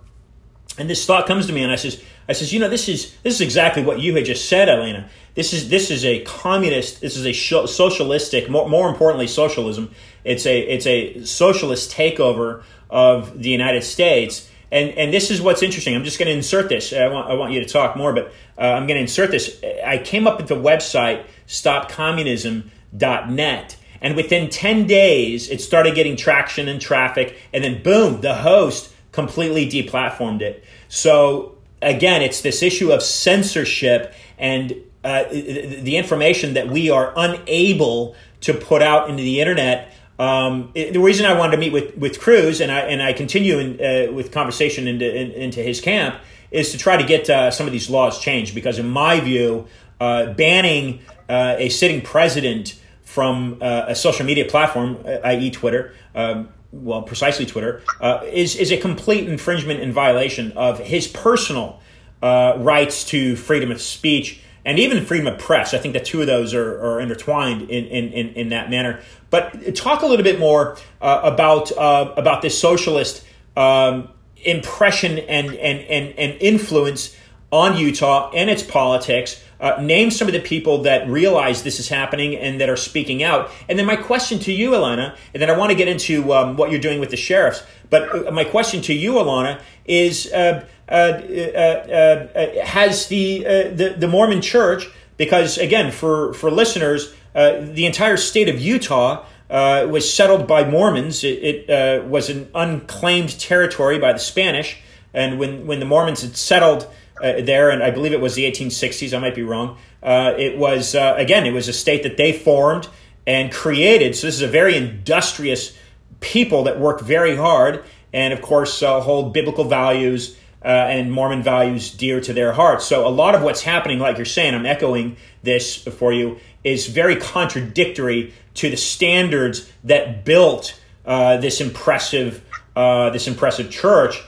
and 0.78 0.90
this 0.90 1.06
thought 1.06 1.28
comes 1.28 1.48
to 1.48 1.54
me, 1.54 1.64
and 1.64 1.72
I 1.72 1.76
says 1.76 2.02
I 2.30 2.34
says, 2.34 2.52
you 2.52 2.60
know, 2.60 2.70
this 2.70 2.90
is 2.90 3.16
this 3.24 3.36
is 3.36 3.42
exactly 3.42 3.84
what 3.84 4.00
you 4.00 4.16
had 4.16 4.26
just 4.26 4.50
said, 4.50 4.68
Elena. 4.68 5.10
This 5.36 5.54
is 5.54 5.70
this 5.70 5.90
is 5.90 6.04
a 6.04 6.20
communist. 6.22 7.00
This 7.02 7.16
is 7.16 7.26
a 7.26 7.34
socialistic. 7.34 8.50
More, 8.50 8.68
more 8.68 8.90
importantly, 8.90 9.28
socialism. 9.28 9.92
It's 10.24 10.46
a 10.46 10.60
it's 10.60 10.86
a 10.86 11.24
socialist 11.24 11.92
takeover 11.92 12.64
of 12.90 13.42
the 13.42 13.50
United 13.50 13.84
States. 13.84 14.50
And 14.72 14.90
and 14.92 15.14
this 15.14 15.32
is 15.32 15.42
what's 15.42 15.64
interesting. 15.64 15.96
I'm 15.96 16.04
just 16.04 16.20
going 16.20 16.28
to 16.28 16.34
insert 16.34 16.68
this. 16.68 16.92
I 16.92 17.08
want 17.08 17.30
I 17.30 17.36
want 17.36 17.54
you 17.54 17.62
to 17.62 17.68
talk 17.68 17.96
more, 17.96 18.12
but 18.14 18.34
uh, 18.58 18.62
I'm 18.62 18.88
going 18.88 18.98
to 18.98 19.02
insert 19.02 19.32
this. 19.32 19.62
I 19.86 20.00
came 20.00 20.28
up 20.28 20.38
with 20.38 20.50
the 20.50 20.56
website 20.56 21.24
stopcommunism.net. 21.48 23.78
And 24.00 24.16
within 24.16 24.52
10 24.52 24.86
days, 24.86 25.50
it 25.50 25.60
started 25.60 25.96
getting 25.96 26.16
traction 26.16 26.68
and 26.68 26.80
traffic. 26.80 27.36
And 27.52 27.64
then, 27.64 27.82
boom, 27.82 28.22
the 28.22 28.36
host 28.36 28.94
completely 29.18 29.68
deplatformed 29.68 30.42
it. 30.42 30.64
So 30.90 31.58
again, 31.82 32.22
it's 32.22 32.42
this 32.42 32.62
issue 32.62 32.92
of 32.92 33.02
censorship 33.02 34.14
and 34.38 34.76
uh, 35.04 35.24
the 35.32 35.98
information 35.98 36.54
that 36.54 36.68
we 36.68 36.92
are 36.92 37.14
unable 37.18 38.16
to 38.42 38.54
put 38.54 38.84
out 38.84 39.10
into 39.10 39.24
the 39.24 39.42
internet. 39.42 39.92
Um, 40.20 40.72
it, 40.76 40.94
the 40.94 41.00
reason 41.00 41.26
I 41.26 41.34
wanted 41.34 41.54
to 41.54 41.58
meet 41.58 41.74
with, 41.74 41.98
with 41.98 42.20
Cruz 42.20 42.62
and 42.62 42.72
I 42.72 42.82
and 42.82 43.02
I 43.02 43.14
continue 43.14 43.58
in, 43.58 43.70
uh, 43.82 44.14
with 44.14 44.32
conversation 44.32 44.88
into 44.88 45.08
in, 45.10 45.32
into 45.32 45.64
his 45.64 45.82
camp 45.82 46.22
is 46.52 46.72
to 46.74 46.78
try 46.78 46.96
to 46.96 47.04
get 47.04 47.28
uh, 47.28 47.50
some 47.50 47.66
of 47.66 47.74
these 47.74 47.90
laws 47.90 48.20
changed 48.20 48.54
because 48.54 48.78
in 48.78 48.88
my 48.88 49.20
view, 49.20 49.66
uh, 50.00 50.34
banning 50.34 51.02
uh, 51.28 51.56
a 51.58 51.70
sitting 51.70 52.02
president 52.02 52.80
from 53.04 53.58
uh, 53.62 53.86
a 53.88 53.96
social 53.96 54.26
media 54.26 54.46
platform, 54.46 54.98
i.e., 55.24 55.50
Twitter, 55.50 55.96
um, 56.14 56.50
well, 56.72 57.02
precisely 57.02 57.46
Twitter, 57.46 57.82
uh, 58.02 58.22
is 58.32 58.56
is 58.56 58.72
a 58.72 58.78
complete 58.78 59.28
infringement 59.28 59.82
and 59.82 59.94
violation 59.94 60.52
of 60.54 60.80
his 60.80 61.08
personal 61.08 61.80
uh, 62.22 62.56
rights 62.58 63.06
to 63.06 63.36
freedom 63.36 63.72
of 63.72 63.82
speech 63.82 64.42
and 64.66 64.80
even 64.80 65.06
freedom 65.06 65.28
of 65.28 65.40
press. 65.40 65.74
I 65.74 65.78
think 65.78 65.94
the 65.94 66.02
two 66.02 66.20
of 66.20 66.28
those 66.28 66.54
are, 66.54 66.80
are 66.82 67.00
intertwined 67.00 67.70
in, 67.70 67.86
in, 67.86 68.12
in, 68.12 68.34
in, 68.34 68.50
that 68.50 68.70
manner. 68.70 69.00
But 69.30 69.76
talk 69.76 70.02
a 70.02 70.06
little 70.06 70.26
bit 70.26 70.40
more 70.40 70.78
uh, 71.02 71.22
about 71.24 71.72
uh, 71.72 72.14
about 72.18 72.42
this 72.42 72.60
socialist 72.60 73.26
um, 73.56 74.10
impression 74.44 75.20
and, 75.20 75.54
and, 75.54 75.80
and, 75.80 76.20
and 76.20 76.42
influence 76.42 77.16
on 77.50 77.78
Utah 77.78 78.30
and 78.32 78.50
its 78.50 78.62
politics. 78.62 79.42
Uh, 79.60 79.82
name 79.82 80.12
some 80.12 80.28
of 80.28 80.34
the 80.34 80.40
people 80.40 80.84
that 80.84 81.08
realize 81.10 81.64
this 81.64 81.80
is 81.80 81.90
happening 81.90 82.36
and 82.36 82.62
that 82.62 82.70
are 82.70 82.78
speaking 82.78 83.24
out. 83.24 83.50
And 83.68 83.78
then 83.80 83.86
my 83.88 83.96
question 83.96 84.38
to 84.40 84.52
you, 84.52 84.72
Alana, 84.72 85.16
and 85.34 85.42
then 85.42 85.50
I 85.50 85.58
want 85.58 85.72
to 85.72 85.76
get 85.76 85.88
into 85.88 86.32
um, 86.34 86.58
what 86.58 86.70
you're 86.70 86.80
doing 86.80 87.00
with 87.00 87.10
the 87.10 87.18
sheriffs. 87.18 87.64
But 87.90 88.28
uh, 88.28 88.32
my 88.32 88.44
question 88.44 88.82
to 88.84 88.94
you, 88.94 89.14
Alana, 89.14 89.60
is 89.86 90.32
uh, 90.32 90.66
uh, 90.90 90.94
uh, 90.94 92.66
has 92.66 93.08
the, 93.08 93.44
the, 93.44 93.96
the 93.98 94.08
Mormon 94.08 94.42
Church, 94.42 94.88
because 95.18 95.58
again, 95.58 95.92
for 95.92 96.34
for 96.34 96.52
listeners, 96.52 97.14
the 97.34 97.86
entire 97.86 98.18
state 98.18 98.50
of 98.50 98.60
Utah. 98.60 99.26
was 99.50 100.14
settled 100.14 100.48
by 100.48 100.70
Mormons. 100.70 101.24
It, 101.24 101.70
it 101.70 102.06
was 102.06 102.30
an 102.30 102.50
unclaimed 102.54 103.40
territory 103.40 103.98
by 104.00 104.14
the 104.14 104.20
Spanish, 104.20 104.78
and 105.14 105.40
when, 105.40 105.66
when 105.68 105.80
the 105.80 105.86
Mormons 105.86 106.22
had 106.22 106.38
settled 106.38 106.88
uh, 107.22 107.42
there, 107.42 107.70
and 107.70 107.84
I 107.84 107.92
believe 107.92 108.14
it 108.14 108.22
was 108.22 108.36
the 108.36 108.50
1860s. 108.50 109.16
I 109.16 109.20
might 109.20 109.36
be 109.36 109.44
wrong. 109.44 109.78
Uh, 110.02 110.34
it 110.38 110.58
was 110.58 110.96
uh, 110.96 111.16
again, 111.18 111.46
it 111.46 111.52
was 111.52 111.68
a 111.68 111.74
state 111.74 112.04
that 112.04 112.18
they 112.18 112.32
formed 112.32 112.88
and 113.26 113.52
created. 113.52 114.16
So 114.16 114.28
this 114.28 114.36
is 114.36 114.42
a 114.42 114.48
very 114.48 114.76
industrious 114.78 115.78
people 116.20 116.64
that 116.64 116.80
work 116.80 117.02
very 117.02 117.36
hard, 117.36 117.84
and 118.14 118.34
of 118.34 118.42
course 118.42 118.82
uh, 118.84 119.02
hold 119.02 119.34
biblical 119.34 119.66
values. 119.66 120.38
Uh, 120.66 120.70
and 120.70 121.12
Mormon 121.12 121.44
values 121.44 121.92
dear 121.92 122.20
to 122.20 122.34
their 122.34 122.52
hearts. 122.52 122.84
So, 122.84 123.08
a 123.08 123.10
lot 123.10 123.36
of 123.36 123.44
what's 123.44 123.62
happening, 123.62 124.00
like 124.00 124.18
you're 124.18 124.26
saying, 124.26 124.56
I'm 124.56 124.66
echoing 124.66 125.16
this 125.44 125.78
for 125.78 126.12
you, 126.12 126.40
is 126.64 126.88
very 126.88 127.16
contradictory 127.16 128.34
to 128.56 128.70
the 128.70 128.76
standards 128.76 129.72
that 129.84 130.26
built 130.26 130.78
uh, 131.06 131.38
this 131.38 131.62
impressive, 131.62 132.44
this 132.76 133.28
impressive 133.28 133.70
church. 133.70 134.20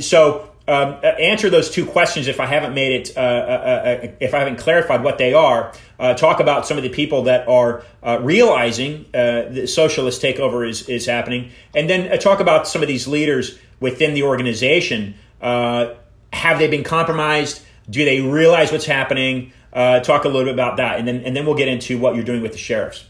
so, 0.00 0.49
um, 0.70 1.00
uh, 1.02 1.06
answer 1.06 1.50
those 1.50 1.68
two 1.68 1.84
questions 1.84 2.28
if 2.28 2.38
I 2.38 2.46
haven't 2.46 2.74
made 2.74 2.92
it, 2.92 3.16
uh, 3.16 3.20
uh, 3.20 3.24
uh, 3.24 4.04
uh 4.04 4.08
if 4.20 4.34
I 4.34 4.38
haven't 4.38 4.58
clarified 4.58 5.02
what 5.02 5.18
they 5.18 5.34
are. 5.34 5.72
Uh, 5.98 6.14
talk 6.14 6.38
about 6.38 6.64
some 6.64 6.76
of 6.76 6.84
the 6.84 6.88
people 6.88 7.24
that 7.24 7.48
are 7.48 7.84
realizing 8.20 9.04
the 9.12 9.66
socialist 9.66 10.22
takeover 10.22 10.66
is, 10.66 10.88
is 10.88 11.06
happening, 11.06 11.50
and 11.74 11.90
then 11.90 12.16
talk 12.20 12.38
about 12.38 12.68
some 12.68 12.82
of 12.82 12.88
these 12.88 13.08
leaders 13.08 13.58
within 13.80 14.14
the 14.14 14.22
organization. 14.22 15.16
have 15.42 16.58
they 16.58 16.68
been 16.68 16.84
compromised? 16.84 17.62
Do 17.90 18.04
they 18.04 18.20
realize 18.20 18.70
what's 18.70 18.86
happening? 18.86 19.52
talk 19.74 20.24
a 20.24 20.28
little 20.28 20.44
bit 20.44 20.54
about 20.54 20.76
that, 20.76 21.00
and 21.00 21.06
then 21.06 21.22
and 21.24 21.36
then 21.36 21.44
we'll 21.46 21.56
get 21.56 21.68
into 21.68 21.98
what 21.98 22.14
you're 22.14 22.24
doing 22.24 22.42
with 22.42 22.52
the 22.52 22.58
sheriffs. 22.58 23.04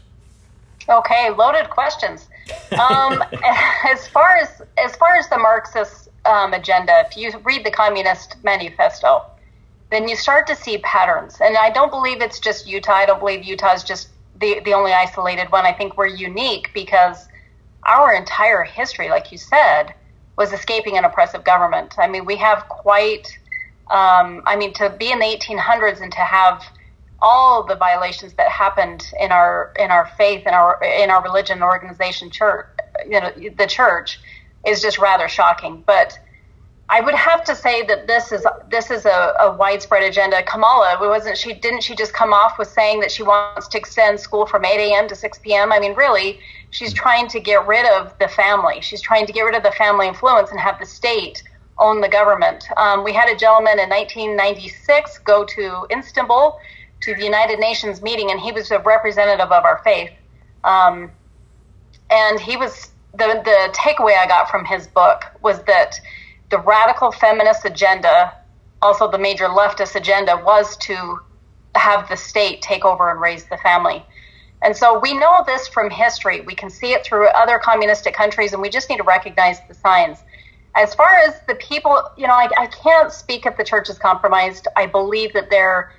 Okay, 0.89 1.29
loaded 1.29 1.69
questions. 1.69 2.27
Um, 2.71 3.23
as 3.87 4.07
far 4.07 4.35
as 4.37 4.61
as 4.77 4.95
far 4.95 5.15
as 5.15 5.29
the 5.29 5.37
Marxist 5.37 6.00
um, 6.25 6.53
agenda, 6.53 7.03
if 7.07 7.17
you 7.17 7.31
read 7.43 7.65
the 7.65 7.71
Communist 7.71 8.37
Manifesto, 8.43 9.25
then 9.89 10.07
you 10.07 10.15
start 10.15 10.47
to 10.47 10.55
see 10.55 10.77
patterns. 10.79 11.37
And 11.41 11.57
I 11.57 11.69
don't 11.69 11.91
believe 11.91 12.21
it's 12.21 12.39
just 12.39 12.67
Utah. 12.67 12.93
I 12.93 13.05
don't 13.05 13.19
believe 13.19 13.43
Utah 13.43 13.73
is 13.73 13.83
just 13.83 14.09
the, 14.39 14.61
the 14.63 14.73
only 14.73 14.93
isolated 14.93 15.51
one. 15.51 15.65
I 15.65 15.73
think 15.73 15.97
we're 15.97 16.07
unique 16.07 16.71
because 16.73 17.27
our 17.85 18.13
entire 18.13 18.63
history, 18.63 19.09
like 19.09 19.31
you 19.31 19.37
said, 19.37 19.93
was 20.37 20.53
escaping 20.53 20.97
an 20.97 21.03
oppressive 21.03 21.43
government. 21.43 21.95
I 21.97 22.07
mean, 22.07 22.25
we 22.25 22.37
have 22.37 22.67
quite, 22.69 23.27
um, 23.89 24.41
I 24.45 24.55
mean, 24.55 24.73
to 24.75 24.89
be 24.97 25.11
in 25.11 25.19
the 25.19 25.25
1800s 25.25 26.01
and 26.01 26.11
to 26.11 26.19
have 26.19 26.63
all 27.21 27.63
the 27.63 27.75
violations 27.75 28.33
that 28.33 28.49
happened 28.49 29.05
in 29.19 29.31
our 29.31 29.71
in 29.77 29.91
our 29.91 30.07
faith 30.17 30.41
in 30.47 30.53
our 30.53 30.81
in 30.83 31.11
our 31.11 31.21
religion 31.21 31.61
organization 31.61 32.31
church 32.31 32.65
you 33.05 33.19
know 33.19 33.31
the 33.57 33.67
church 33.67 34.19
is 34.65 34.81
just 34.81 34.97
rather 34.97 35.27
shocking. 35.27 35.83
But 35.85 36.17
I 36.89 36.99
would 36.99 37.15
have 37.15 37.45
to 37.45 37.55
say 37.55 37.83
that 37.83 38.07
this 38.07 38.33
is 38.33 38.45
this 38.69 38.91
is 38.91 39.05
a, 39.05 39.33
a, 39.39 39.55
widespread 39.55 40.03
agenda. 40.03 40.43
Kamala 40.43 40.97
wasn't 40.99 41.37
she 41.37 41.53
didn't 41.53 41.83
she 41.83 41.95
just 41.95 42.13
come 42.13 42.33
off 42.33 42.59
with 42.59 42.67
saying 42.67 42.99
that 42.99 43.11
she 43.11 43.23
wants 43.23 43.69
to 43.69 43.77
extend 43.77 44.19
school 44.19 44.45
from 44.45 44.65
8 44.65 44.77
a.m. 44.77 45.07
to 45.07 45.15
6 45.15 45.39
p.m. 45.39 45.71
I 45.71 45.79
mean, 45.79 45.93
really, 45.95 46.39
she's 46.71 46.91
trying 46.91 47.29
to 47.29 47.39
get 47.39 47.65
rid 47.65 47.85
of 47.85 48.13
the 48.19 48.27
family. 48.27 48.81
She's 48.81 49.01
trying 49.01 49.25
to 49.25 49.31
get 49.31 49.43
rid 49.43 49.55
of 49.55 49.63
the 49.63 49.71
family 49.71 50.09
influence 50.09 50.51
and 50.51 50.59
have 50.59 50.79
the 50.79 50.85
state 50.85 51.41
own 51.79 52.01
the 52.01 52.09
government. 52.09 52.65
Um, 52.75 53.05
we 53.05 53.13
had 53.13 53.29
a 53.29 53.37
gentleman 53.37 53.79
in 53.79 53.89
1996 53.89 55.19
go 55.19 55.45
to 55.45 55.87
Istanbul 55.91 56.59
to 57.01 57.15
the 57.15 57.23
United 57.23 57.59
Nations 57.59 58.01
meeting, 58.01 58.31
and 58.31 58.39
he 58.39 58.51
was 58.51 58.69
a 58.69 58.79
representative 58.79 59.49
of 59.49 59.63
our 59.63 59.81
faith. 59.83 60.11
Um, 60.65 61.09
and 62.09 62.39
he 62.39 62.57
was 62.57 62.90
the 63.13 63.41
the 63.43 63.73
takeaway 63.73 64.17
I 64.17 64.27
got 64.27 64.49
from 64.49 64.65
his 64.65 64.87
book 64.87 65.23
was 65.41 65.61
that 65.63 65.99
the 66.49 66.59
radical 66.59 67.11
feminist 67.11 67.65
agenda, 67.65 68.33
also 68.81 69.09
the 69.09 69.17
major 69.17 69.47
leftist 69.47 69.95
agenda, 69.95 70.41
was 70.45 70.77
to 70.77 71.19
have 71.75 72.07
the 72.09 72.17
state 72.17 72.61
take 72.61 72.85
over 72.85 73.09
and 73.09 73.21
raise 73.21 73.45
the 73.45 73.57
family. 73.57 74.05
And 74.63 74.75
so 74.75 74.99
we 74.99 75.17
know 75.17 75.43
this 75.45 75.67
from 75.67 75.89
history. 75.89 76.41
We 76.41 76.53
can 76.53 76.69
see 76.69 76.93
it 76.93 77.03
through 77.03 77.27
other 77.29 77.57
communistic 77.57 78.13
countries, 78.13 78.53
and 78.53 78.61
we 78.61 78.69
just 78.69 78.89
need 78.89 78.97
to 78.97 79.03
recognize 79.03 79.57
the 79.67 79.73
signs. 79.73 80.19
As 80.75 80.93
far 80.93 81.15
as 81.27 81.33
the 81.47 81.55
people, 81.55 82.01
you 82.15 82.27
know, 82.27 82.33
I, 82.33 82.47
I 82.57 82.67
can't 82.67 83.11
speak 83.11 83.45
if 83.45 83.57
the 83.57 83.63
church 83.63 83.89
is 83.89 83.97
compromised. 83.97 84.67
I 84.77 84.85
believe 84.85 85.33
that 85.33 85.49
they're, 85.49 85.91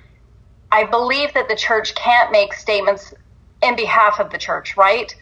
I 0.71 0.85
believe 0.85 1.33
that 1.33 1.49
the 1.49 1.55
church 1.55 1.93
can't 1.95 2.31
make 2.31 2.53
statements 2.53 3.13
in 3.61 3.75
behalf 3.75 4.19
of 4.19 4.31
the 4.31 4.37
church, 4.37 4.77
right? 4.77 5.13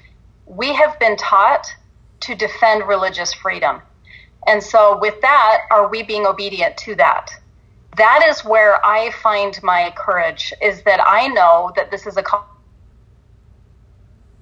We 0.46 0.74
have 0.74 0.98
been 1.00 1.18
taught 1.18 1.68
to 2.22 2.36
defend 2.36 2.88
religious 2.88 3.34
freedom. 3.34 3.82
And 4.48 4.64
so, 4.64 4.98
with 5.00 5.22
that, 5.22 5.62
are 5.70 5.88
we 5.88 6.04
being 6.04 6.26
obedient 6.26 6.78
to 6.78 6.96
that? 6.96 7.30
That 7.98 8.26
is 8.28 8.44
where 8.46 8.84
I 8.86 9.12
find 9.12 9.62
my 9.62 9.94
courage, 9.98 10.54
is 10.62 10.82
that 10.84 11.00
I 11.06 11.28
know 11.28 11.72
that 11.76 11.92
this 11.92 12.08
is 12.08 12.18
a 12.18 12.24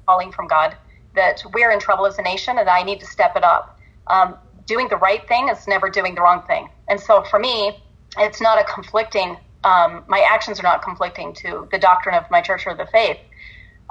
calling 0.08 0.32
from 0.32 0.48
God, 0.48 0.78
that 1.16 1.42
we're 1.54 1.72
in 1.72 1.80
trouble 1.80 2.06
as 2.06 2.18
a 2.18 2.22
nation 2.22 2.58
and 2.58 2.70
I 2.70 2.84
need 2.84 3.00
to 3.00 3.06
step 3.06 3.36
it 3.36 3.44
up. 3.44 3.78
Um, 4.08 4.38
doing 4.66 4.88
the 4.88 4.98
right 4.98 5.28
thing 5.28 5.50
is 5.50 5.68
never 5.68 5.90
doing 5.90 6.16
the 6.16 6.22
wrong 6.22 6.44
thing. 6.48 6.70
And 6.88 7.00
so 7.00 7.24
for 7.24 7.40
me, 7.40 7.84
it's 8.18 8.42
not 8.42 8.60
a 8.60 8.64
conflicting, 8.64 9.38
um, 9.64 10.04
my 10.08 10.26
actions 10.32 10.60
are 10.60 10.64
not 10.64 10.84
conflicting 10.84 11.34
to 11.36 11.68
the 11.72 11.78
doctrine 11.78 12.16
of 12.16 12.24
my 12.32 12.42
church 12.42 12.64
or 12.66 12.76
the 12.76 12.86
faith. 12.86 13.18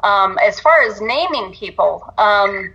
Um, 0.03 0.39
as 0.39 0.61
far 0.61 0.83
as 0.83 1.01
naming 1.01 1.53
people, 1.53 2.05
um, 2.19 2.73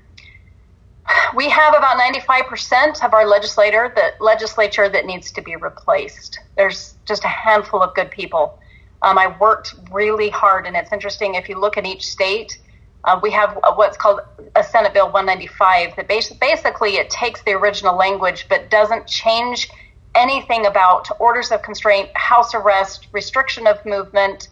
we 1.36 1.50
have 1.50 1.74
about 1.76 2.00
95% 2.00 3.04
of 3.04 3.14
our 3.14 3.28
legislator 3.28 3.92
that 3.96 4.22
legislature 4.22 4.90
that 4.90 5.06
needs 5.06 5.32
to 5.32 5.42
be 5.42 5.56
replaced. 5.56 6.40
There's 6.56 6.96
just 7.06 7.24
a 7.24 7.28
handful 7.28 7.82
of 7.82 7.94
good 7.96 8.12
people. 8.12 8.60
Um, 9.02 9.18
I 9.18 9.36
worked 9.40 9.76
really 9.92 10.30
hard, 10.30 10.66
and 10.66 10.76
it's 10.76 10.94
interesting 10.94 11.36
if 11.36 11.50
you 11.50 11.60
look 11.60 11.78
at 11.78 11.86
each 11.86 12.10
state, 12.10 12.58
uh, 13.04 13.20
we 13.22 13.32
have 13.32 13.60
what's 13.76 13.98
called 13.98 14.22
a 14.56 14.64
Senate 14.64 14.94
Bill 14.94 15.12
195 15.12 15.96
that 15.98 16.08
basically 16.08 16.96
it 16.96 17.10
takes 17.10 17.42
the 17.44 17.52
original 17.52 17.98
language 17.98 18.46
but 18.48 18.70
doesn't 18.70 19.08
change 19.08 19.70
anything 20.16 20.66
about 20.66 21.10
orders 21.20 21.52
of 21.52 21.62
constraint, 21.64 22.10
house 22.16 22.54
arrest, 22.54 23.08
restriction 23.12 23.68
of 23.68 23.84
movement, 23.86 24.48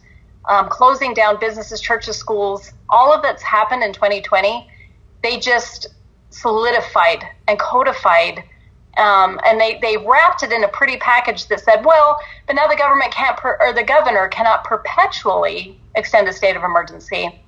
um, 0.46 0.68
closing 0.68 1.14
down 1.14 1.38
businesses, 1.40 1.80
churches, 1.80 2.16
schools. 2.16 2.72
All 2.90 3.14
of 3.14 3.22
that's 3.22 3.42
happened 3.42 3.82
in 3.82 3.92
2020. 3.92 4.68
They 5.22 5.38
just 5.38 5.86
solidified 6.32 7.24
and 7.48 7.58
codified. 7.58 8.44
Um, 8.98 9.40
and 9.46 9.58
they, 9.58 9.78
they 9.80 9.96
wrapped 9.96 10.42
it 10.42 10.52
in 10.52 10.64
a 10.64 10.68
pretty 10.68 10.98
package 10.98 11.48
that 11.48 11.60
said, 11.60 11.84
well, 11.84 12.18
but 12.46 12.54
now 12.56 12.66
the 12.66 12.76
government 12.76 13.10
can't, 13.10 13.36
per- 13.38 13.56
or 13.60 13.72
the 13.72 13.82
governor 13.82 14.28
cannot 14.28 14.64
perpetually 14.64 15.80
extend 15.94 16.28
a 16.28 16.32
state 16.32 16.56
of 16.56 16.62
emergency. 16.62 17.40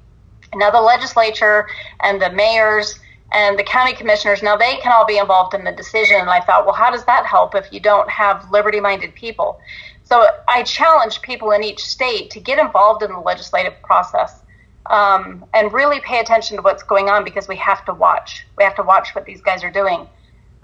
Now, 0.54 0.70
the 0.70 0.80
legislature 0.80 1.66
and 2.00 2.20
the 2.20 2.30
mayors 2.30 2.98
and 3.32 3.58
the 3.58 3.64
county 3.64 3.94
commissioners, 3.94 4.42
now 4.42 4.56
they 4.56 4.76
can 4.76 4.92
all 4.92 5.04
be 5.04 5.18
involved 5.18 5.54
in 5.54 5.64
the 5.64 5.72
decision. 5.72 6.20
And 6.20 6.30
I 6.30 6.40
thought, 6.40 6.64
well, 6.64 6.74
how 6.74 6.90
does 6.90 7.04
that 7.04 7.26
help 7.26 7.54
if 7.54 7.72
you 7.72 7.80
don't 7.80 8.08
have 8.08 8.50
liberty 8.50 8.80
minded 8.80 9.14
people? 9.14 9.58
So 10.04 10.26
I 10.48 10.62
challenged 10.62 11.22
people 11.22 11.50
in 11.50 11.64
each 11.64 11.80
state 11.80 12.30
to 12.30 12.40
get 12.40 12.58
involved 12.58 13.02
in 13.02 13.10
the 13.10 13.18
legislative 13.18 13.74
process 13.82 14.43
um, 14.86 15.44
and 15.54 15.72
really 15.72 16.00
pay 16.00 16.20
attention 16.20 16.56
to 16.56 16.62
what's 16.62 16.82
going 16.82 17.08
on 17.08 17.24
because 17.24 17.48
we 17.48 17.56
have 17.56 17.84
to 17.86 17.94
watch. 17.94 18.46
We 18.56 18.64
have 18.64 18.74
to 18.76 18.82
watch 18.82 19.14
what 19.14 19.24
these 19.24 19.40
guys 19.40 19.64
are 19.64 19.70
doing. 19.70 20.06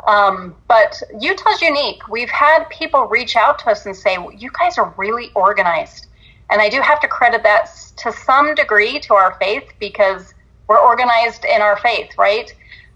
Um, 0.06 0.54
but 0.68 1.00
Utah's 1.18 1.60
unique. 1.60 2.06
We've 2.08 2.30
had 2.30 2.64
people 2.70 3.04
reach 3.06 3.36
out 3.36 3.58
to 3.60 3.70
us 3.70 3.86
and 3.86 3.94
say, 3.94 4.16
you 4.36 4.50
guys 4.58 4.78
are 4.78 4.94
really 4.96 5.30
organized. 5.34 6.06
And 6.50 6.60
I 6.60 6.68
do 6.68 6.80
have 6.80 7.00
to 7.00 7.08
credit 7.08 7.42
that 7.44 7.70
to 7.98 8.12
some 8.12 8.54
degree 8.54 8.98
to 9.00 9.14
our 9.14 9.36
faith 9.38 9.72
because 9.78 10.34
we're 10.68 10.78
organized 10.80 11.44
in 11.44 11.62
our 11.62 11.76
faith, 11.76 12.10
right? 12.18 12.52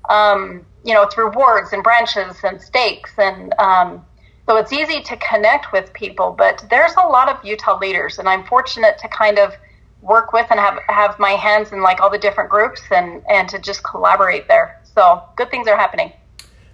Um, 0.08 0.64
you 0.84 0.92
know, 0.92 1.06
through 1.06 1.30
wards 1.30 1.72
and 1.72 1.82
branches 1.82 2.36
and 2.42 2.60
stakes. 2.60 3.12
And 3.18 3.54
um, 3.58 4.04
so 4.46 4.56
it's 4.56 4.72
easy 4.72 5.00
to 5.02 5.16
connect 5.16 5.72
with 5.72 5.92
people, 5.94 6.34
but 6.36 6.64
there's 6.68 6.92
a 6.96 7.06
lot 7.06 7.28
of 7.30 7.42
Utah 7.44 7.78
leaders, 7.78 8.18
and 8.18 8.28
I'm 8.28 8.44
fortunate 8.44 8.98
to 8.98 9.08
kind 9.08 9.38
of 9.38 9.54
work 10.04 10.32
with 10.32 10.46
and 10.50 10.60
have, 10.60 10.78
have 10.88 11.18
my 11.18 11.32
hands 11.32 11.72
in 11.72 11.80
like 11.80 12.00
all 12.00 12.10
the 12.10 12.18
different 12.18 12.50
groups 12.50 12.82
and, 12.90 13.22
and 13.28 13.48
to 13.48 13.58
just 13.58 13.82
collaborate 13.82 14.46
there. 14.48 14.80
So 14.94 15.22
good 15.36 15.50
things 15.50 15.66
are 15.66 15.76
happening. 15.76 16.12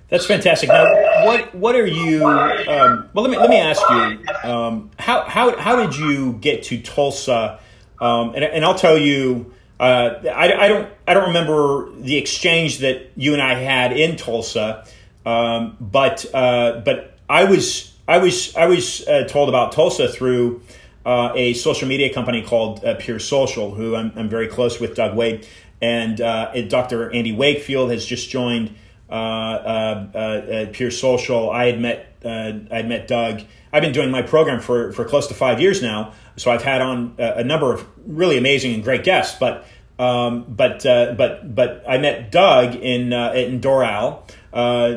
That's 0.08 0.26
fantastic. 0.26 0.68
Now, 0.68 0.84
what 1.24 1.54
what 1.54 1.76
are 1.76 1.86
you? 1.86 2.26
Um, 2.26 3.08
well, 3.14 3.24
let 3.24 3.30
me 3.30 3.38
let 3.38 3.48
me 3.48 3.60
ask 3.60 3.80
you. 3.88 4.50
Um, 4.50 4.90
how 4.98 5.22
how 5.22 5.56
how 5.56 5.76
did 5.76 5.96
you 5.96 6.32
get 6.32 6.64
to 6.64 6.82
Tulsa? 6.82 7.60
Um, 8.00 8.34
and, 8.34 8.42
and 8.42 8.64
I'll 8.64 8.74
tell 8.74 8.98
you. 8.98 9.54
Uh, 9.78 10.20
I, 10.34 10.64
I 10.64 10.68
don't 10.68 10.92
I 11.06 11.14
don't 11.14 11.28
remember 11.28 11.90
the 11.92 12.16
exchange 12.18 12.78
that 12.78 13.12
you 13.16 13.32
and 13.32 13.40
I 13.40 13.54
had 13.54 13.92
in 13.92 14.16
Tulsa, 14.16 14.84
um, 15.24 15.76
but 15.80 16.26
uh, 16.34 16.82
but 16.84 17.16
I 17.30 17.44
was 17.44 17.96
I 18.06 18.18
was 18.18 18.54
I 18.56 18.66
was 18.66 19.06
uh, 19.06 19.24
told 19.28 19.48
about 19.48 19.72
Tulsa 19.72 20.08
through 20.08 20.60
uh, 21.04 21.32
a 21.34 21.54
social 21.54 21.88
media 21.88 22.12
company 22.12 22.42
called 22.42 22.84
uh, 22.84 22.94
Pure 22.96 23.20
Social, 23.20 23.74
who 23.74 23.96
I'm, 23.96 24.12
I'm 24.16 24.28
very 24.28 24.48
close 24.48 24.78
with 24.78 24.94
Doug 24.94 25.16
Wade, 25.16 25.46
and 25.80 26.20
uh, 26.20 26.52
Dr. 26.62 27.10
Andy 27.12 27.32
Wakefield 27.32 27.90
has 27.90 28.04
just 28.04 28.28
joined 28.28 28.74
uh, 29.10 29.12
uh, 29.12 30.18
uh, 30.18 30.66
Pure 30.72 30.92
Social. 30.92 31.50
I 31.50 31.66
had 31.66 31.80
met 31.80 32.06
I 32.22 32.66
had 32.70 32.88
met 32.88 33.08
Doug. 33.08 33.42
I've 33.72 33.82
been 33.82 33.92
doing 33.92 34.10
my 34.10 34.22
program 34.22 34.60
for 34.60 34.92
for 34.92 35.04
close 35.04 35.26
to 35.28 35.34
five 35.34 35.60
years 35.60 35.82
now, 35.82 36.12
so 36.36 36.50
I've 36.50 36.62
had 36.62 36.82
on 36.82 37.14
a, 37.18 37.42
number 37.42 37.72
of 37.72 37.86
really 38.06 38.36
amazing 38.36 38.74
and 38.74 38.84
great 38.84 39.04
guests. 39.04 39.38
But 39.40 39.66
um, 39.98 40.44
but 40.48 40.82
but 40.84 41.54
but 41.54 41.82
I 41.88 41.98
met 41.98 42.30
Doug 42.30 42.76
in 42.76 43.12
in 43.12 43.60
Doral 43.60 44.22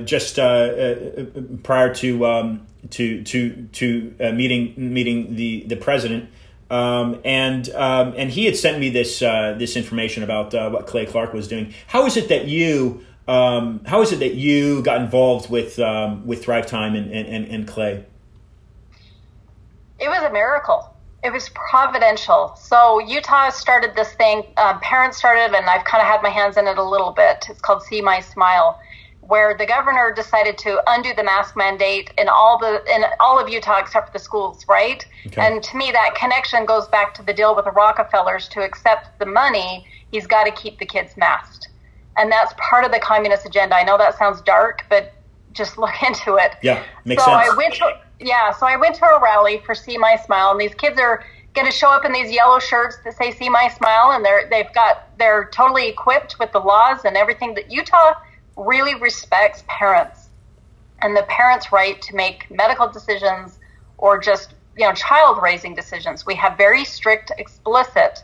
just 0.06 0.36
prior 1.64 1.94
to. 1.96 2.26
Um, 2.26 2.68
to 2.92 3.24
to 3.24 3.68
to 3.74 4.16
uh, 4.20 4.32
meeting 4.32 4.74
meeting 4.78 5.36
the 5.36 5.66
the 5.68 5.76
president. 5.76 6.30
Um, 6.70 7.20
and 7.24 7.70
um, 7.72 8.14
and 8.18 8.32
he 8.32 8.46
had 8.46 8.56
sent 8.56 8.80
me 8.80 8.90
this 8.90 9.22
uh, 9.22 9.56
this 9.58 9.76
information 9.76 10.24
about 10.24 10.54
uh, 10.54 10.70
what 10.70 10.88
Clay 10.88 11.06
Clark 11.06 11.34
was 11.34 11.48
doing. 11.48 11.74
How 11.88 12.06
is 12.06 12.18
it 12.18 12.30
that 12.30 12.48
you 12.48 13.06
um, 13.28 13.82
how 13.86 14.02
is 14.02 14.12
it 14.12 14.20
that 14.20 14.36
you 14.36 14.82
got 14.82 15.02
involved 15.02 15.50
with 15.50 15.80
um, 15.80 16.26
with 16.26 16.44
Thrive 16.44 16.66
Time 16.66 16.96
and, 16.96 17.12
and, 17.12 17.46
and 17.46 17.68
Clay? 17.68 18.06
It 20.00 20.10
was 20.10 20.24
a 20.24 20.32
miracle. 20.32 20.90
It 21.24 21.32
was 21.32 21.50
providential. 21.50 22.54
So 22.60 23.00
Utah 23.00 23.50
started 23.50 23.96
this 23.96 24.12
thing. 24.14 24.44
Uh, 24.58 24.78
parents 24.80 25.18
started, 25.18 25.56
and 25.56 25.66
I've 25.68 25.86
kind 25.86 26.02
of 26.02 26.08
had 26.08 26.22
my 26.22 26.30
hands 26.30 26.58
in 26.58 26.68
it 26.68 26.78
a 26.78 26.84
little 26.84 27.12
bit. 27.12 27.46
It's 27.50 27.62
called 27.62 27.84
See 27.84 28.02
My 28.02 28.20
Smile, 28.20 28.78
where 29.28 29.56
the 29.58 29.66
governor 29.66 30.14
decided 30.14 30.58
to 30.58 30.82
undo 30.88 31.14
the 31.16 31.24
mask 31.24 31.56
mandate 31.56 32.12
in 32.18 32.28
all 32.28 32.58
the 32.58 32.84
in 32.94 33.04
all 33.20 33.40
of 33.40 33.50
Utah 33.50 33.80
except 33.80 34.08
for 34.08 34.14
the 34.14 34.24
schools, 34.24 34.66
right? 34.68 35.06
Okay. 35.28 35.46
And 35.46 35.64
to 35.64 35.78
me, 35.78 35.92
that 35.92 36.16
connection 36.16 36.66
goes 36.66 36.88
back 36.88 37.14
to 37.16 37.24
the 37.24 37.34
deal 37.34 37.56
with 37.56 37.66
the 37.66 37.72
Rockefellers 37.72 38.48
to 38.50 38.62
accept 38.62 39.18
the 39.20 39.26
money. 39.26 39.86
He's 40.12 40.28
got 40.28 40.44
to 40.44 40.52
keep 40.52 40.80
the 40.80 40.86
kids 40.86 41.16
masked 41.18 41.70
and 42.18 42.32
that's 42.32 42.54
part 42.58 42.86
of 42.86 42.92
the 42.92 43.00
communist 43.00 43.46
agenda. 43.46 43.76
I 43.76 43.84
know 43.84 43.98
that 43.98 44.18
sounds 44.18 44.42
dark, 44.42 44.86
but 44.90 45.14
just 45.52 45.78
look 45.78 46.02
into 46.06 46.36
it. 46.36 46.54
Yeah, 46.62 46.84
makes 47.06 47.24
so 47.24 47.32
sense. 47.32 47.50
I 47.52 47.56
went 47.56 47.74
to, 47.76 47.98
yeah, 48.20 48.52
so 48.52 48.66
I 48.66 48.78
went 48.78 48.96
to 48.96 49.06
a 49.06 49.22
rally 49.22 49.62
for 49.66 49.76
See 49.76 49.98
My 49.98 50.16
Smile, 50.16 50.52
and 50.52 50.60
these 50.60 50.76
kids 50.76 51.00
are 51.00 51.24
going 51.54 51.70
to 51.70 51.76
show 51.76 51.90
up 51.90 52.04
in 52.04 52.12
these 52.12 52.32
yellow 52.32 52.60
shirts 52.60 52.98
that 53.04 53.16
say 53.18 53.32
"See 53.32 53.50
My 53.50 53.68
Smile," 53.70 54.12
and 54.12 54.26
they're 54.26 54.50
they've 54.50 54.74
got 54.74 55.18
they're 55.18 55.50
totally 55.54 55.88
equipped 55.88 56.40
with 56.40 56.52
the 56.52 56.60
laws 56.60 57.06
and 57.06 57.16
everything 57.16 57.54
that 57.56 57.72
Utah 57.72 58.14
really 58.56 58.96
respects 58.96 59.64
parents 59.68 60.30
and 61.02 61.16
the 61.16 61.24
parents' 61.24 61.72
right 61.72 62.02
to 62.02 62.16
make 62.16 62.50
medical 62.50 62.90
decisions 62.90 63.60
or 63.98 64.20
just 64.20 64.54
you 64.78 64.86
know 64.86 64.94
child 64.94 65.40
raising 65.42 65.76
decisions. 65.76 66.26
We 66.26 66.36
have 66.36 66.58
very 66.58 66.86
strict, 66.86 67.32
explicit 67.38 68.24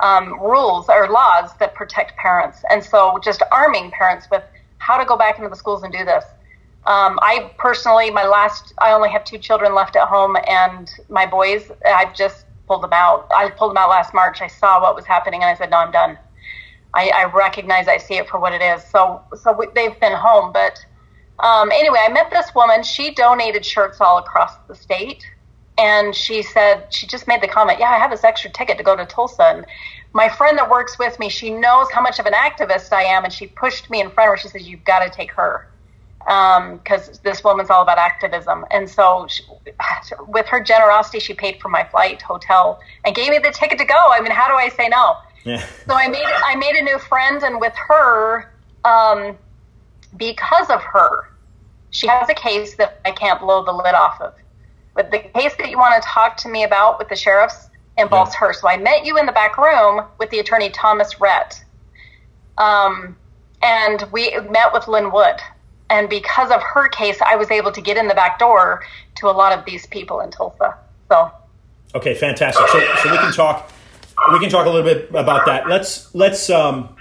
um, 0.00 0.38
rules 0.40 0.88
or 0.88 1.08
laws 1.08 1.50
that 1.58 1.74
protect 1.74 2.16
parents. 2.16 2.64
And 2.70 2.82
so 2.84 3.18
just 3.22 3.42
arming 3.50 3.90
parents 3.90 4.26
with 4.30 4.42
how 4.78 4.98
to 4.98 5.04
go 5.04 5.16
back 5.16 5.38
into 5.38 5.48
the 5.48 5.56
schools 5.56 5.82
and 5.82 5.92
do 5.92 6.04
this. 6.04 6.24
Um, 6.84 7.18
I 7.22 7.50
personally, 7.58 8.10
my 8.10 8.24
last, 8.24 8.72
I 8.78 8.92
only 8.92 9.10
have 9.10 9.24
two 9.24 9.38
children 9.38 9.74
left 9.74 9.96
at 9.96 10.06
home, 10.06 10.36
and 10.46 10.88
my 11.08 11.26
boys, 11.26 11.72
I've 11.84 12.14
just 12.14 12.44
pulled 12.68 12.84
them 12.84 12.92
out. 12.92 13.26
I 13.34 13.50
pulled 13.50 13.72
them 13.72 13.76
out 13.76 13.88
last 13.88 14.14
March. 14.14 14.40
I 14.40 14.46
saw 14.46 14.80
what 14.80 14.94
was 14.94 15.04
happening, 15.04 15.42
and 15.42 15.50
I 15.50 15.54
said, 15.54 15.70
"No, 15.70 15.78
I'm 15.78 15.90
done." 15.90 16.16
I, 16.96 17.10
I 17.14 17.24
recognize, 17.32 17.88
I 17.88 17.98
see 17.98 18.14
it 18.14 18.28
for 18.28 18.40
what 18.40 18.52
it 18.52 18.62
is. 18.62 18.82
So, 18.84 19.22
so 19.34 19.52
we, 19.52 19.66
they've 19.74 19.98
been 20.00 20.16
home. 20.16 20.52
But 20.52 20.84
um, 21.38 21.70
anyway, 21.70 21.98
I 22.02 22.12
met 22.12 22.30
this 22.30 22.54
woman. 22.54 22.82
She 22.82 23.14
donated 23.14 23.64
shirts 23.64 24.00
all 24.00 24.18
across 24.18 24.56
the 24.68 24.74
state 24.74 25.24
and 25.78 26.14
she 26.14 26.42
said 26.42 26.86
she 26.90 27.06
just 27.06 27.28
made 27.28 27.42
the 27.42 27.48
comment 27.48 27.78
yeah 27.78 27.90
i 27.90 27.98
have 27.98 28.10
this 28.10 28.24
extra 28.24 28.50
ticket 28.50 28.78
to 28.78 28.82
go 28.82 28.96
to 28.96 29.04
tulsa 29.04 29.42
and 29.42 29.66
my 30.14 30.26
friend 30.26 30.56
that 30.56 30.70
works 30.70 30.98
with 30.98 31.18
me 31.18 31.28
she 31.28 31.50
knows 31.50 31.86
how 31.92 32.00
much 32.00 32.18
of 32.18 32.24
an 32.24 32.32
activist 32.32 32.94
i 32.94 33.02
am 33.02 33.24
and 33.24 33.32
she 33.32 33.46
pushed 33.46 33.90
me 33.90 34.00
in 34.00 34.10
front 34.10 34.28
of 34.28 34.32
her 34.32 34.36
she 34.38 34.48
says 34.48 34.66
you've 34.66 34.84
got 34.84 35.00
to 35.00 35.10
take 35.10 35.30
her 35.32 35.66
because 36.26 37.08
um, 37.08 37.14
this 37.22 37.44
woman's 37.44 37.70
all 37.70 37.82
about 37.82 37.98
activism. 37.98 38.64
And 38.72 38.90
so, 38.90 39.26
she, 39.28 39.44
with 40.26 40.46
her 40.48 40.60
generosity, 40.60 41.20
she 41.20 41.34
paid 41.34 41.60
for 41.60 41.68
my 41.68 41.84
flight, 41.84 42.20
hotel, 42.20 42.80
and 43.04 43.14
gave 43.14 43.30
me 43.30 43.38
the 43.38 43.52
ticket 43.52 43.78
to 43.78 43.84
go. 43.84 43.94
I 43.94 44.20
mean, 44.20 44.32
how 44.32 44.48
do 44.48 44.54
I 44.54 44.68
say 44.68 44.88
no? 44.88 45.14
Yeah. 45.46 45.64
So 45.86 45.94
I 45.94 46.08
made 46.08 46.24
I 46.24 46.56
made 46.56 46.74
a 46.74 46.82
new 46.82 46.98
friend, 46.98 47.42
and 47.42 47.60
with 47.60 47.74
her, 47.88 48.52
um, 48.84 49.38
because 50.16 50.68
of 50.68 50.82
her, 50.82 51.30
she 51.90 52.08
has 52.08 52.28
a 52.28 52.34
case 52.34 52.74
that 52.76 53.00
I 53.04 53.12
can't 53.12 53.40
blow 53.40 53.64
the 53.64 53.72
lid 53.72 53.94
off 53.94 54.20
of. 54.20 54.34
But 54.94 55.12
the 55.12 55.20
case 55.20 55.54
that 55.58 55.70
you 55.70 55.78
want 55.78 56.02
to 56.02 56.08
talk 56.08 56.36
to 56.38 56.48
me 56.48 56.64
about 56.64 56.98
with 56.98 57.08
the 57.08 57.16
sheriffs 57.16 57.68
involves 57.96 58.32
yeah. 58.34 58.48
her. 58.48 58.52
So 58.54 58.68
I 58.68 58.76
met 58.76 59.06
you 59.06 59.18
in 59.18 59.26
the 59.26 59.32
back 59.32 59.56
room 59.56 60.04
with 60.18 60.30
the 60.30 60.40
attorney 60.40 60.70
Thomas 60.70 61.14
Renz. 61.14 61.62
Um, 62.58 63.16
and 63.62 64.06
we 64.12 64.36
met 64.50 64.72
with 64.72 64.88
Lin 64.88 65.12
Wood. 65.12 65.36
And 65.90 66.08
because 66.08 66.50
of 66.50 66.62
her 66.62 66.88
case, 66.88 67.20
I 67.24 67.36
was 67.36 67.50
able 67.50 67.70
to 67.72 67.80
get 67.80 67.96
in 67.96 68.08
the 68.08 68.14
back 68.14 68.38
door 68.38 68.84
to 69.16 69.28
a 69.28 69.30
lot 69.30 69.56
of 69.56 69.64
these 69.64 69.86
people 69.86 70.20
in 70.20 70.30
Tulsa. 70.30 70.76
So, 71.08 71.30
okay, 71.94 72.14
fantastic. 72.14 72.66
So, 72.68 72.80
so 73.02 73.10
we 73.10 73.18
can 73.18 73.32
talk. 73.32 73.70
We 74.32 74.40
can 74.40 74.50
talk 74.50 74.66
a 74.66 74.70
little 74.70 74.82
bit 74.82 75.10
about 75.10 75.46
that. 75.46 75.68
Let's 75.68 76.14
let's 76.14 76.50
um, 76.50 76.96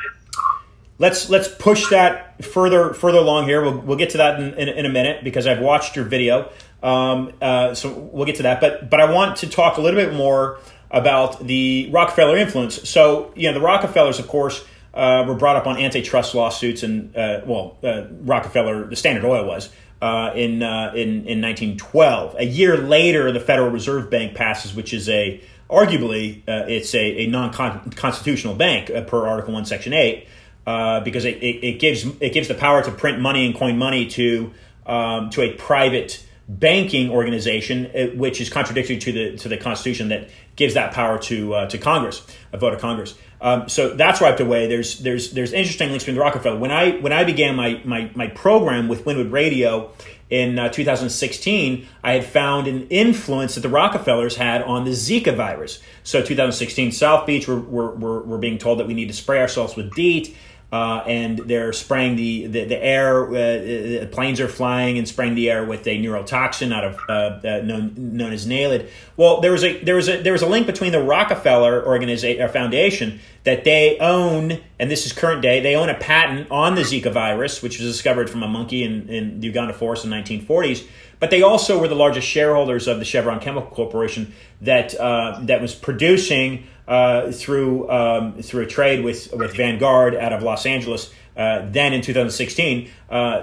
let's 0.99 1.29
let's 1.29 1.47
push 1.47 1.89
that 1.89 2.43
further 2.43 2.93
further 2.93 3.17
along 3.17 3.45
here. 3.45 3.61
We'll, 3.61 3.79
we'll 3.79 3.97
get 3.97 4.11
to 4.11 4.17
that 4.17 4.39
in, 4.39 4.53
in, 4.53 4.69
in 4.69 4.85
a 4.85 4.89
minute 4.89 5.23
because 5.23 5.47
I've 5.47 5.59
watched 5.59 5.95
your 5.95 6.05
video. 6.05 6.51
Um, 6.83 7.33
uh, 7.41 7.73
so 7.73 7.91
we'll 7.91 8.25
get 8.25 8.35
to 8.37 8.43
that. 8.43 8.61
But 8.61 8.89
but 8.89 8.99
I 8.99 9.11
want 9.11 9.37
to 9.37 9.49
talk 9.49 9.77
a 9.77 9.81
little 9.81 9.99
bit 9.99 10.13
more 10.13 10.59
about 10.91 11.45
the 11.45 11.89
Rockefeller 11.91 12.37
influence. 12.37 12.87
So 12.87 13.33
you 13.35 13.47
know 13.47 13.53
the 13.53 13.65
Rockefellers, 13.65 14.19
of 14.19 14.27
course 14.27 14.63
uh, 14.95 15.25
were 15.27 15.35
brought 15.35 15.57
up 15.57 15.67
on 15.67 15.77
antitrust 15.77 16.33
lawsuits, 16.33 16.81
and 16.81 17.15
uh, 17.15 17.41
well, 17.45 17.77
uh, 17.83 18.05
Rockefeller, 18.21 18.85
the 18.85 18.95
Standard 18.95 19.25
Oil 19.25 19.45
was 19.45 19.69
uh, 20.01 20.31
in, 20.33 20.63
uh, 20.63 20.93
in 20.95 21.27
in 21.27 21.41
1912. 21.41 22.35
A 22.39 22.45
year 22.45 22.77
later, 22.77 23.31
the 23.31 23.41
Federal 23.41 23.69
Reserve 23.69 24.09
Bank 24.09 24.35
passes, 24.35 24.73
which 24.73 24.93
is 24.93 25.09
a 25.09 25.41
arguably 25.69 26.41
uh, 26.47 26.65
it's 26.67 26.93
a, 26.93 27.23
a 27.23 27.27
non-constitutional 27.27 28.55
bank 28.55 28.89
uh, 28.89 29.01
per 29.01 29.27
Article 29.27 29.53
One, 29.53 29.65
Section 29.65 29.93
Eight, 29.93 30.27
uh, 30.67 30.99
because 31.01 31.25
it, 31.25 31.37
it, 31.37 31.65
it, 31.65 31.79
gives 31.79 32.05
it 32.19 32.33
gives 32.33 32.47
the 32.47 32.55
power 32.55 32.83
to 32.83 32.91
print 32.91 33.19
money 33.19 33.45
and 33.45 33.55
coin 33.55 33.77
money 33.77 34.07
to 34.07 34.51
um, 34.85 35.29
to 35.31 35.41
a 35.41 35.53
private 35.53 36.23
banking 36.47 37.09
organization, 37.09 38.17
which 38.17 38.39
is 38.39 38.49
contradictory 38.49 38.97
to 38.99 39.11
the 39.11 39.37
to 39.37 39.49
the 39.49 39.57
Constitution 39.57 40.09
that 40.09 40.29
gives 40.55 40.73
that 40.73 40.93
power 40.93 41.17
to 41.19 41.53
uh, 41.53 41.65
to 41.67 41.77
Congress, 41.77 42.25
a 42.53 42.57
vote 42.57 42.73
of 42.73 42.79
Congress. 42.79 43.15
Um, 43.41 43.67
so 43.69 43.89
that's 43.93 44.21
wiped 44.21 44.39
away. 44.39 44.67
There's 44.67 44.99
there's 44.99 45.31
there's 45.31 45.53
interesting 45.53 45.89
links 45.89 46.03
between 46.03 46.15
the 46.15 46.21
Rockefeller. 46.21 46.57
When 46.57 46.71
I 46.71 46.97
when 46.97 47.11
I 47.11 47.23
began 47.23 47.55
my 47.55 47.81
my, 47.83 48.09
my 48.15 48.27
program 48.27 48.87
with 48.87 49.05
Winwood 49.05 49.31
Radio 49.31 49.91
in 50.29 50.57
uh, 50.57 50.69
2016, 50.69 51.87
I 52.03 52.13
had 52.13 52.25
found 52.25 52.67
an 52.67 52.87
influence 52.89 53.55
that 53.55 53.61
the 53.61 53.69
Rockefellers 53.69 54.37
had 54.37 54.63
on 54.63 54.83
the 54.83 54.91
Zika 54.91 55.35
virus. 55.35 55.79
So 56.03 56.23
2016, 56.23 56.91
South 56.93 57.27
Beach, 57.27 57.47
we're, 57.47 57.59
we're, 57.59 58.21
we're 58.21 58.37
being 58.39 58.57
told 58.57 58.79
that 58.79 58.87
we 58.87 58.95
need 58.95 59.07
to 59.09 59.13
spray 59.13 59.39
ourselves 59.39 59.75
with 59.75 59.93
DEET. 59.93 60.35
Uh, 60.75 61.01
and 61.07 61.37
they're 61.37 61.71
spraying 61.71 62.17
the 62.17 62.47
the, 62.47 62.65
the 62.65 62.83
air. 62.83 63.29
Uh, 63.29 64.03
uh, 64.03 64.07
planes 64.07 64.41
are 64.41 64.49
flying 64.49 64.97
and 64.97 65.07
spraying 65.07 65.33
the 65.33 65.49
air 65.49 65.63
with 65.63 65.87
a 65.87 65.97
neurotoxin 65.97 66.73
out 66.73 66.83
of 66.83 66.99
uh, 67.07 67.47
uh 67.47 67.61
known, 67.63 67.93
known 67.95 68.33
as 68.33 68.45
Naled. 68.45 68.89
Well, 69.15 69.39
there 69.39 69.53
was 69.53 69.63
a 69.63 69.81
there 69.83 69.95
was 69.95 70.09
a 70.09 70.21
there 70.21 70.33
was 70.33 70.41
a 70.41 70.47
link 70.47 70.67
between 70.67 70.91
the 70.91 71.01
Rockefeller 71.01 71.85
organization 71.87 72.43
or 72.43 72.49
foundation 72.49 73.21
that 73.45 73.63
they 73.63 73.97
own, 73.99 74.59
and 74.77 74.91
this 74.91 75.05
is 75.05 75.13
current 75.13 75.41
day. 75.41 75.61
They 75.61 75.77
own 75.77 75.87
a 75.87 75.93
patent 75.93 76.51
on 76.51 76.75
the 76.75 76.81
Zika 76.81 77.13
virus, 77.13 77.61
which 77.61 77.79
was 77.79 77.87
discovered 77.87 78.29
from 78.29 78.43
a 78.43 78.47
monkey 78.47 78.83
in, 78.83 79.07
in 79.07 79.39
the 79.39 79.47
Uganda 79.47 79.73
forest 79.73 80.03
in 80.03 80.09
the 80.09 80.17
1940s. 80.17 80.85
But 81.19 81.31
they 81.31 81.41
also 81.41 81.79
were 81.79 81.87
the 81.87 81.95
largest 81.95 82.27
shareholders 82.27 82.87
of 82.87 82.99
the 82.99 83.05
Chevron 83.05 83.39
Chemical 83.39 83.69
Corporation 83.69 84.33
that 84.61 84.93
uh, 84.95 85.39
that 85.43 85.61
was 85.61 85.73
producing 85.73 86.67
uh, 86.87 87.31
through 87.31 87.89
um, 87.89 88.41
through 88.41 88.63
a 88.63 88.67
trade 88.67 89.03
with 89.03 89.31
with 89.33 89.55
Vanguard 89.55 90.15
out 90.15 90.33
of 90.33 90.43
Los 90.43 90.65
Angeles. 90.65 91.11
Uh, 91.35 91.67
then 91.69 91.91
in 91.91 92.01
2016, 92.01 92.89
uh, 93.09 93.41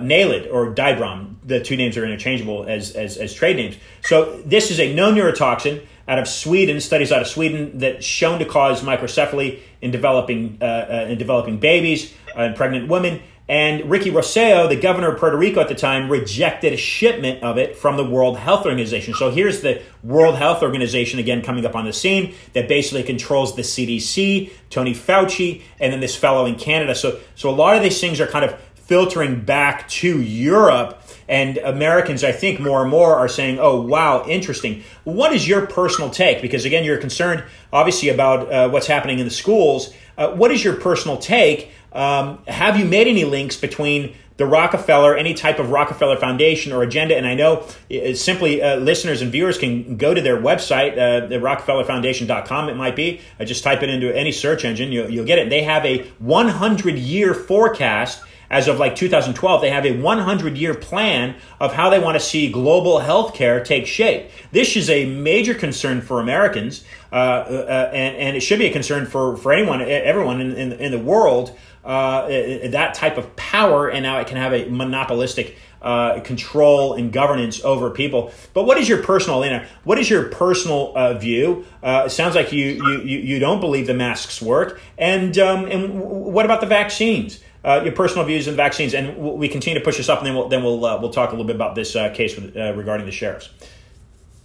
or 0.50 0.74
Dibrom, 0.74 1.34
the 1.44 1.60
two 1.60 1.76
names 1.76 1.98
are 1.98 2.06
interchangeable 2.06 2.64
as, 2.64 2.92
as, 2.92 3.18
as 3.18 3.34
trade 3.34 3.56
names. 3.56 3.76
So 4.02 4.40
this 4.46 4.70
is 4.70 4.80
a 4.80 4.94
known 4.94 5.14
neurotoxin 5.14 5.84
out 6.08 6.18
of 6.18 6.26
Sweden, 6.26 6.80
studies 6.80 7.12
out 7.12 7.20
of 7.20 7.28
Sweden 7.28 7.78
that 7.78 8.02
shown 8.02 8.38
to 8.38 8.46
cause 8.46 8.82
microcephaly 8.82 9.60
in 9.82 9.90
developing 9.90 10.58
uh, 10.60 10.64
uh, 10.64 11.06
in 11.10 11.18
developing 11.18 11.58
babies 11.58 12.14
and 12.34 12.56
pregnant 12.56 12.88
women. 12.88 13.20
And 13.52 13.90
Ricky 13.90 14.10
Rosselló, 14.10 14.66
the 14.66 14.76
governor 14.76 15.12
of 15.12 15.20
Puerto 15.20 15.36
Rico 15.36 15.60
at 15.60 15.68
the 15.68 15.74
time, 15.74 16.10
rejected 16.10 16.72
a 16.72 16.78
shipment 16.78 17.42
of 17.42 17.58
it 17.58 17.76
from 17.76 17.98
the 17.98 18.04
World 18.04 18.38
Health 18.38 18.64
Organization. 18.64 19.12
So 19.12 19.30
here's 19.30 19.60
the 19.60 19.82
World 20.02 20.36
Health 20.36 20.62
Organization 20.62 21.18
again 21.18 21.42
coming 21.42 21.66
up 21.66 21.76
on 21.76 21.84
the 21.84 21.92
scene 21.92 22.34
that 22.54 22.66
basically 22.66 23.02
controls 23.02 23.54
the 23.54 23.60
CDC, 23.60 24.50
Tony 24.70 24.94
Fauci, 24.94 25.60
and 25.78 25.92
then 25.92 26.00
this 26.00 26.16
fellow 26.16 26.46
in 26.46 26.54
Canada. 26.54 26.94
So, 26.94 27.20
so 27.34 27.50
a 27.50 27.52
lot 27.52 27.76
of 27.76 27.82
these 27.82 28.00
things 28.00 28.22
are 28.22 28.26
kind 28.26 28.46
of 28.46 28.58
filtering 28.86 29.42
back 29.42 29.86
to 29.90 30.22
Europe. 30.22 31.02
And 31.28 31.58
Americans, 31.58 32.24
I 32.24 32.32
think, 32.32 32.58
more 32.58 32.80
and 32.80 32.90
more 32.90 33.16
are 33.16 33.28
saying, 33.28 33.58
oh, 33.58 33.82
wow, 33.82 34.24
interesting. 34.26 34.82
What 35.04 35.34
is 35.34 35.46
your 35.46 35.66
personal 35.66 36.08
take? 36.08 36.40
Because 36.40 36.64
again, 36.64 36.84
you're 36.84 36.96
concerned, 36.96 37.44
obviously, 37.70 38.08
about 38.08 38.50
uh, 38.50 38.70
what's 38.70 38.86
happening 38.86 39.18
in 39.18 39.26
the 39.26 39.30
schools. 39.30 39.92
Uh, 40.16 40.30
what 40.34 40.50
is 40.50 40.64
your 40.64 40.76
personal 40.76 41.18
take 41.18 41.70
um, 41.94 42.42
have 42.46 42.78
you 42.78 42.84
made 42.84 43.06
any 43.06 43.24
links 43.24 43.56
between 43.56 44.14
the 44.38 44.46
Rockefeller, 44.46 45.14
any 45.14 45.34
type 45.34 45.58
of 45.58 45.70
Rockefeller 45.70 46.16
Foundation 46.16 46.72
or 46.72 46.82
agenda? 46.82 47.16
And 47.16 47.26
I 47.26 47.34
know 47.34 47.66
uh, 47.90 48.14
simply 48.14 48.62
uh, 48.62 48.76
listeners 48.76 49.22
and 49.22 49.30
viewers 49.30 49.58
can 49.58 49.96
go 49.96 50.14
to 50.14 50.20
their 50.20 50.36
website, 50.36 50.92
uh, 50.92 51.26
the 51.26 51.36
RockefellerFoundation.com, 51.36 52.68
it 52.68 52.76
might 52.76 52.96
be. 52.96 53.20
Uh, 53.38 53.44
just 53.44 53.62
type 53.62 53.82
it 53.82 53.90
into 53.90 54.14
any 54.16 54.32
search 54.32 54.64
engine, 54.64 54.92
you'll, 54.92 55.10
you'll 55.10 55.26
get 55.26 55.38
it. 55.38 55.50
They 55.50 55.62
have 55.62 55.84
a 55.84 56.04
100 56.18 56.98
year 56.98 57.34
forecast 57.34 58.22
as 58.52 58.68
of 58.68 58.78
like 58.78 58.94
2012, 58.94 59.62
they 59.62 59.70
have 59.70 59.86
a 59.86 59.98
100 59.98 60.58
year 60.58 60.74
plan 60.74 61.34
of 61.58 61.72
how 61.72 61.88
they 61.88 61.98
want 61.98 62.16
to 62.16 62.20
see 62.20 62.52
global 62.52 63.00
healthcare 63.00 63.64
take 63.64 63.86
shape. 63.86 64.30
This 64.52 64.76
is 64.76 64.90
a 64.90 65.06
major 65.06 65.54
concern 65.54 66.02
for 66.02 66.20
Americans, 66.20 66.84
uh, 67.10 67.14
uh, 67.14 67.90
and, 67.94 68.14
and, 68.16 68.36
it 68.36 68.40
should 68.40 68.58
be 68.58 68.66
a 68.66 68.72
concern 68.72 69.06
for, 69.06 69.38
for 69.38 69.54
anyone, 69.54 69.80
everyone 69.80 70.42
in, 70.42 70.52
in, 70.52 70.72
in 70.74 70.92
the 70.92 70.98
world 70.98 71.58
uh, 71.84 72.28
that 72.28 72.94
type 72.94 73.18
of 73.18 73.34
power, 73.36 73.88
and 73.88 74.02
now 74.02 74.18
it 74.20 74.26
can 74.26 74.36
have 74.36 74.52
a 74.52 74.66
monopolistic 74.66 75.56
uh, 75.82 76.20
control 76.20 76.94
and 76.94 77.12
governance 77.12 77.62
over 77.64 77.90
people. 77.90 78.32
But 78.54 78.64
what 78.64 78.78
is 78.78 78.88
your 78.88 79.02
personal? 79.02 79.42
What 79.84 79.98
is 79.98 80.08
your 80.08 80.28
personal 80.28 80.92
uh, 80.96 81.14
view? 81.14 81.66
Uh, 81.82 82.04
it 82.06 82.10
sounds 82.10 82.34
like 82.34 82.52
you, 82.52 83.02
you 83.04 83.18
you 83.18 83.38
don't 83.38 83.60
believe 83.60 83.86
the 83.88 83.94
masks 83.94 84.40
work, 84.40 84.80
and 84.96 85.36
um, 85.38 85.64
and 85.66 86.00
what 86.00 86.44
about 86.44 86.60
the 86.60 86.68
vaccines? 86.68 87.40
Uh, 87.64 87.80
your 87.84 87.92
personal 87.92 88.24
views 88.24 88.48
on 88.48 88.56
vaccines, 88.56 88.92
and 88.94 89.16
we 89.16 89.48
continue 89.48 89.78
to 89.78 89.84
push 89.84 89.96
this 89.96 90.08
up, 90.08 90.18
and 90.18 90.26
then 90.26 90.34
we'll 90.34 90.48
then 90.48 90.62
we'll 90.62 90.84
uh, 90.84 91.00
we'll 91.00 91.12
talk 91.12 91.30
a 91.30 91.32
little 91.32 91.46
bit 91.46 91.56
about 91.56 91.74
this 91.74 91.94
case 92.14 92.36
with, 92.36 92.54
regarding 92.54 93.06
the 93.06 93.12
sheriffs. 93.12 93.50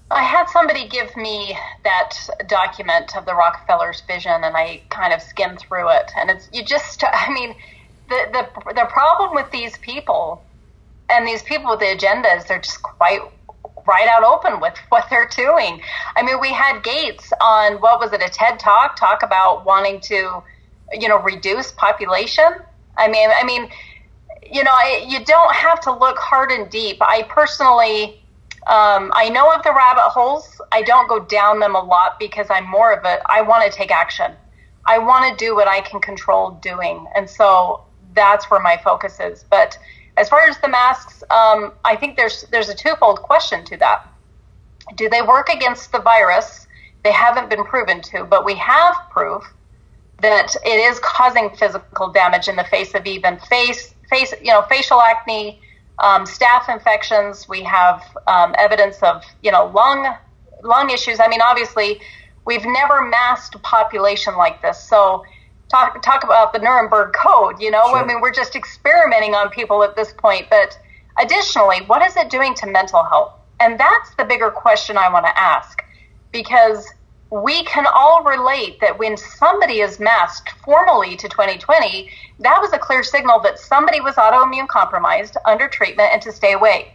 I 0.09 0.23
had 0.23 0.47
somebody 0.49 0.87
give 0.87 1.15
me 1.17 1.57
that 1.83 2.17
document 2.47 3.17
of 3.17 3.25
the 3.25 3.35
Rockefeller's 3.35 4.01
vision, 4.07 4.43
and 4.43 4.55
I 4.55 4.81
kind 4.89 5.13
of 5.13 5.21
skimmed 5.21 5.59
through 5.59 5.89
it. 5.89 6.11
And 6.15 6.29
it's 6.29 6.49
you 6.53 6.63
just, 6.63 7.03
I 7.03 7.31
mean, 7.31 7.55
the 8.09 8.27
the 8.31 8.73
the 8.73 8.85
problem 8.85 9.35
with 9.35 9.51
these 9.51 9.77
people 9.79 10.43
and 11.09 11.27
these 11.27 11.43
people 11.43 11.71
with 11.71 11.79
the 11.79 11.87
agendas, 11.87 12.47
they're 12.47 12.61
just 12.61 12.81
quite 12.81 13.19
right 13.87 14.07
out 14.07 14.23
open 14.23 14.59
with 14.59 14.77
what 14.89 15.05
they're 15.09 15.29
doing. 15.35 15.81
I 16.15 16.23
mean, 16.23 16.39
we 16.41 16.51
had 16.51 16.83
Gates 16.83 17.31
on 17.39 17.75
what 17.75 17.99
was 17.99 18.11
it, 18.11 18.21
a 18.21 18.29
TED 18.29 18.59
talk, 18.59 18.97
talk 18.97 19.23
about 19.23 19.65
wanting 19.65 20.01
to, 20.01 20.43
you 20.93 21.07
know, 21.07 21.19
reduce 21.19 21.71
population. 21.71 22.47
I 22.97 23.07
mean, 23.07 23.29
I 23.33 23.45
mean, 23.45 23.69
you 24.51 24.63
know, 24.63 24.71
I, 24.71 25.05
you 25.07 25.23
don't 25.23 25.55
have 25.55 25.79
to 25.81 25.93
look 25.93 26.17
hard 26.17 26.51
and 26.51 26.69
deep. 26.69 26.97
I 26.99 27.23
personally 27.23 28.21
um, 28.67 29.11
I 29.15 29.29
know 29.29 29.53
of 29.53 29.63
the 29.63 29.71
rabbit 29.71 30.09
holes. 30.09 30.59
I 30.73 30.81
don't 30.81 31.07
go 31.07 31.19
down 31.19 31.59
them 31.59 31.73
a 31.75 31.81
lot 31.81 32.19
because 32.19 32.47
I'm 32.49 32.69
more 32.69 32.91
of 32.91 33.05
a, 33.05 33.19
I 33.31 33.41
want 33.41 33.69
to 33.69 33.75
take 33.75 33.91
action. 33.91 34.33
I 34.85 34.97
want 34.97 35.37
to 35.37 35.45
do 35.45 35.55
what 35.55 35.69
I 35.69 35.79
can 35.81 36.01
control 36.01 36.51
doing. 36.61 37.07
And 37.15 37.29
so 37.29 37.85
that's 38.13 38.51
where 38.51 38.59
my 38.59 38.77
focus 38.83 39.19
is. 39.21 39.45
But 39.49 39.77
as 40.17 40.27
far 40.27 40.47
as 40.49 40.57
the 40.59 40.67
masks, 40.67 41.23
um, 41.29 41.71
I 41.85 41.95
think 41.95 42.17
there's, 42.17 42.43
there's 42.51 42.67
a 42.67 42.75
twofold 42.75 43.21
question 43.21 43.63
to 43.65 43.77
that. 43.77 44.05
Do 44.95 45.07
they 45.07 45.21
work 45.21 45.47
against 45.47 45.93
the 45.93 45.99
virus? 45.99 46.67
They 47.03 47.11
haven't 47.13 47.49
been 47.49 47.63
proven 47.63 48.01
to, 48.01 48.25
but 48.25 48.43
we 48.43 48.55
have 48.55 48.95
proof 49.11 49.43
that 50.21 50.53
it 50.65 50.79
is 50.91 50.99
causing 50.99 51.51
physical 51.51 52.09
damage 52.09 52.49
in 52.49 52.57
the 52.57 52.63
face 52.65 52.93
of 52.95 53.05
even 53.05 53.37
face, 53.39 53.93
face, 54.09 54.33
you 54.41 54.51
know, 54.51 54.63
facial 54.63 54.99
acne, 54.99 55.61
um, 55.99 56.25
staph 56.25 56.73
infections. 56.73 57.47
We 57.49 57.63
have 57.63 58.03
um, 58.27 58.55
evidence 58.57 59.01
of 59.03 59.23
you 59.41 59.51
know 59.51 59.71
lung 59.73 60.15
lung 60.63 60.89
issues. 60.89 61.19
I 61.19 61.27
mean, 61.27 61.41
obviously, 61.41 62.01
we've 62.45 62.65
never 62.65 63.03
masked 63.05 63.55
a 63.55 63.59
population 63.59 64.35
like 64.37 64.61
this. 64.61 64.81
So 64.81 65.23
talk 65.69 66.01
talk 66.01 66.23
about 66.23 66.53
the 66.53 66.59
Nuremberg 66.59 67.13
Code. 67.13 67.61
You 67.61 67.71
know, 67.71 67.87
sure. 67.89 67.97
I 67.97 68.05
mean, 68.05 68.21
we're 68.21 68.33
just 68.33 68.55
experimenting 68.55 69.33
on 69.33 69.49
people 69.49 69.83
at 69.83 69.95
this 69.95 70.13
point, 70.13 70.47
but. 70.49 70.77
Additionally, 71.19 71.77
what 71.87 72.03
is 72.03 72.15
it 72.15 72.29
doing 72.29 72.53
to 72.53 72.67
mental 72.67 73.03
health? 73.03 73.33
And 73.59 73.79
that's 73.79 74.13
the 74.17 74.25
bigger 74.25 74.51
question 74.51 74.97
I 74.97 75.11
want 75.11 75.25
to 75.25 75.39
ask 75.39 75.83
because 76.31 76.87
we 77.29 77.63
can 77.65 77.85
all 77.93 78.23
relate 78.23 78.79
that 78.79 78.97
when 78.97 79.17
somebody 79.17 79.81
is 79.81 79.99
masked 79.99 80.51
formally 80.63 81.15
to 81.17 81.27
2020, 81.27 82.09
that 82.39 82.61
was 82.61 82.71
a 82.71 82.79
clear 82.79 83.03
signal 83.03 83.39
that 83.41 83.59
somebody 83.59 83.99
was 83.99 84.15
autoimmune 84.15 84.67
compromised, 84.67 85.35
under 85.45 85.67
treatment, 85.67 86.09
and 86.13 86.21
to 86.21 86.31
stay 86.31 86.53
away. 86.53 86.93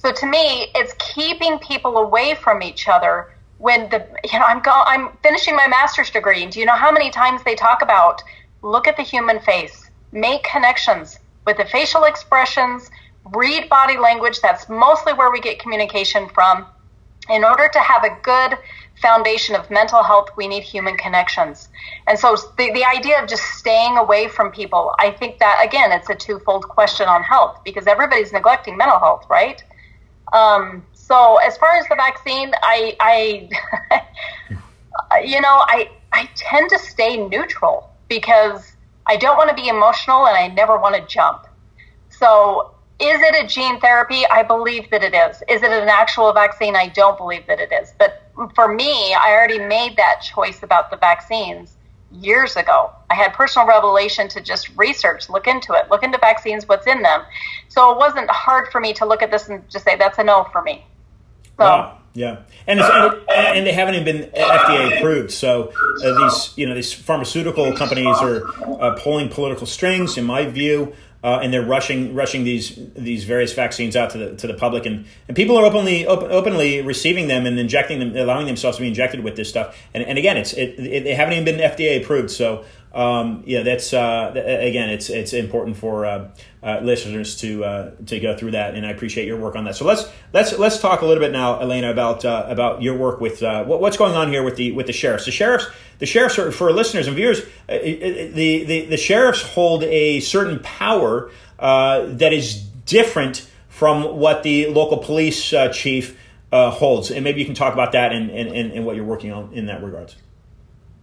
So 0.00 0.12
to 0.12 0.26
me, 0.26 0.70
it's 0.74 0.94
keeping 0.98 1.58
people 1.58 1.96
away 1.96 2.36
from 2.36 2.62
each 2.62 2.88
other 2.88 3.32
when 3.58 3.88
the 3.90 4.06
you 4.32 4.38
know 4.38 4.44
I'm 4.44 4.60
go, 4.60 4.82
I'm 4.86 5.10
finishing 5.22 5.56
my 5.56 5.66
master's 5.66 6.10
degree. 6.10 6.46
Do 6.46 6.60
you 6.60 6.66
know 6.66 6.76
how 6.76 6.92
many 6.92 7.10
times 7.10 7.42
they 7.42 7.56
talk 7.56 7.82
about 7.82 8.22
look 8.62 8.86
at 8.86 8.96
the 8.96 9.02
human 9.02 9.40
face, 9.40 9.90
make 10.12 10.44
connections 10.44 11.18
with 11.46 11.56
the 11.56 11.64
facial 11.64 12.04
expressions, 12.04 12.90
read 13.34 13.68
body 13.68 13.98
language. 13.98 14.40
That's 14.40 14.68
mostly 14.68 15.12
where 15.12 15.30
we 15.30 15.40
get 15.40 15.58
communication 15.58 16.28
from. 16.28 16.66
In 17.30 17.44
order 17.44 17.68
to 17.72 17.78
have 17.80 18.04
a 18.04 18.16
good 18.22 18.58
foundation 19.00 19.54
of 19.54 19.70
mental 19.70 20.02
health, 20.02 20.28
we 20.36 20.48
need 20.48 20.62
human 20.62 20.96
connections. 20.96 21.68
And 22.06 22.18
so 22.18 22.36
the, 22.56 22.72
the 22.72 22.84
idea 22.84 23.22
of 23.22 23.28
just 23.28 23.42
staying 23.42 23.96
away 23.96 24.28
from 24.28 24.50
people, 24.50 24.94
I 24.98 25.10
think 25.10 25.38
that, 25.38 25.60
again, 25.64 25.92
it's 25.92 26.10
a 26.10 26.14
twofold 26.14 26.68
question 26.68 27.08
on 27.08 27.22
health 27.22 27.60
because 27.64 27.86
everybody's 27.86 28.32
neglecting 28.32 28.76
mental 28.76 28.98
health, 28.98 29.24
right? 29.30 29.62
Um, 30.32 30.84
so 30.92 31.36
as 31.36 31.56
far 31.56 31.76
as 31.76 31.88
the 31.88 31.94
vaccine, 31.94 32.52
I, 32.62 32.96
I 33.00 33.48
you 35.24 35.40
know, 35.40 35.64
I, 35.66 35.90
I 36.12 36.28
tend 36.34 36.70
to 36.70 36.78
stay 36.78 37.16
neutral 37.16 37.90
because 38.08 38.72
I 39.06 39.16
don't 39.16 39.36
want 39.36 39.48
to 39.50 39.56
be 39.56 39.68
emotional 39.68 40.26
and 40.26 40.36
I 40.36 40.48
never 40.48 40.76
want 40.78 40.96
to 40.96 41.06
jump. 41.06 41.46
So 42.10 42.74
is 42.98 43.20
it 43.20 43.44
a 43.44 43.46
gene 43.46 43.80
therapy? 43.80 44.26
I 44.26 44.42
believe 44.42 44.90
that 44.90 45.02
it 45.02 45.14
is. 45.14 45.42
Is 45.48 45.62
it 45.62 45.70
an 45.70 45.88
actual 45.88 46.32
vaccine? 46.32 46.74
I 46.74 46.88
don't 46.88 47.16
believe 47.16 47.46
that 47.46 47.60
it 47.60 47.72
is. 47.72 47.94
But 47.98 48.27
for 48.54 48.72
me, 48.72 49.14
I 49.14 49.32
already 49.32 49.58
made 49.58 49.96
that 49.96 50.20
choice 50.22 50.62
about 50.62 50.90
the 50.90 50.96
vaccines 50.96 51.76
years 52.12 52.56
ago. 52.56 52.90
I 53.10 53.14
had 53.14 53.34
personal 53.34 53.66
revelation 53.66 54.28
to 54.28 54.40
just 54.40 54.70
research, 54.76 55.28
look 55.28 55.46
into 55.46 55.74
it, 55.74 55.90
look 55.90 56.02
into 56.02 56.18
vaccines, 56.18 56.66
what's 56.66 56.86
in 56.86 57.02
them. 57.02 57.22
So 57.68 57.92
it 57.92 57.98
wasn't 57.98 58.30
hard 58.30 58.68
for 58.70 58.80
me 58.80 58.92
to 58.94 59.06
look 59.06 59.22
at 59.22 59.30
this 59.30 59.48
and 59.48 59.68
just 59.68 59.84
say 59.84 59.96
that's 59.96 60.18
a 60.18 60.24
no 60.24 60.46
for 60.52 60.62
me. 60.62 60.84
So. 61.56 61.64
Wow. 61.64 61.94
Yeah, 62.14 62.38
and, 62.66 62.80
and 62.80 63.64
they 63.64 63.70
haven't 63.70 63.94
even 63.94 64.04
been 64.04 64.30
FDA 64.30 64.98
approved. 64.98 65.30
So 65.30 65.72
uh, 66.02 66.18
these, 66.18 66.52
you 66.56 66.66
know, 66.66 66.74
these 66.74 66.92
pharmaceutical 66.92 67.72
companies 67.76 68.16
are 68.20 68.48
uh, 68.80 68.98
pulling 68.98 69.28
political 69.28 69.66
strings, 69.68 70.18
in 70.18 70.24
my 70.24 70.46
view 70.46 70.94
uh, 71.22 71.40
and 71.42 71.52
they're 71.52 71.64
rushing 71.64 72.14
rushing 72.14 72.44
these 72.44 72.78
these 72.94 73.24
various 73.24 73.52
vaccines 73.52 73.96
out 73.96 74.10
to 74.10 74.18
the 74.18 74.36
to 74.36 74.46
the 74.46 74.54
public, 74.54 74.86
and, 74.86 75.06
and 75.26 75.36
people 75.36 75.56
are 75.56 75.64
openly 75.64 76.06
open, 76.06 76.30
openly 76.30 76.80
receiving 76.82 77.28
them 77.28 77.46
and 77.46 77.58
injecting 77.58 77.98
them, 77.98 78.16
allowing 78.16 78.46
themselves 78.46 78.76
to 78.76 78.82
be 78.82 78.88
injected 78.88 79.20
with 79.24 79.36
this 79.36 79.48
stuff. 79.48 79.76
And, 79.94 80.04
and 80.04 80.18
again, 80.18 80.36
it's 80.36 80.52
it, 80.52 80.78
it, 80.78 81.04
they 81.04 81.14
haven't 81.14 81.34
even 81.34 81.44
been 81.44 81.56
FDA 81.58 82.02
approved, 82.02 82.30
so 82.30 82.64
um, 82.92 83.42
yeah, 83.46 83.62
that's 83.62 83.92
uh, 83.92 84.32
again, 84.34 84.88
it's 84.88 85.10
it's 85.10 85.32
important 85.32 85.76
for 85.76 86.06
uh, 86.06 86.30
uh, 86.62 86.80
listeners 86.82 87.36
to 87.40 87.64
uh, 87.64 87.90
to 88.06 88.18
go 88.18 88.36
through 88.36 88.52
that, 88.52 88.74
and 88.74 88.86
I 88.86 88.90
appreciate 88.90 89.26
your 89.26 89.36
work 89.36 89.56
on 89.56 89.64
that. 89.64 89.76
So 89.76 89.84
let's 89.84 90.04
let's 90.32 90.58
let's 90.58 90.80
talk 90.80 91.02
a 91.02 91.06
little 91.06 91.22
bit 91.22 91.30
now, 91.30 91.60
Elena, 91.60 91.90
about 91.90 92.24
uh, 92.24 92.46
about 92.48 92.80
your 92.80 92.96
work 92.96 93.20
with 93.20 93.42
what, 93.42 93.80
what's 93.80 93.98
going 93.98 94.14
on 94.14 94.30
here 94.30 94.42
with 94.42 94.56
the 94.56 94.72
with 94.72 94.86
the 94.86 94.94
sheriffs. 94.94 95.26
The 95.26 95.30
sheriffs, 95.30 95.66
the 95.98 96.06
sheriffs 96.06 96.38
are 96.38 96.52
for 96.52 96.72
listeners 96.72 97.06
and 97.06 97.16
viewers. 97.16 97.40
Uh, 97.68 97.78
the, 97.78 98.64
the 98.64 98.86
the 98.86 98.96
sheriffs 98.96 99.42
hold 99.42 99.84
a 99.84 100.20
certain 100.20 100.60
power 100.60 101.30
uh, 101.58 102.06
that 102.06 102.32
is 102.32 102.62
different 102.86 103.48
from 103.68 104.16
what 104.16 104.42
the 104.42 104.66
local 104.68 104.98
police 104.98 105.52
uh, 105.52 105.68
chief 105.72 106.18
holds, 106.50 107.10
and 107.10 107.22
maybe 107.24 107.40
you 107.40 107.46
can 107.46 107.54
talk 107.54 107.74
about 107.74 107.92
that 107.92 108.12
and, 108.12 108.30
and, 108.30 108.72
and 108.72 108.86
what 108.86 108.96
you're 108.96 109.04
working 109.04 109.32
on 109.32 109.52
in 109.52 109.66
that 109.66 109.82
regards. 109.82 110.16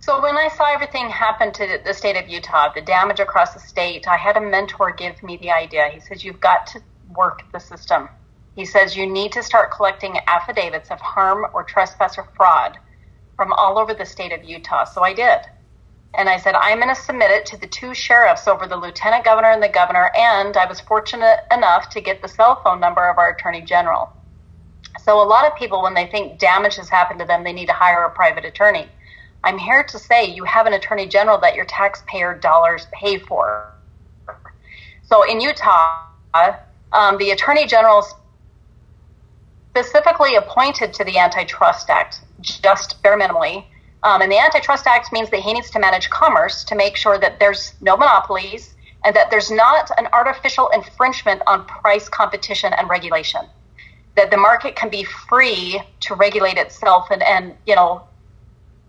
So 0.06 0.22
when 0.22 0.38
I 0.38 0.50
saw 0.50 0.72
everything 0.72 1.10
happen 1.10 1.52
to 1.54 1.80
the 1.84 1.92
state 1.92 2.16
of 2.16 2.30
Utah, 2.30 2.72
the 2.72 2.82
damage 2.82 3.20
across 3.20 3.56
the 3.56 3.60
state, 3.60 4.08
I 4.08 4.18
had 4.18 4.38
a 4.38 4.42
mentor 4.42 4.92
give 4.92 5.24
me 5.24 5.38
the 5.38 5.50
idea. 5.50 5.90
He 5.92 6.00
says, 6.00 6.24
You've 6.24 6.40
got 6.40 6.68
to 6.68 6.80
work 7.16 7.42
the 7.52 7.58
system. 7.58 8.10
He 8.56 8.66
says, 8.66 8.96
You 8.96 9.08
need 9.12 9.32
to 9.32 9.42
start 9.42 9.72
collecting 9.72 10.20
affidavits 10.28 10.92
of 10.92 11.00
harm 11.00 11.48
or 11.54 11.64
trespass 11.64 12.20
or 12.20 12.30
fraud 12.36 12.78
from 13.36 13.54
all 13.54 13.78
over 13.78 13.94
the 13.94 14.06
state 14.06 14.32
of 14.32 14.44
Utah. 14.44 14.86
So 14.86 15.04
I 15.04 15.14
did. 15.14 15.40
And 16.18 16.30
I 16.30 16.38
said, 16.38 16.56
I'm 16.56 16.80
going 16.80 16.94
to 16.94 17.00
submit 17.00 17.32
it 17.32 17.46
to 17.48 17.58
the 17.58 17.68
two 17.68 17.94
sheriffs 17.94 18.48
over 18.48 18.68
the 18.68 18.78
lieutenant 18.78 19.26
governor 19.26 19.52
and 19.52 19.62
the 19.62 19.68
governor. 19.68 20.12
And 20.16 20.56
I 20.56 20.66
was 20.66 20.80
fortunate 20.80 21.40
enough 21.52 21.90
to 21.90 22.02
get 22.02 22.22
the 22.22 22.28
cell 22.28 22.62
phone 22.64 22.80
number 22.80 23.10
of 23.10 23.18
our 23.18 23.32
attorney 23.32 23.62
general. 23.62 24.10
So 25.04 25.22
a 25.22 25.28
lot 25.28 25.46
of 25.46 25.58
people, 25.58 25.84
when 25.84 25.94
they 25.94 26.08
think 26.08 26.40
damage 26.40 26.76
has 26.78 26.88
happened 26.88 27.20
to 27.20 27.26
them, 27.26 27.44
they 27.44 27.52
need 27.52 27.66
to 27.66 27.74
hire 27.74 28.04
a 28.04 28.10
private 28.10 28.46
attorney. 28.46 28.88
I'm 29.44 29.58
here 29.58 29.84
to 29.84 30.00
say 30.00 30.26
you 30.26 30.46
have 30.46 30.66
an 30.66 30.74
attorney 30.74 31.08
general 31.08 31.38
that 31.42 31.56
your 31.56 31.66
taxpayer 31.66 32.34
dollars 32.34 32.88
pay 32.94 33.20
for. 33.20 33.66
So 35.04 35.30
in 35.30 35.42
Utah, 35.42 36.00
um, 36.94 37.18
the 37.18 37.32
attorney 37.32 37.68
general 37.68 38.04
specifically 39.70 40.36
appointed 40.36 40.94
to 40.94 41.04
the 41.04 41.18
Antitrust 41.18 41.90
Act, 41.90 42.22
just 42.42 43.02
bare 43.04 43.18
minimally. 43.18 43.66
Um, 44.04 44.22
and 44.22 44.32
the 44.32 44.38
Antitrust 44.38 44.86
Act 44.86 45.12
means 45.12 45.30
that 45.32 45.40
he 45.40 45.54
needs 45.54 45.72
to 45.72 45.80
manage 45.80 46.10
commerce 46.10 46.64
to 46.66 46.76
make 46.76 46.96
sure 46.96 47.18
that 47.18 47.40
there's 47.40 47.74
no 47.82 47.98
monopolies 47.98 48.76
and 49.04 49.16
that 49.16 49.32
there's 49.32 49.52
not 49.52 49.90
an 49.98 50.08
artificial 50.14 50.70
infringement 50.70 51.42
on 51.48 51.66
price 51.66 52.08
competition 52.10 52.74
and 52.74 52.90
regulation. 52.90 53.42
That 54.16 54.32
the 54.32 54.38
market 54.38 54.76
can 54.76 54.90
be 54.90 55.04
free 55.04 55.82
to 56.02 56.16
regulate 56.16 56.58
itself 56.58 57.08
and, 57.12 57.22
and 57.24 57.56
you 57.66 57.76
know, 57.76 58.04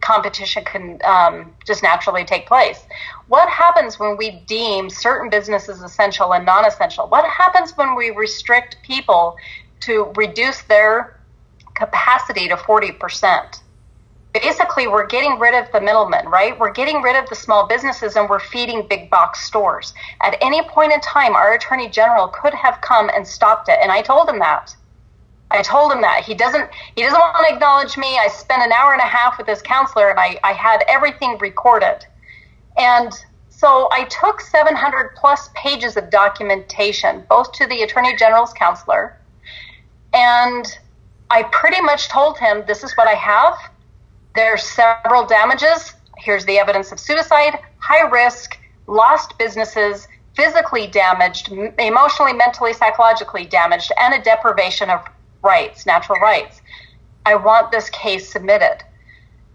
competition 0.00 0.64
can 0.64 1.00
um, 1.04 1.52
just 1.66 1.82
naturally 1.82 2.24
take 2.24 2.46
place. 2.46 2.84
What 3.28 3.48
happens 3.48 3.98
when 3.98 4.16
we 4.16 4.42
deem 4.46 4.88
certain 4.88 5.30
businesses 5.30 5.82
essential 5.82 6.32
and 6.32 6.46
non 6.46 6.64
essential? 6.64 7.08
What 7.08 7.28
happens 7.28 7.76
when 7.76 7.96
we 7.96 8.10
restrict 8.10 8.76
people 8.82 9.36
to 9.80 10.12
reduce 10.14 10.62
their 10.62 11.15
capacity 11.76 12.48
to 12.48 12.56
40%? 12.56 13.60
Basically, 14.32 14.86
we're 14.86 15.06
getting 15.06 15.38
rid 15.38 15.54
of 15.54 15.70
the 15.72 15.80
middlemen, 15.80 16.26
right? 16.26 16.58
We're 16.58 16.72
getting 16.72 17.00
rid 17.00 17.16
of 17.16 17.28
the 17.28 17.34
small 17.34 17.66
businesses 17.66 18.16
and 18.16 18.28
we're 18.28 18.40
feeding 18.40 18.86
big 18.86 19.08
box 19.08 19.44
stores. 19.46 19.94
At 20.20 20.36
any 20.42 20.62
point 20.68 20.92
in 20.92 21.00
time, 21.00 21.34
our 21.34 21.54
attorney 21.54 21.88
general 21.88 22.28
could 22.28 22.52
have 22.52 22.80
come 22.82 23.08
and 23.14 23.26
stopped 23.26 23.68
it. 23.68 23.78
And 23.80 23.90
I 23.90 24.02
told 24.02 24.28
him 24.28 24.38
that. 24.40 24.76
I 25.50 25.62
told 25.62 25.92
him 25.92 26.00
that 26.02 26.24
he 26.24 26.34
doesn't 26.34 26.68
he 26.96 27.02
doesn't 27.02 27.18
want 27.18 27.46
to 27.48 27.54
acknowledge 27.54 27.96
me. 27.96 28.18
I 28.18 28.28
spent 28.28 28.62
an 28.62 28.72
hour 28.72 28.92
and 28.92 29.00
a 29.00 29.06
half 29.06 29.38
with 29.38 29.46
his 29.46 29.62
counselor 29.62 30.10
and 30.10 30.18
I, 30.18 30.38
I 30.42 30.52
had 30.52 30.84
everything 30.88 31.38
recorded. 31.38 32.04
And 32.76 33.12
so 33.48 33.88
I 33.90 34.04
took 34.04 34.40
700 34.40 35.14
plus 35.16 35.48
pages 35.54 35.96
of 35.96 36.10
documentation, 36.10 37.24
both 37.28 37.52
to 37.52 37.66
the 37.66 37.82
Attorney 37.82 38.14
General's 38.16 38.52
counselor, 38.52 39.16
and 40.12 40.66
I 41.30 41.42
pretty 41.44 41.80
much 41.80 42.08
told 42.08 42.38
him 42.38 42.64
this 42.66 42.84
is 42.84 42.96
what 42.96 43.08
I 43.08 43.14
have. 43.14 43.54
There's 44.34 44.62
several 44.62 45.26
damages. 45.26 45.94
Here's 46.18 46.44
the 46.44 46.58
evidence 46.58 46.92
of 46.92 47.00
suicide, 47.00 47.58
high 47.78 48.08
risk, 48.08 48.58
lost 48.86 49.38
businesses, 49.38 50.08
physically 50.34 50.86
damaged, 50.86 51.50
emotionally, 51.78 52.32
mentally, 52.32 52.72
psychologically 52.72 53.46
damaged, 53.46 53.90
and 53.98 54.14
a 54.14 54.22
deprivation 54.22 54.90
of 54.90 55.04
rights, 55.42 55.86
natural 55.86 56.20
rights. 56.20 56.60
I 57.24 57.34
want 57.34 57.72
this 57.72 57.90
case 57.90 58.30
submitted. 58.30 58.78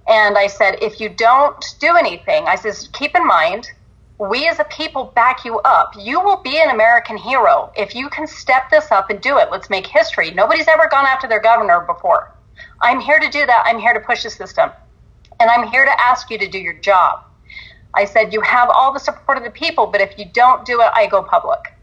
And 0.08 0.38
I 0.38 0.48
said, 0.48 0.78
if 0.82 1.00
you 1.00 1.10
don't 1.10 1.64
do 1.80 1.96
anything, 1.96 2.46
I 2.48 2.56
says, 2.56 2.90
keep 2.94 3.16
in 3.16 3.26
mind, 3.26 3.70
we 4.30 4.48
as 4.48 4.60
a 4.60 4.64
people 4.66 5.06
back 5.16 5.44
you 5.46 5.60
up. 5.62 5.94
You 5.98 6.20
will 6.20 6.44
be 6.44 6.62
an 6.62 6.70
American 6.70 7.18
hero 7.18 7.72
if 7.76 7.96
you 7.96 8.08
can 8.08 8.28
step 8.28 8.70
this 8.70 8.92
up 8.92 9.10
and 9.10 9.20
do 9.20 9.40
it. 9.40 9.50
Let's 9.52 9.68
make 9.72 9.88
history. 9.88 10.30
Nobody's 10.30 10.68
ever 10.68 10.88
gone 10.92 11.08
after 11.08 11.28
their 11.28 11.42
governor 11.42 11.80
before. 11.82 12.32
I'm 12.82 13.00
here 13.00 13.20
to 13.20 13.30
do 13.32 13.44
that. 13.48 13.64
I'm 13.66 13.80
here 13.80 13.96
to 13.96 14.00
push 14.00 14.22
the 14.22 14.30
system. 14.30 14.70
And 15.40 15.50
I'm 15.50 15.68
here 15.70 15.86
to 15.86 16.02
ask 16.02 16.30
you 16.30 16.38
to 16.38 16.48
do 16.48 16.60
your 16.60 16.76
job. 16.76 17.24
I 17.96 18.06
said, 18.06 18.32
you 18.32 18.42
have 18.42 18.70
all 18.70 18.94
the 18.94 19.00
support 19.00 19.40
of 19.40 19.44
the 19.44 19.50
people, 19.50 19.88
but 19.88 20.02
if 20.02 20.20
you 20.20 20.26
don't 20.32 20.66
do 20.66 20.82
it, 20.82 20.90
I 20.94 21.08
go 21.08 21.24
public. 21.24 21.74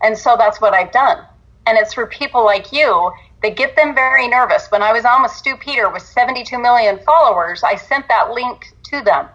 And 0.00 0.16
so 0.16 0.36
that's 0.38 0.60
what 0.60 0.74
I've 0.74 0.92
done. 0.92 1.24
And 1.66 1.76
it's 1.76 1.92
for 1.92 2.06
people 2.06 2.44
like 2.44 2.72
you 2.72 3.10
that 3.42 3.56
get 3.56 3.74
them 3.74 3.96
very 3.96 4.28
nervous. 4.28 4.70
When 4.70 4.82
I 4.82 4.92
was 4.92 5.04
on 5.04 5.22
with 5.22 5.32
Stew 5.32 5.56
Peter 5.56 5.90
with 5.90 6.02
72 6.02 6.56
million 6.56 7.00
followers, 7.04 7.64
I 7.64 7.74
sent 7.74 8.06
that 8.06 8.30
link 8.30 8.72
to 8.84 9.02
them. 9.02 9.26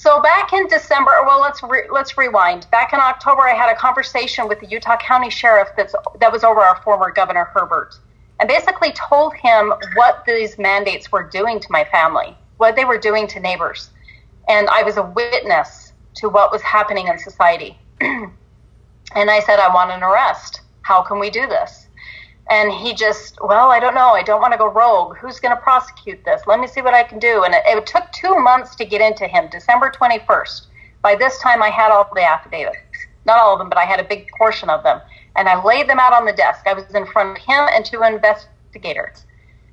So 0.00 0.22
back 0.22 0.54
in 0.54 0.66
December, 0.66 1.10
well, 1.26 1.42
let's 1.42 1.62
re, 1.62 1.82
let's 1.92 2.16
rewind. 2.16 2.66
Back 2.70 2.94
in 2.94 3.00
October, 3.00 3.42
I 3.42 3.52
had 3.52 3.70
a 3.70 3.76
conversation 3.76 4.48
with 4.48 4.58
the 4.58 4.66
Utah 4.66 4.96
County 4.96 5.28
Sheriff 5.28 5.68
that's 5.76 5.94
that 6.20 6.32
was 6.32 6.42
over 6.42 6.60
our 6.60 6.80
former 6.80 7.10
Governor 7.10 7.44
Herbert, 7.52 7.98
and 8.38 8.48
basically 8.48 8.92
told 8.92 9.34
him 9.34 9.74
what 9.96 10.24
these 10.26 10.56
mandates 10.56 11.12
were 11.12 11.22
doing 11.22 11.60
to 11.60 11.66
my 11.68 11.84
family, 11.84 12.34
what 12.56 12.76
they 12.76 12.86
were 12.86 12.96
doing 12.96 13.26
to 13.26 13.40
neighbors, 13.40 13.90
and 14.48 14.70
I 14.70 14.82
was 14.84 14.96
a 14.96 15.02
witness 15.02 15.92
to 16.14 16.30
what 16.30 16.50
was 16.50 16.62
happening 16.62 17.08
in 17.08 17.18
society. 17.18 17.78
and 18.00 18.30
I 19.14 19.40
said, 19.40 19.58
I 19.58 19.68
want 19.68 19.90
an 19.90 20.02
arrest. 20.02 20.62
How 20.80 21.02
can 21.02 21.18
we 21.18 21.28
do 21.28 21.46
this? 21.46 21.88
And 22.50 22.72
he 22.72 22.94
just, 22.94 23.38
well, 23.40 23.70
I 23.70 23.78
don't 23.78 23.94
know. 23.94 24.10
I 24.10 24.22
don't 24.22 24.40
want 24.40 24.52
to 24.52 24.58
go 24.58 24.66
rogue. 24.66 25.16
Who's 25.16 25.38
going 25.38 25.56
to 25.56 25.62
prosecute 25.62 26.24
this? 26.24 26.42
Let 26.48 26.58
me 26.58 26.66
see 26.66 26.82
what 26.82 26.94
I 26.94 27.04
can 27.04 27.20
do. 27.20 27.44
And 27.44 27.54
it, 27.54 27.62
it 27.64 27.86
took 27.86 28.10
two 28.10 28.36
months 28.40 28.74
to 28.76 28.84
get 28.84 29.00
into 29.00 29.28
him, 29.28 29.48
December 29.50 29.92
21st. 29.92 30.66
By 31.00 31.14
this 31.14 31.40
time, 31.40 31.62
I 31.62 31.70
had 31.70 31.92
all 31.92 32.08
the 32.12 32.22
affidavits. 32.22 32.76
Not 33.24 33.38
all 33.38 33.52
of 33.52 33.60
them, 33.60 33.68
but 33.68 33.78
I 33.78 33.84
had 33.84 34.00
a 34.00 34.04
big 34.04 34.28
portion 34.36 34.68
of 34.68 34.82
them. 34.82 35.00
And 35.36 35.48
I 35.48 35.62
laid 35.62 35.88
them 35.88 36.00
out 36.00 36.12
on 36.12 36.26
the 36.26 36.32
desk. 36.32 36.66
I 36.66 36.74
was 36.74 36.92
in 36.92 37.06
front 37.06 37.38
of 37.38 37.44
him 37.44 37.68
and 37.72 37.84
two 37.84 38.02
investigators. 38.02 39.24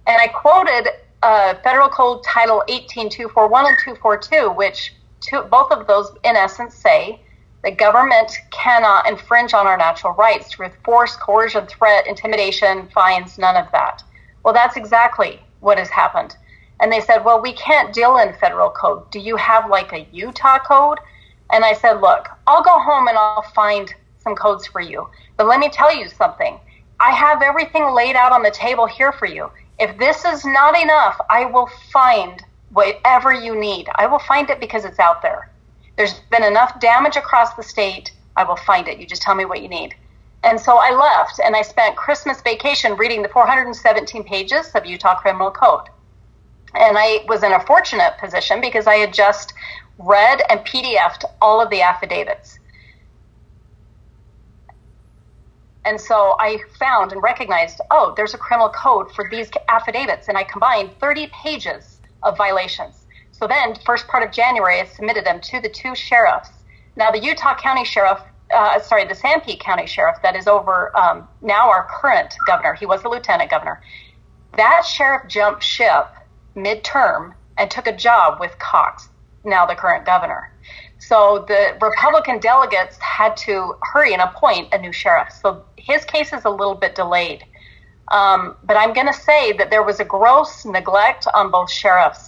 And 0.06 0.22
I 0.22 0.28
quoted 0.28 0.88
uh, 1.24 1.56
Federal 1.64 1.90
Code 1.90 2.24
Title 2.24 2.64
18241 2.68 3.66
and 3.66 3.78
242, 3.84 4.52
which 4.52 4.94
two, 5.20 5.42
both 5.50 5.72
of 5.72 5.88
those, 5.88 6.12
in 6.24 6.36
essence, 6.36 6.76
say 6.76 7.22
the 7.64 7.72
government 7.72 8.32
cannot 8.52 9.08
infringe 9.08 9.54
on 9.54 9.68
our 9.68 9.78
natural 9.78 10.14
rights 10.14 10.50
through 10.50 10.70
force, 10.84 11.16
coercion, 11.16 11.66
threat, 11.66 12.08
intimidation, 12.08 12.88
fines, 12.94 13.38
none 13.38 13.56
of 13.56 13.72
that. 13.72 14.04
Well, 14.44 14.54
that's 14.54 14.78
exactly 14.78 15.42
what 15.60 15.78
has 15.78 15.90
happened. 15.90 16.36
And 16.80 16.92
they 16.92 17.02
said, 17.02 17.26
well, 17.26 17.42
we 17.42 17.54
can't 17.54 17.94
deal 17.94 18.18
in 18.18 18.34
federal 18.34 18.70
code. 18.70 19.10
Do 19.12 19.20
you 19.20 19.36
have 19.36 19.70
like 19.70 19.92
a 19.92 20.08
Utah 20.12 20.60
code? 20.60 21.00
And 21.52 21.66
I 21.66 21.74
said, 21.74 22.02
look, 22.02 22.28
I'll 22.46 22.64
go 22.64 22.80
home 22.80 23.08
and 23.08 23.18
I'll 23.18 23.42
find 23.56 23.94
some 24.20 24.36
codes 24.36 24.68
for 24.68 24.82
you. 24.82 25.10
But 25.38 25.48
let 25.48 25.60
me 25.60 25.70
tell 25.70 25.96
you 25.96 26.08
something. 26.08 26.60
I 27.00 27.12
have 27.12 27.42
everything 27.42 27.92
laid 27.92 28.16
out 28.16 28.32
on 28.32 28.44
the 28.44 28.52
table 28.52 28.86
here 28.86 29.12
for 29.12 29.26
you. 29.26 29.50
If 29.80 29.98
this 29.98 30.26
is 30.26 30.46
not 30.46 30.80
enough, 30.80 31.20
I 31.30 31.46
will 31.46 31.70
find 31.92 32.44
whatever 32.72 33.34
you 33.34 33.60
need. 33.60 33.88
I 33.96 34.08
will 34.08 34.20
find 34.20 34.50
it 34.50 34.60
because 34.60 34.86
it's 34.86 35.00
out 35.00 35.22
there. 35.22 35.50
There's 35.98 36.20
been 36.32 36.44
enough 36.44 36.80
damage 36.80 37.16
across 37.16 37.56
the 37.56 37.64
state. 37.64 38.12
I 38.36 38.44
will 38.44 38.56
find 38.56 38.88
it. 38.88 39.00
You 39.00 39.08
just 39.08 39.24
tell 39.24 39.36
me 39.36 39.46
what 39.46 39.62
you 39.62 39.68
need. 39.68 39.96
And 40.44 40.60
so 40.60 40.78
I 40.78 40.92
left 40.92 41.40
and 41.44 41.56
I 41.56 41.64
spent 41.64 41.98
Christmas 41.98 42.42
vacation 42.42 42.96
reading 42.96 43.24
the 43.24 43.30
417 43.30 44.24
pages 44.24 44.72
of 44.76 44.86
Utah 44.86 45.16
Criminal 45.16 45.52
Code. 45.52 45.90
And 46.76 46.98
I 46.98 47.26
was 47.28 47.42
in 47.44 47.52
a 47.52 47.60
fortunate 47.62 48.14
position 48.20 48.62
because 48.62 48.86
I 48.86 48.96
had 48.96 49.14
just 49.14 49.54
read 49.98 50.42
and 50.50 50.60
PDFed 50.60 51.26
all 51.42 51.60
of 51.60 51.72
the 51.72 51.82
affidavits. 51.82 52.60
And 55.84 56.00
so 56.00 56.36
I 56.40 56.60
found 56.78 57.14
and 57.14 57.24
recognized, 57.24 57.82
oh, 57.90 58.14
there's 58.16 58.34
a 58.34 58.38
criminal 58.38 58.70
code 58.70 59.12
for 59.16 59.28
these 59.32 59.50
affidavits. 59.70 60.28
And 60.28 60.38
I 60.38 60.44
combined 60.44 60.92
30 61.00 61.28
pages 61.28 62.00
of 62.22 62.38
violations. 62.38 63.07
So 63.40 63.48
then, 63.48 63.76
first 63.86 64.08
part 64.08 64.24
of 64.24 64.32
January, 64.32 64.82
I 64.82 64.86
submitted 64.86 65.26
them 65.26 65.40
to 65.42 65.62
the 65.62 65.70
two 65.70 65.96
sheriffs. 65.96 66.50
Now, 66.96 67.12
the 67.12 67.20
Utah 67.20 67.56
County 67.56 67.86
Sheriff, 67.86 68.20
uh, 68.54 68.80
sorry, 68.80 69.06
the 69.06 69.14
Sanpete 69.14 69.60
County 69.60 69.86
Sheriff, 69.86 70.18
that 70.24 70.36
is 70.36 70.48
over 70.48 70.96
um, 70.98 71.28
now 71.42 71.70
our 71.70 71.88
current 72.02 72.36
governor, 72.48 72.74
he 72.74 72.88
was 72.88 73.04
the 73.04 73.10
lieutenant 73.10 73.52
governor. 73.52 73.80
That 74.56 74.84
sheriff 74.86 75.28
jumped 75.28 75.64
ship 75.64 76.08
midterm 76.56 77.36
and 77.60 77.70
took 77.70 77.86
a 77.86 77.96
job 77.96 78.40
with 78.40 78.58
Cox, 78.58 79.10
now 79.44 79.68
the 79.68 79.76
current 79.76 80.06
governor. 80.06 80.52
So 80.98 81.46
the 81.48 81.78
Republican 81.80 82.40
delegates 82.40 82.98
had 82.98 83.38
to 83.38 83.76
hurry 83.84 84.14
and 84.14 84.22
appoint 84.22 84.74
a 84.74 84.80
new 84.80 84.92
sheriff. 84.92 85.32
So 85.32 85.64
his 85.78 86.04
case 86.06 86.34
is 86.34 86.46
a 86.46 86.50
little 86.50 86.74
bit 86.74 86.96
delayed. 86.96 87.44
Um, 88.08 88.56
but 88.64 88.78
I'm 88.78 88.94
going 88.94 89.08
to 89.08 89.14
say 89.14 89.52
that 89.54 89.70
there 89.70 89.84
was 89.84 90.00
a 90.00 90.06
gross 90.06 90.66
neglect 90.66 91.28
on 91.34 91.52
both 91.52 91.70
sheriffs. 91.70 92.27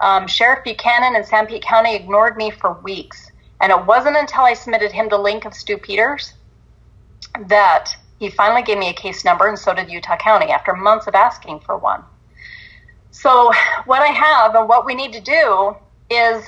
Um, 0.00 0.26
Sheriff 0.26 0.64
Buchanan 0.64 1.14
in 1.14 1.22
Sanpete 1.22 1.62
County 1.62 1.94
ignored 1.94 2.36
me 2.36 2.50
for 2.50 2.72
weeks. 2.82 3.30
And 3.60 3.70
it 3.70 3.86
wasn't 3.86 4.16
until 4.16 4.42
I 4.42 4.54
submitted 4.54 4.92
him 4.92 5.08
the 5.08 5.18
link 5.18 5.44
of 5.44 5.54
Stew 5.54 5.76
Peters 5.76 6.32
that 7.46 7.94
he 8.18 8.30
finally 8.30 8.62
gave 8.62 8.78
me 8.78 8.88
a 8.88 8.94
case 8.94 9.24
number, 9.24 9.48
and 9.48 9.58
so 9.58 9.74
did 9.74 9.90
Utah 9.90 10.16
County 10.16 10.50
after 10.50 10.74
months 10.74 11.06
of 11.06 11.14
asking 11.14 11.60
for 11.60 11.76
one. 11.76 12.02
So, 13.10 13.52
what 13.84 14.02
I 14.02 14.06
have 14.06 14.54
and 14.54 14.68
what 14.68 14.86
we 14.86 14.94
need 14.94 15.12
to 15.12 15.20
do 15.20 15.76
is 16.10 16.44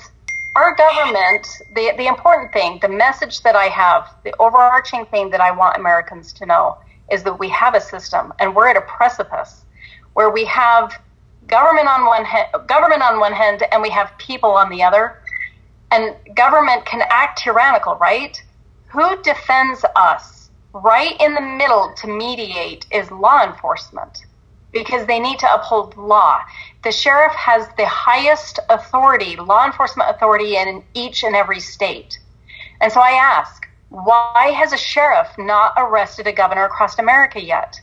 our 0.55 0.75
government, 0.75 1.47
the, 1.75 1.93
the 1.97 2.07
important 2.07 2.53
thing, 2.53 2.79
the 2.81 2.89
message 2.89 3.43
that 3.43 3.57
I 3.57 3.67
have, 3.67 4.15
the 4.23 4.35
overarching 4.39 5.07
thing 5.07 5.31
that 5.31 5.41
I 5.41 5.51
want 5.51 5.77
Americans 5.77 6.33
to 6.35 6.47
know 6.47 6.79
is 7.11 7.23
that 7.23 7.39
we 7.39 7.49
have 7.49 7.75
a 7.75 7.81
system 7.81 8.33
and 8.39 8.55
we're 8.55 8.69
at 8.69 8.77
a 8.77 8.83
precipice 8.83 9.65
where 10.13 10.31
we 10.31 10.45
have 10.45 10.99
government 11.53 11.87
on 11.87 12.07
one 12.07 12.25
hand, 12.25 12.49
government 12.67 13.03
on 13.03 13.21
one 13.21 13.35
hand, 13.35 13.63
and 13.71 13.83
we 13.83 13.91
have 13.91 14.11
people 14.19 14.53
on 14.53 14.71
the 14.71 14.83
other. 14.83 15.19
And 15.91 16.17
government 16.35 16.87
can 16.87 17.03
act 17.11 17.43
tyrannical, 17.45 17.97
right? 17.97 18.35
Who 18.93 19.23
defends 19.23 19.85
us? 19.95 20.51
Right 20.73 21.15
in 21.21 21.35
the 21.35 21.43
middle 21.43 21.93
to 21.99 22.07
mediate 22.07 22.87
is 22.91 23.11
law 23.11 23.45
enforcement 23.45 24.25
because 24.73 25.07
they 25.07 25.21
need 25.21 25.39
to 25.41 25.55
uphold 25.55 25.95
law. 25.99 26.39
The 26.83 26.93
sheriff 26.93 27.35
has 27.35 27.69
the 27.77 27.87
highest 27.87 28.59
authority, 28.71 29.37
law 29.37 29.67
enforcement 29.67 30.09
authority 30.09 30.57
in 30.57 30.83
each 30.95 31.25
and 31.25 31.37
every 31.37 31.61
state. 31.61 32.19
And 32.81 32.91
so 32.91 33.01
I 33.01 33.11
ask, 33.11 33.67
why 33.91 34.55
has 34.57 34.73
a 34.73 34.79
sheriff 34.79 35.29
not 35.37 35.75
arrested 35.77 36.27
a 36.27 36.33
governor 36.33 36.65
across 36.65 36.99
America 36.99 37.39
yet? 37.45 37.79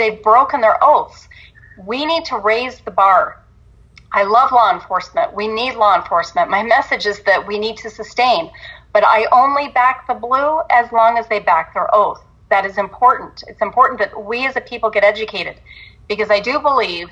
They've 0.00 0.20
broken 0.20 0.60
their 0.60 0.82
oaths. 0.82 1.28
We 1.78 2.04
need 2.04 2.24
to 2.26 2.38
raise 2.38 2.80
the 2.80 2.90
bar. 2.90 3.40
I 4.12 4.22
love 4.22 4.52
law 4.52 4.72
enforcement. 4.72 5.34
We 5.34 5.48
need 5.48 5.74
law 5.74 5.96
enforcement. 5.96 6.48
My 6.50 6.62
message 6.62 7.04
is 7.06 7.20
that 7.24 7.46
we 7.46 7.58
need 7.58 7.76
to 7.78 7.90
sustain, 7.90 8.50
but 8.92 9.02
I 9.04 9.26
only 9.32 9.68
back 9.68 10.06
the 10.06 10.14
blue 10.14 10.60
as 10.70 10.90
long 10.92 11.18
as 11.18 11.26
they 11.26 11.40
back 11.40 11.74
their 11.74 11.92
oath. 11.92 12.22
That 12.50 12.64
is 12.64 12.78
important. 12.78 13.42
It's 13.48 13.60
important 13.60 13.98
that 13.98 14.24
we 14.24 14.46
as 14.46 14.54
a 14.54 14.60
people 14.60 14.88
get 14.90 15.02
educated 15.02 15.56
because 16.08 16.30
I 16.30 16.38
do 16.38 16.60
believe 16.60 17.10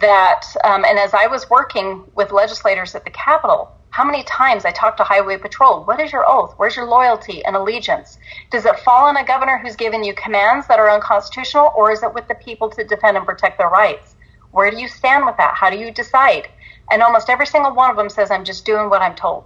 that, 0.00 0.42
um, 0.64 0.84
and 0.84 0.98
as 0.98 1.14
I 1.14 1.28
was 1.28 1.48
working 1.48 2.02
with 2.16 2.32
legislators 2.32 2.96
at 2.96 3.04
the 3.04 3.10
Capitol, 3.10 3.70
how 3.94 4.02
many 4.02 4.24
times 4.24 4.64
I 4.64 4.72
talked 4.72 4.96
to 4.96 5.04
Highway 5.04 5.36
Patrol? 5.36 5.84
What 5.84 6.00
is 6.00 6.10
your 6.10 6.28
oath? 6.28 6.54
Where's 6.56 6.74
your 6.74 6.86
loyalty 6.86 7.44
and 7.44 7.54
allegiance? 7.54 8.18
Does 8.50 8.66
it 8.66 8.80
fall 8.80 9.06
on 9.06 9.16
a 9.16 9.24
governor 9.24 9.56
who's 9.56 9.76
given 9.76 10.02
you 10.02 10.12
commands 10.14 10.66
that 10.66 10.80
are 10.80 10.90
unconstitutional, 10.90 11.70
or 11.76 11.92
is 11.92 12.02
it 12.02 12.12
with 12.12 12.26
the 12.26 12.34
people 12.34 12.68
to 12.70 12.82
defend 12.82 13.16
and 13.16 13.24
protect 13.24 13.56
their 13.56 13.68
rights? 13.68 14.16
Where 14.50 14.68
do 14.68 14.78
you 14.78 14.88
stand 14.88 15.24
with 15.24 15.36
that? 15.36 15.54
How 15.54 15.70
do 15.70 15.78
you 15.78 15.92
decide? 15.92 16.48
And 16.90 17.02
almost 17.02 17.30
every 17.30 17.46
single 17.46 17.72
one 17.72 17.88
of 17.88 17.96
them 17.96 18.10
says, 18.10 18.32
I'm 18.32 18.44
just 18.44 18.66
doing 18.66 18.90
what 18.90 19.00
I'm 19.00 19.14
told. 19.14 19.44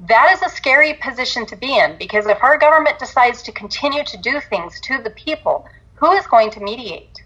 That 0.00 0.32
is 0.32 0.42
a 0.42 0.48
scary 0.48 0.94
position 0.94 1.46
to 1.46 1.54
be 1.54 1.78
in 1.78 1.96
because 1.98 2.26
if 2.26 2.42
our 2.42 2.58
government 2.58 2.98
decides 2.98 3.40
to 3.44 3.52
continue 3.52 4.02
to 4.02 4.16
do 4.16 4.40
things 4.40 4.80
to 4.80 5.00
the 5.00 5.10
people, 5.10 5.68
who 5.94 6.10
is 6.10 6.26
going 6.26 6.50
to 6.50 6.60
mediate? 6.60 7.22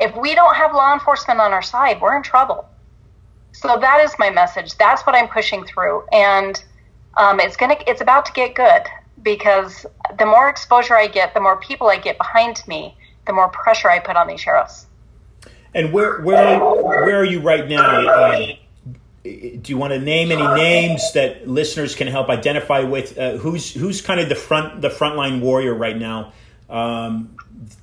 If 0.00 0.16
we 0.16 0.34
don't 0.34 0.56
have 0.56 0.74
law 0.74 0.94
enforcement 0.94 1.38
on 1.38 1.52
our 1.52 1.62
side, 1.62 2.00
we're 2.00 2.16
in 2.16 2.24
trouble. 2.24 2.68
So 3.60 3.76
that 3.76 4.04
is 4.04 4.14
my 4.20 4.30
message. 4.30 4.76
That's 4.76 5.02
what 5.02 5.16
I'm 5.16 5.26
pushing 5.26 5.64
through, 5.64 6.04
and 6.12 6.62
um, 7.16 7.40
it's 7.40 7.56
gonna 7.56 7.76
it's 7.88 8.00
about 8.00 8.24
to 8.26 8.32
get 8.32 8.54
good 8.54 8.82
because 9.22 9.84
the 10.16 10.26
more 10.26 10.48
exposure 10.48 10.96
I 10.96 11.08
get, 11.08 11.34
the 11.34 11.40
more 11.40 11.56
people 11.56 11.88
I 11.88 11.98
get 11.98 12.18
behind 12.18 12.62
me, 12.68 12.96
the 13.26 13.32
more 13.32 13.48
pressure 13.48 13.90
I 13.90 13.98
put 13.98 14.14
on 14.14 14.28
these 14.28 14.40
sheriffs. 14.40 14.86
And 15.74 15.92
where 15.92 16.20
where 16.20 16.60
where 16.60 17.20
are 17.20 17.24
you 17.24 17.40
right 17.40 17.68
now? 17.68 18.08
Uh, 18.08 18.46
do 19.24 19.60
you 19.64 19.76
want 19.76 19.92
to 19.92 19.98
name 19.98 20.30
any 20.30 20.46
names 20.54 21.12
that 21.14 21.48
listeners 21.48 21.96
can 21.96 22.06
help 22.06 22.28
identify 22.28 22.80
with? 22.80 23.18
Uh, 23.18 23.38
who's 23.38 23.74
who's 23.74 24.00
kind 24.00 24.20
of 24.20 24.28
the 24.28 24.36
front 24.36 24.80
the 24.82 24.88
frontline 24.88 25.40
warrior 25.40 25.74
right 25.74 25.98
now 25.98 26.32
um, 26.70 27.36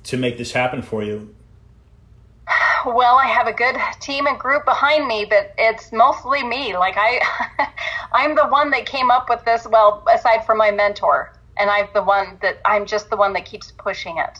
to 0.04 0.16
make 0.16 0.38
this 0.38 0.52
happen 0.52 0.80
for 0.80 1.02
you? 1.02 1.35
Well, 2.86 3.16
I 3.16 3.26
have 3.26 3.46
a 3.46 3.52
good 3.52 3.76
team 4.00 4.26
and 4.26 4.38
group 4.38 4.64
behind 4.64 5.06
me, 5.06 5.24
but 5.24 5.52
it's 5.58 5.92
mostly 5.92 6.42
me. 6.42 6.76
Like 6.76 6.94
I, 6.96 7.20
I'm 8.12 8.34
the 8.34 8.46
one 8.46 8.70
that 8.70 8.86
came 8.86 9.10
up 9.10 9.28
with 9.28 9.44
this. 9.44 9.66
Well, 9.68 10.04
aside 10.12 10.44
from 10.46 10.58
my 10.58 10.70
mentor, 10.70 11.32
and 11.58 11.70
I'm 11.70 11.88
the 11.94 12.02
one 12.02 12.38
that 12.42 12.60
I'm 12.64 12.86
just 12.86 13.10
the 13.10 13.16
one 13.16 13.32
that 13.32 13.44
keeps 13.44 13.72
pushing 13.72 14.18
it. 14.18 14.38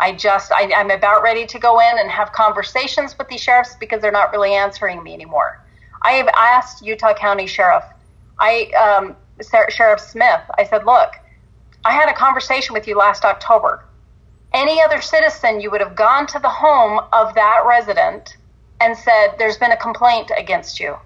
I 0.00 0.12
just 0.12 0.52
I, 0.52 0.70
I'm 0.76 0.90
about 0.90 1.22
ready 1.22 1.46
to 1.46 1.58
go 1.58 1.80
in 1.80 1.98
and 1.98 2.10
have 2.10 2.32
conversations 2.32 3.16
with 3.18 3.28
these 3.28 3.40
sheriffs 3.40 3.76
because 3.80 4.00
they're 4.00 4.12
not 4.12 4.32
really 4.32 4.54
answering 4.54 5.02
me 5.02 5.12
anymore. 5.12 5.58
I 6.02 6.12
have 6.12 6.28
asked 6.36 6.82
Utah 6.82 7.14
County 7.14 7.46
Sheriff, 7.46 7.84
I 8.38 8.70
um, 8.78 9.16
Sheriff 9.70 10.00
Smith. 10.00 10.40
I 10.56 10.64
said, 10.64 10.86
look, 10.86 11.10
I 11.84 11.92
had 11.92 12.08
a 12.08 12.14
conversation 12.14 12.72
with 12.74 12.86
you 12.86 12.96
last 12.96 13.24
October 13.24 13.84
any 14.52 14.80
other 14.82 15.00
citizen, 15.00 15.60
you 15.60 15.70
would 15.70 15.80
have 15.80 15.94
gone 15.94 16.26
to 16.28 16.38
the 16.38 16.48
home 16.48 17.00
of 17.12 17.34
that 17.34 17.64
resident 17.66 18.36
and 18.80 18.96
said, 18.96 19.34
There's 19.38 19.58
been 19.58 19.72
a 19.72 19.76
complaint 19.76 20.30
against 20.36 20.80
you. 20.80 20.96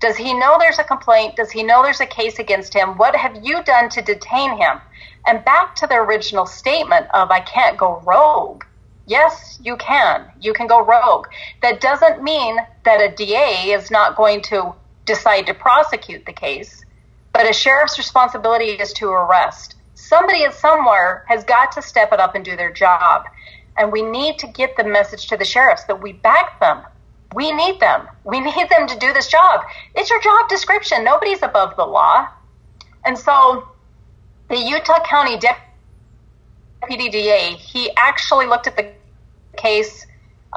Does 0.00 0.16
he 0.16 0.32
know 0.32 0.56
there's 0.58 0.78
a 0.78 0.84
complaint? 0.84 1.36
Does 1.36 1.50
he 1.50 1.62
know 1.62 1.82
there's 1.82 2.00
a 2.00 2.06
case 2.06 2.38
against 2.38 2.74
him? 2.74 2.96
What 2.96 3.14
have 3.14 3.38
you 3.42 3.62
done 3.64 3.90
to 3.90 4.02
detain 4.02 4.56
him? 4.56 4.80
And 5.26 5.44
back 5.44 5.76
to 5.76 5.86
the 5.86 5.96
original 5.96 6.46
statement 6.46 7.06
of, 7.12 7.30
I 7.30 7.40
can't 7.40 7.76
go 7.76 8.00
rogue. 8.06 8.64
Yes, 9.06 9.58
you 9.62 9.76
can. 9.76 10.30
You 10.40 10.52
can 10.54 10.66
go 10.66 10.84
rogue. 10.84 11.26
That 11.62 11.80
doesn't 11.80 12.22
mean 12.22 12.56
that 12.84 13.00
a 13.00 13.14
DA 13.14 13.72
is 13.72 13.90
not 13.90 14.16
going 14.16 14.40
to 14.42 14.74
decide 15.04 15.46
to 15.46 15.54
prosecute 15.54 16.24
the 16.24 16.32
case, 16.32 16.82
but 17.32 17.48
a 17.48 17.52
sheriff's 17.52 17.98
responsibility 17.98 18.70
is 18.70 18.92
to 18.94 19.10
arrest 19.10 19.76
somebody 20.10 20.44
somewhere 20.50 21.24
has 21.28 21.44
got 21.44 21.70
to 21.72 21.80
step 21.80 22.12
it 22.12 22.18
up 22.18 22.34
and 22.34 22.44
do 22.44 22.56
their 22.56 22.72
job. 22.72 23.22
And 23.78 23.92
we 23.92 24.02
need 24.02 24.40
to 24.40 24.48
get 24.48 24.76
the 24.76 24.82
message 24.82 25.28
to 25.28 25.36
the 25.36 25.44
sheriffs 25.44 25.84
that 25.84 26.02
we 26.02 26.12
back 26.12 26.58
them. 26.58 26.82
We 27.32 27.52
need 27.52 27.78
them. 27.78 28.08
We 28.24 28.40
need 28.48 28.68
them 28.68 28.88
to 28.88 28.98
do 28.98 29.12
this 29.12 29.28
job. 29.28 29.60
It's 29.94 30.10
your 30.10 30.20
job 30.20 30.48
description. 30.48 31.04
Nobody's 31.04 31.42
above 31.42 31.76
the 31.76 31.84
law. 31.84 32.26
And 33.04 33.16
so 33.16 33.68
the 34.48 34.58
Utah 34.58 35.00
County 35.08 35.38
Deputy 36.82 37.08
DA, 37.08 37.52
he 37.52 37.92
actually 37.96 38.46
looked 38.46 38.66
at 38.66 38.76
the 38.76 38.92
case 39.56 40.04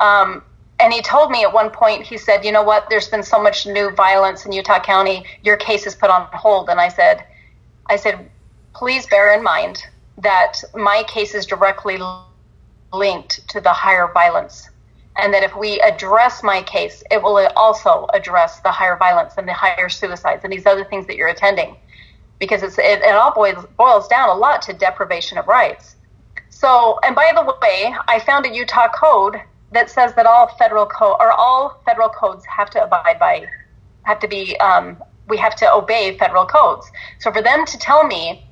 um, 0.01 0.41
and 0.79 0.91
he 0.91 1.03
told 1.03 1.29
me 1.29 1.43
at 1.43 1.53
one 1.53 1.69
point, 1.69 2.07
he 2.07 2.17
said, 2.17 2.43
You 2.43 2.51
know 2.51 2.63
what? 2.63 2.87
There's 2.89 3.07
been 3.07 3.21
so 3.21 3.41
much 3.41 3.67
new 3.67 3.91
violence 3.91 4.47
in 4.47 4.51
Utah 4.51 4.79
County. 4.79 5.23
Your 5.43 5.57
case 5.57 5.85
is 5.85 5.93
put 5.93 6.09
on 6.09 6.27
hold. 6.33 6.69
And 6.69 6.79
I 6.79 6.87
said, 6.87 7.23
I 7.87 7.97
said, 7.97 8.31
please 8.73 9.05
bear 9.07 9.33
in 9.33 9.43
mind 9.43 9.83
that 10.17 10.63
my 10.73 11.03
case 11.07 11.33
is 11.33 11.45
directly 11.45 11.97
linked 12.93 13.47
to 13.49 13.61
the 13.61 13.69
higher 13.69 14.09
violence. 14.13 14.69
And 15.15 15.33
that 15.33 15.43
if 15.43 15.55
we 15.55 15.79
address 15.81 16.41
my 16.41 16.63
case, 16.63 17.03
it 17.11 17.21
will 17.21 17.37
also 17.55 18.07
address 18.13 18.61
the 18.61 18.71
higher 18.71 18.97
violence 18.97 19.33
and 19.37 19.47
the 19.47 19.53
higher 19.53 19.89
suicides 19.89 20.43
and 20.43 20.51
these 20.51 20.65
other 20.65 20.83
things 20.83 21.05
that 21.07 21.15
you're 21.15 21.27
attending. 21.27 21.77
Because 22.39 22.63
it, 22.63 22.73
it 22.79 23.15
all 23.15 23.31
boils, 23.33 23.65
boils 23.77 24.07
down 24.07 24.29
a 24.29 24.33
lot 24.33 24.63
to 24.63 24.73
deprivation 24.73 25.37
of 25.37 25.47
rights. 25.47 25.95
So, 26.49 26.99
and 27.03 27.15
by 27.15 27.31
the 27.35 27.43
way, 27.61 27.95
I 28.07 28.19
found 28.19 28.45
a 28.45 28.53
Utah 28.53 28.87
code 28.89 29.39
that 29.71 29.89
says 29.89 30.13
that 30.15 30.25
all 30.25 30.47
federal 30.57 30.85
code 30.85 31.17
or 31.19 31.31
all 31.31 31.81
federal 31.85 32.09
codes 32.09 32.43
have 32.45 32.69
to 32.71 32.83
abide 32.83 33.19
by, 33.19 33.47
have 34.03 34.19
to 34.19 34.27
be, 34.27 34.57
um, 34.57 34.97
we 35.27 35.37
have 35.37 35.55
to 35.57 35.71
obey 35.71 36.17
federal 36.17 36.45
codes. 36.45 36.91
So 37.19 37.31
for 37.31 37.41
them 37.41 37.65
to 37.65 37.77
tell 37.77 38.05
me 38.05 38.47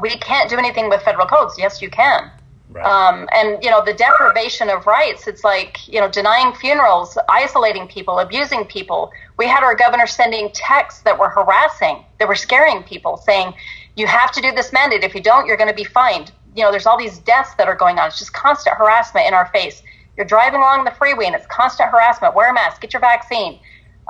we 0.00 0.10
can't 0.18 0.50
do 0.50 0.56
anything 0.56 0.88
with 0.88 1.02
federal 1.02 1.26
codes, 1.26 1.54
yes, 1.58 1.80
you 1.80 1.90
can. 1.90 2.30
Right. 2.70 2.84
Um, 2.84 3.28
and 3.32 3.62
you 3.62 3.70
know 3.70 3.84
the 3.84 3.94
deprivation 3.94 4.68
of 4.68 4.84
rights. 4.86 5.28
It's 5.28 5.44
like 5.44 5.86
you 5.86 6.00
know 6.00 6.08
denying 6.08 6.52
funerals, 6.54 7.16
isolating 7.28 7.86
people, 7.86 8.18
abusing 8.18 8.64
people. 8.64 9.12
We 9.38 9.46
had 9.46 9.62
our 9.62 9.76
governor 9.76 10.08
sending 10.08 10.50
texts 10.52 11.02
that 11.02 11.16
were 11.16 11.28
harassing, 11.28 12.04
that 12.18 12.26
were 12.26 12.34
scaring 12.34 12.82
people, 12.82 13.16
saying 13.18 13.54
you 13.96 14.08
have 14.08 14.32
to 14.32 14.40
do 14.40 14.50
this 14.50 14.72
mandate. 14.72 15.04
If 15.04 15.14
you 15.14 15.22
don't, 15.22 15.46
you're 15.46 15.56
going 15.56 15.68
to 15.68 15.74
be 15.74 15.84
fined. 15.84 16.32
You 16.56 16.64
know, 16.64 16.72
there's 16.72 16.86
all 16.86 16.98
these 16.98 17.18
deaths 17.18 17.54
that 17.58 17.68
are 17.68 17.76
going 17.76 17.98
on. 17.98 18.08
It's 18.08 18.18
just 18.18 18.32
constant 18.32 18.76
harassment 18.76 19.26
in 19.28 19.34
our 19.34 19.46
face. 19.46 19.82
You're 20.16 20.26
driving 20.26 20.60
along 20.60 20.84
the 20.84 20.92
freeway 20.92 21.26
and 21.26 21.34
it's 21.34 21.46
constant 21.46 21.90
harassment. 21.90 22.34
Wear 22.34 22.50
a 22.50 22.54
mask. 22.54 22.80
Get 22.80 22.92
your 22.92 23.00
vaccine. 23.00 23.60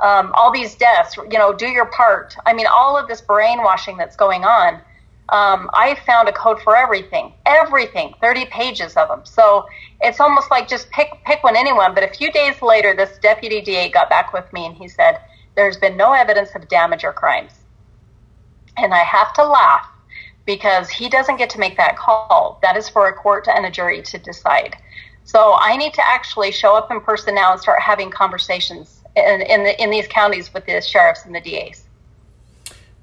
Um, 0.01 0.31
all 0.33 0.51
these 0.51 0.75
deaths. 0.75 1.17
You 1.17 1.37
know, 1.39 1.53
do 1.53 1.67
your 1.67 1.85
part. 1.87 2.35
I 2.45 2.53
mean, 2.53 2.67
all 2.67 2.97
of 2.97 3.07
this 3.07 3.21
brainwashing 3.21 3.97
that's 3.97 4.15
going 4.15 4.43
on. 4.43 4.81
Um, 5.29 5.69
I 5.73 5.97
found 6.05 6.29
a 6.29 6.31
code 6.31 6.61
for 6.61 6.75
everything, 6.75 7.33
everything, 7.47 8.13
30 8.21 8.45
pages 8.45 8.95
of 8.95 9.07
them. 9.07 9.21
So 9.23 9.65
it's 10.01 10.19
almost 10.19 10.51
like 10.51 10.67
just 10.67 10.89
pick 10.91 11.09
pick 11.25 11.43
one, 11.43 11.55
anyone. 11.55 11.95
But 11.95 12.03
a 12.03 12.13
few 12.13 12.31
days 12.31 12.61
later, 12.61 12.95
this 12.95 13.17
deputy 13.19 13.61
DA 13.61 13.89
got 13.89 14.09
back 14.09 14.33
with 14.33 14.51
me 14.53 14.67
and 14.67 14.75
he 14.75 14.87
said, 14.87 15.19
"There's 15.55 15.77
been 15.77 15.97
no 15.97 16.13
evidence 16.13 16.53
of 16.53 16.67
damage 16.67 17.03
or 17.03 17.11
crimes." 17.11 17.53
And 18.77 18.93
I 18.93 19.03
have 19.03 19.33
to 19.33 19.43
laugh 19.43 19.87
because 20.45 20.89
he 20.89 21.09
doesn't 21.09 21.37
get 21.37 21.49
to 21.51 21.59
make 21.59 21.77
that 21.77 21.97
call. 21.97 22.59
That 22.61 22.77
is 22.77 22.87
for 22.87 23.07
a 23.07 23.13
court 23.13 23.47
and 23.47 23.65
a 23.65 23.71
jury 23.71 24.01
to 24.03 24.17
decide. 24.19 24.75
So 25.23 25.55
I 25.59 25.75
need 25.75 25.93
to 25.95 26.07
actually 26.07 26.51
show 26.51 26.75
up 26.75 26.91
in 26.91 27.01
person 27.01 27.33
now 27.33 27.51
and 27.51 27.59
start 27.59 27.81
having 27.81 28.11
conversations 28.11 29.01
in, 29.15 29.41
in, 29.41 29.63
the, 29.63 29.81
in 29.81 29.89
these 29.89 30.07
counties 30.07 30.53
with 30.53 30.65
the 30.67 30.81
sheriffs 30.81 31.25
and 31.25 31.33
the 31.33 31.41
DAs. 31.41 31.84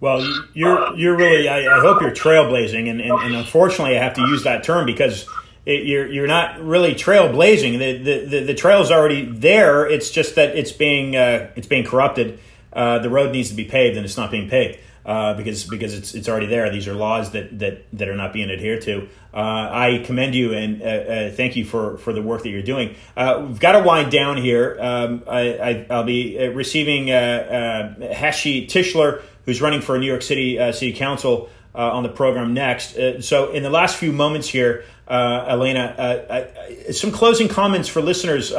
Well, 0.03 0.21
you're 0.53 0.97
you're 0.97 1.17
really. 1.17 1.49
I, 1.49 1.77
I 1.77 1.79
hope 1.79 2.03
you're 2.03 2.11
trailblazing, 2.11 2.91
and, 2.91 3.01
and, 3.01 3.13
and, 3.13 3.37
unfortunately, 3.37 3.97
I 3.97 4.03
have 4.03 4.15
to 4.15 4.23
use 4.23 4.43
that 4.43 4.65
term 4.65 4.85
because 4.85 5.29
it, 5.65 5.87
you're 5.87 6.09
you're 6.09 6.27
not 6.27 6.61
really 6.61 6.93
trailblazing. 6.93 7.79
The, 7.79 7.99
the 7.99 8.27
the 8.27 8.45
the 8.47 8.55
trail 8.55 8.83
is 8.83 8.91
already 8.91 9.27
there. 9.27 9.87
It's 9.87 10.11
just 10.11 10.35
that 10.35 10.57
it's 10.57 10.73
being 10.73 11.15
uh, 11.15 11.53
it's 11.55 11.69
being 11.69 11.85
corrupted. 11.85 12.41
Uh, 12.73 12.99
the 12.99 13.11
road 13.11 13.31
needs 13.31 13.51
to 13.51 13.55
be 13.55 13.65
paved, 13.65 13.97
and 13.97 14.05
it's 14.05 14.17
not 14.17 14.33
being 14.33 14.51
paved 14.51 14.81
uh, 15.05 15.35
because 15.35 15.65
because 15.65 15.95
it's 15.95 16.15
it's 16.15 16.29
already 16.29 16.47
there. 16.47 16.71
These 16.71 16.89
are 16.89 16.95
laws 16.95 17.33
that 17.33 17.59
that 17.59 17.85
that 17.95 18.09
are 18.09 18.17
not 18.17 18.33
being 18.33 18.51
adhered 18.51 18.83
to. 18.83 19.09
Uh, 19.35 19.69
I 19.71 20.03
commend 20.05 20.35
you 20.35 20.53
and 20.53 20.83
uh, 20.83 20.85
uh, 20.85 21.31
thank 21.31 21.57
you 21.57 21.65
for 21.65 21.97
for 21.99 22.13
the 22.13 22.23
work 22.23 22.43
that 22.43 22.51
you're 22.51 22.63
doing. 22.63 22.95
Uh, 23.17 23.45
we've 23.49 23.61
got 23.61 23.73
to 23.73 23.83
wind 23.83 24.13
down 24.13 24.37
here. 24.37 24.77
Um, 24.81 25.23
I, 25.27 25.87
will 25.89 26.05
be 26.05 26.39
uh, 26.39 26.51
receiving 26.51 27.07
Heshy 27.07 28.67
Tischler, 28.69 29.23
who's 29.45 29.61
running 29.61 29.81
for 29.81 29.99
New 29.99 30.07
York 30.07 30.23
City 30.23 30.57
City 30.73 30.93
Council. 30.93 31.49
on 31.75 32.03
the 32.03 32.09
program 32.09 32.53
next. 32.53 32.97
so, 33.21 33.51
in 33.51 33.63
the 33.63 33.71
last 33.71 33.97
few 33.97 34.13
moments 34.13 34.47
here, 34.49 34.85
Elena, 35.09 36.47
some 36.93 37.11
closing 37.11 37.49
comments 37.49 37.89
for 37.89 38.03
listeners. 38.03 38.53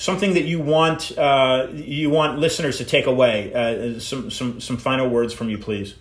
Something 0.00 0.32
that 0.32 0.44
you 0.44 0.60
want 0.60 1.12
uh, 1.18 1.66
you 1.74 2.08
want 2.08 2.38
listeners 2.38 2.78
to 2.78 2.86
take 2.86 3.04
away. 3.04 3.52
Uh, 3.52 4.00
some 4.00 4.30
some 4.30 4.58
some 4.58 4.78
final 4.78 5.10
words 5.10 5.34
from 5.34 5.50
you, 5.50 5.58
please. 5.58 5.94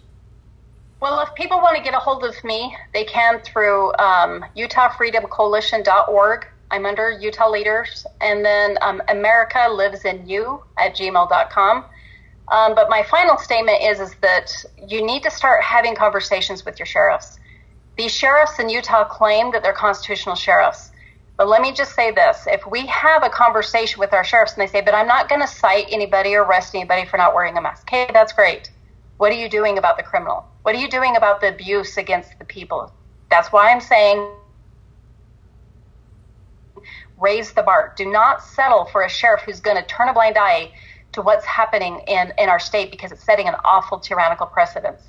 Well, 1.02 1.20
if 1.20 1.36
people 1.36 1.58
want 1.58 1.76
to 1.76 1.84
get 1.84 1.94
a 1.94 2.00
hold 2.00 2.24
of 2.24 2.42
me, 2.46 2.74
they 2.94 3.04
can 3.04 3.42
through 3.42 3.94
um, 3.98 4.46
UtahFreedomCoalition.org. 4.56 6.48
I'm 6.72 6.86
under 6.86 7.12
Utah 7.12 7.50
Leaders, 7.50 8.08
and 8.22 8.46
then 8.46 8.78
um, 8.82 9.02
America 9.10 9.68
Lives 9.70 10.06
in 10.06 10.26
You 10.26 10.64
at 10.78 10.96
gmail.com. 10.96 11.84
Um, 12.52 12.74
but 12.74 12.90
my 12.90 13.04
final 13.04 13.38
statement 13.38 13.78
is 13.82 14.00
is 14.00 14.16
that 14.22 14.52
you 14.88 15.06
need 15.06 15.24
to 15.24 15.32
start 15.32 15.64
having 15.64 15.96
conversations 15.96 16.66
with 16.66 16.80
your 16.80 16.86
sheriffs. 16.86 17.40
These 17.98 18.12
sheriffs 18.14 18.60
in 18.60 18.70
Utah 18.70 19.04
claim 19.04 19.52
that 19.52 19.62
they're 19.62 19.74
constitutional 19.74 20.36
sheriffs. 20.36 20.92
But 21.38 21.48
let 21.48 21.62
me 21.62 21.72
just 21.72 21.96
say 21.96 22.12
this 22.12 22.48
if 22.48 22.66
we 22.68 22.86
have 22.88 23.24
a 23.24 23.30
conversation 23.30 24.00
with 24.00 24.14
our 24.14 24.24
sheriffs 24.24 24.54
and 24.54 24.62
they 24.62 24.68
say, 24.68 24.82
but 24.82 24.94
I'm 24.94 25.08
not 25.08 25.30
going 25.30 25.42
to 25.42 25.48
cite 25.48 25.86
anybody 25.90 26.36
or 26.36 26.44
arrest 26.44 26.76
anybody 26.76 27.06
for 27.06 27.18
not 27.18 27.34
wearing 27.34 27.58
a 27.58 27.62
mask, 27.62 27.88
okay, 27.88 28.10
that's 28.12 28.34
great. 28.34 28.72
What 29.18 29.32
are 29.32 29.36
you 29.36 29.50
doing 29.50 29.78
about 29.78 29.98
the 29.98 30.04
criminal? 30.04 30.46
What 30.64 30.76
are 30.76 30.80
you 30.80 30.90
doing 30.90 31.16
about 31.16 31.42
the 31.42 31.50
abuse 31.50 31.98
against 31.98 32.38
the 32.40 32.46
people? 32.46 32.92
That's 33.30 33.52
why 33.52 33.72
I'm 33.72 33.82
saying 33.82 34.32
raise 37.18 37.52
the 37.52 37.64
bar. 37.64 37.94
Do 37.96 38.10
not 38.10 38.44
settle 38.44 38.86
for 38.86 39.04
a 39.04 39.10
sheriff 39.10 39.42
who's 39.42 39.60
going 39.60 39.78
to 39.78 39.84
turn 39.84 40.10
a 40.10 40.14
blind 40.14 40.38
eye 40.38 40.72
to 41.14 41.22
what's 41.22 41.46
happening 41.46 42.02
in, 42.08 42.34
in 42.38 42.50
our 42.50 42.60
state 42.60 42.92
because 42.92 43.12
it's 43.12 43.24
setting 43.24 43.48
an 43.48 43.56
awful 43.66 44.00
tyrannical 44.00 44.46
precedence. 44.46 45.02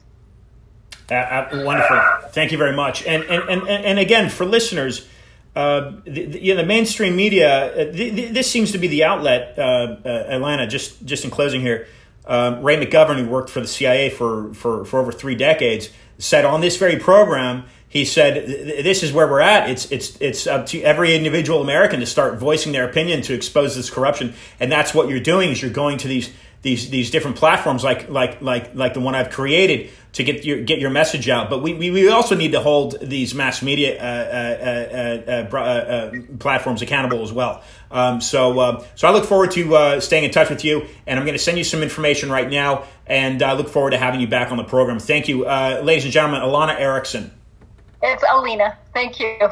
Uh, 1.11 1.14
uh, 1.14 1.62
wonderful. 1.64 2.01
Thank 2.30 2.53
you 2.53 2.59
very 2.59 2.74
much. 2.74 3.05
And, 3.05 3.24
and, 3.24 3.48
and, 3.48 3.68
and 3.68 3.98
again, 3.98 4.30
for 4.30 4.44
listeners, 4.44 5.09
uh, 5.57 5.92
the, 6.05 6.26
the, 6.26 6.42
you 6.42 6.55
know, 6.55 6.61
the 6.61 6.66
mainstream 6.66 7.16
media, 7.16 7.72
uh, 7.72 7.92
this 7.92 8.51
seems 8.51 8.72
to 8.72 8.78
be 8.78 8.86
the 8.86 9.05
outlet, 9.05 9.59
uh, 9.59 9.96
uh, 10.05 10.09
Atlanta, 10.28 10.66
just, 10.66 11.05
just 11.05 11.24
in 11.24 11.30
closing 11.30 11.61
here. 11.61 11.88
Um, 12.26 12.62
Ray 12.62 12.84
McGovern, 12.84 13.16
who 13.16 13.28
worked 13.28 13.51
for 13.51 13.61
the 13.61 13.66
CIA 13.66 14.11
for, 14.11 14.55
for, 14.55 14.84
for 14.84 15.01
over 15.01 15.11
three 15.11 15.34
decades, 15.34 15.90
said 16.18 16.44
on 16.44 16.61
this 16.61 16.76
very 16.76 16.98
program, 16.98 17.64
he 17.91 18.05
said, 18.05 18.47
"This 18.47 19.03
is 19.03 19.12
where 19.12 19.26
we're 19.26 19.41
at. 19.41 19.68
It's 19.68 19.91
it's 19.91 20.16
it's 20.20 20.47
up 20.47 20.66
to 20.66 20.80
every 20.82 21.16
individual 21.16 21.61
American 21.61 21.99
to 21.99 22.07
start 22.07 22.38
voicing 22.38 22.70
their 22.70 22.88
opinion 22.88 23.20
to 23.22 23.34
expose 23.34 23.74
this 23.74 23.91
corruption, 23.91 24.34
and 24.61 24.70
that's 24.70 24.95
what 24.95 25.09
you're 25.09 25.18
doing. 25.18 25.51
Is 25.51 25.61
you're 25.61 25.72
going 25.72 25.99
to 25.99 26.09
these 26.09 26.30
these 26.62 26.88
these 26.88 27.11
different 27.11 27.36
platforms 27.36 27.82
like 27.82 28.09
like 28.09 28.41
like 28.41 28.76
like 28.76 28.95
the 28.95 29.01
one 29.01 29.16
I've 29.16 29.30
created 29.30 29.91
to 30.12 30.22
get 30.22 30.45
your 30.45 30.62
get 30.62 30.78
your 30.78 30.91
message 30.91 31.28
out. 31.28 31.51
But 31.51 31.64
we, 31.64 31.74
we, 31.74 31.91
we 31.91 32.09
also 32.09 32.36
need 32.36 32.53
to 32.53 32.61
hold 32.61 32.97
these 33.01 33.34
mass 33.34 33.61
media 33.61 34.01
uh, 34.01 35.26
uh, 35.26 35.49
uh, 35.53 35.57
uh, 35.57 35.59
uh 35.59 36.12
platforms 36.38 36.82
accountable 36.82 37.22
as 37.22 37.32
well. 37.32 37.64
Um, 37.91 38.20
so 38.20 38.61
um, 38.61 38.84
so 38.95 39.09
I 39.09 39.11
look 39.11 39.24
forward 39.24 39.51
to 39.53 39.74
uh, 39.74 40.01
staying 40.01 40.22
in 40.22 40.30
touch 40.30 40.49
with 40.49 40.64
you, 40.64 40.86
and 41.09 41.18
I'm 41.18 41.26
going 41.26 41.36
to 41.36 41.43
send 41.43 41.59
you 41.59 41.64
some 41.64 41.82
information 41.82 42.30
right 42.30 42.49
now, 42.49 42.84
and 43.05 43.43
I 43.43 43.55
look 43.55 43.68
forward 43.68 43.91
to 43.91 43.99
having 43.99 44.20
you 44.20 44.28
back 44.28 44.53
on 44.53 44.59
the 44.59 44.64
program. 44.64 45.01
Thank 45.01 45.26
you, 45.26 45.45
ladies 45.47 46.05
and 46.05 46.12
gentlemen. 46.12 46.43
Alana 46.43 46.78
Erickson. 46.78 47.32
It's 48.03 48.24
Alina. 48.30 48.78
Thank 48.94 49.20
you. 49.20 49.36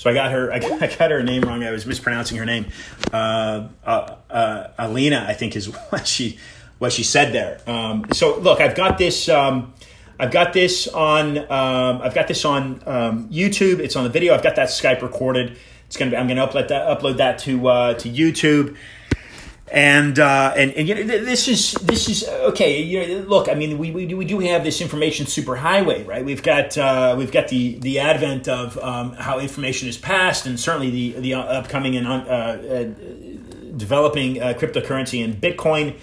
So 0.00 0.08
I 0.08 0.14
got 0.14 0.32
her. 0.32 0.50
I 0.50 0.58
got, 0.58 1.10
her 1.10 1.22
name 1.22 1.42
wrong. 1.42 1.62
I 1.62 1.72
was 1.72 1.84
mispronouncing 1.84 2.38
her 2.38 2.46
name. 2.46 2.68
Uh, 3.12 3.68
uh, 3.84 4.16
uh, 4.30 4.68
Alina, 4.78 5.26
I 5.28 5.34
think, 5.34 5.54
is 5.54 5.66
what 5.90 6.06
she 6.06 6.38
what 6.78 6.90
she 6.90 7.02
said 7.02 7.34
there. 7.34 7.60
Um, 7.66 8.06
so 8.14 8.38
look, 8.38 8.62
I've 8.62 8.74
got 8.74 8.96
this. 8.96 9.28
Um, 9.28 9.74
I've 10.18 10.30
got 10.30 10.54
this 10.54 10.88
on. 10.88 11.36
Um, 11.36 12.00
I've 12.00 12.14
got 12.14 12.28
this 12.28 12.46
on 12.46 12.82
um, 12.86 13.28
YouTube. 13.28 13.78
It's 13.80 13.94
on 13.94 14.04
the 14.04 14.08
video. 14.08 14.32
I've 14.32 14.42
got 14.42 14.56
that 14.56 14.68
Skype 14.68 15.02
recorded. 15.02 15.58
It's 15.86 15.98
gonna. 15.98 16.12
Be, 16.12 16.16
I'm 16.16 16.26
gonna 16.26 16.46
upload 16.48 16.68
that. 16.68 16.98
Upload 16.98 17.18
that 17.18 17.38
to 17.40 17.68
uh, 17.68 17.92
to 17.92 18.08
YouTube 18.08 18.78
and 19.70 20.18
uh, 20.18 20.52
and 20.56 20.72
and 20.72 20.88
you 20.88 20.94
know, 20.94 21.02
this 21.04 21.46
is 21.46 21.72
this 21.74 22.08
is 22.08 22.28
okay. 22.28 22.82
You 22.82 23.06
know, 23.06 23.28
look, 23.28 23.48
I 23.48 23.54
mean, 23.54 23.78
we, 23.78 23.92
we 23.92 24.12
we 24.12 24.24
do 24.24 24.40
have 24.40 24.64
this 24.64 24.80
information 24.80 25.26
superhighway, 25.26 26.06
right? 26.06 26.24
We've 26.24 26.42
got 26.42 26.76
uh, 26.76 27.14
we've 27.16 27.30
got 27.30 27.48
the 27.48 27.78
the 27.78 28.00
advent 28.00 28.48
of 28.48 28.76
um, 28.78 29.12
how 29.12 29.38
information 29.38 29.88
is 29.88 29.96
passed, 29.96 30.46
and 30.46 30.58
certainly 30.58 30.90
the 30.90 31.20
the 31.20 31.34
upcoming 31.34 31.96
and 31.96 32.06
uh, 32.06 32.10
uh 32.10 32.84
developing 33.76 34.42
uh, 34.42 34.54
cryptocurrency 34.58 35.24
and 35.24 35.40
Bitcoin. 35.40 35.96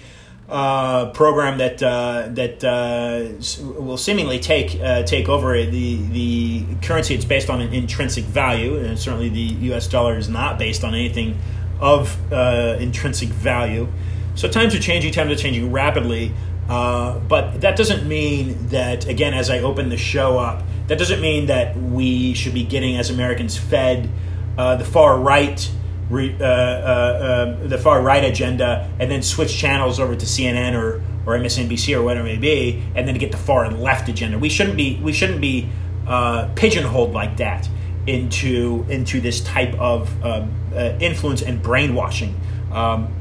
uh, 0.48 1.10
program 1.10 1.58
that 1.58 1.82
uh, 1.82 2.26
that 2.30 2.64
uh, 2.64 3.80
will 3.80 3.98
seemingly 3.98 4.38
take 4.38 4.80
uh, 4.80 5.02
take 5.02 5.28
over 5.28 5.62
the 5.62 5.96
the 6.08 6.64
currency. 6.80 7.14
It's 7.14 7.26
based 7.26 7.50
on 7.50 7.60
an 7.60 7.74
intrinsic 7.74 8.24
value, 8.24 8.78
and 8.78 8.98
certainly 8.98 9.28
the 9.28 9.66
U.S. 9.66 9.86
dollar 9.88 10.16
is 10.16 10.28
not 10.28 10.58
based 10.58 10.84
on 10.84 10.94
anything 10.94 11.38
of 11.80 12.16
uh, 12.32 12.76
intrinsic 12.80 13.28
value. 13.28 13.88
So 14.34 14.48
times 14.48 14.74
are 14.74 14.80
changing. 14.80 15.12
Times 15.12 15.32
are 15.32 15.36
changing 15.36 15.72
rapidly. 15.72 16.32
Uh, 16.68 17.18
but 17.20 17.60
that 17.62 17.76
doesn't 17.76 18.06
mean 18.06 18.68
that, 18.68 19.06
again, 19.06 19.32
as 19.32 19.48
I 19.48 19.60
open 19.60 19.88
the 19.88 19.96
show 19.96 20.38
up, 20.38 20.62
that 20.88 20.98
doesn't 20.98 21.20
mean 21.20 21.46
that 21.46 21.76
we 21.76 22.34
should 22.34 22.54
be 22.54 22.62
getting, 22.62 22.96
as 22.96 23.10
Americans, 23.10 23.56
fed 23.56 24.10
the 24.56 24.84
far 24.84 25.18
right 25.18 25.70
uh, 26.10 26.14
uh, 26.14 27.56
um, 27.60 27.68
the 27.68 27.76
far 27.76 28.00
right 28.00 28.24
agenda 28.24 28.90
and 28.98 29.10
then 29.10 29.20
switch 29.20 29.54
channels 29.54 30.00
over 30.00 30.16
to 30.16 30.24
CNN 30.24 30.74
or, 30.74 31.02
or 31.26 31.38
MSNBC 31.38 31.94
or 31.94 32.02
whatever 32.02 32.26
it 32.26 32.32
may 32.32 32.38
be, 32.38 32.82
and 32.94 33.06
then 33.06 33.14
get 33.16 33.30
the 33.30 33.36
far 33.36 33.70
left 33.70 34.08
agenda. 34.08 34.38
We 34.38 34.48
shouldn't 34.48 34.78
be 34.78 34.98
we 35.02 35.12
shouldn't 35.12 35.42
be 35.42 35.68
uh, 36.06 36.48
pigeonholed 36.54 37.12
like 37.12 37.36
that 37.36 37.68
into 38.08 38.86
into 38.88 39.20
this 39.20 39.40
type 39.40 39.74
of 39.74 40.24
um, 40.24 40.52
uh, 40.74 40.96
influence 41.00 41.42
and 41.42 41.62
brainwashing. 41.62 42.38
Um, 42.72 43.12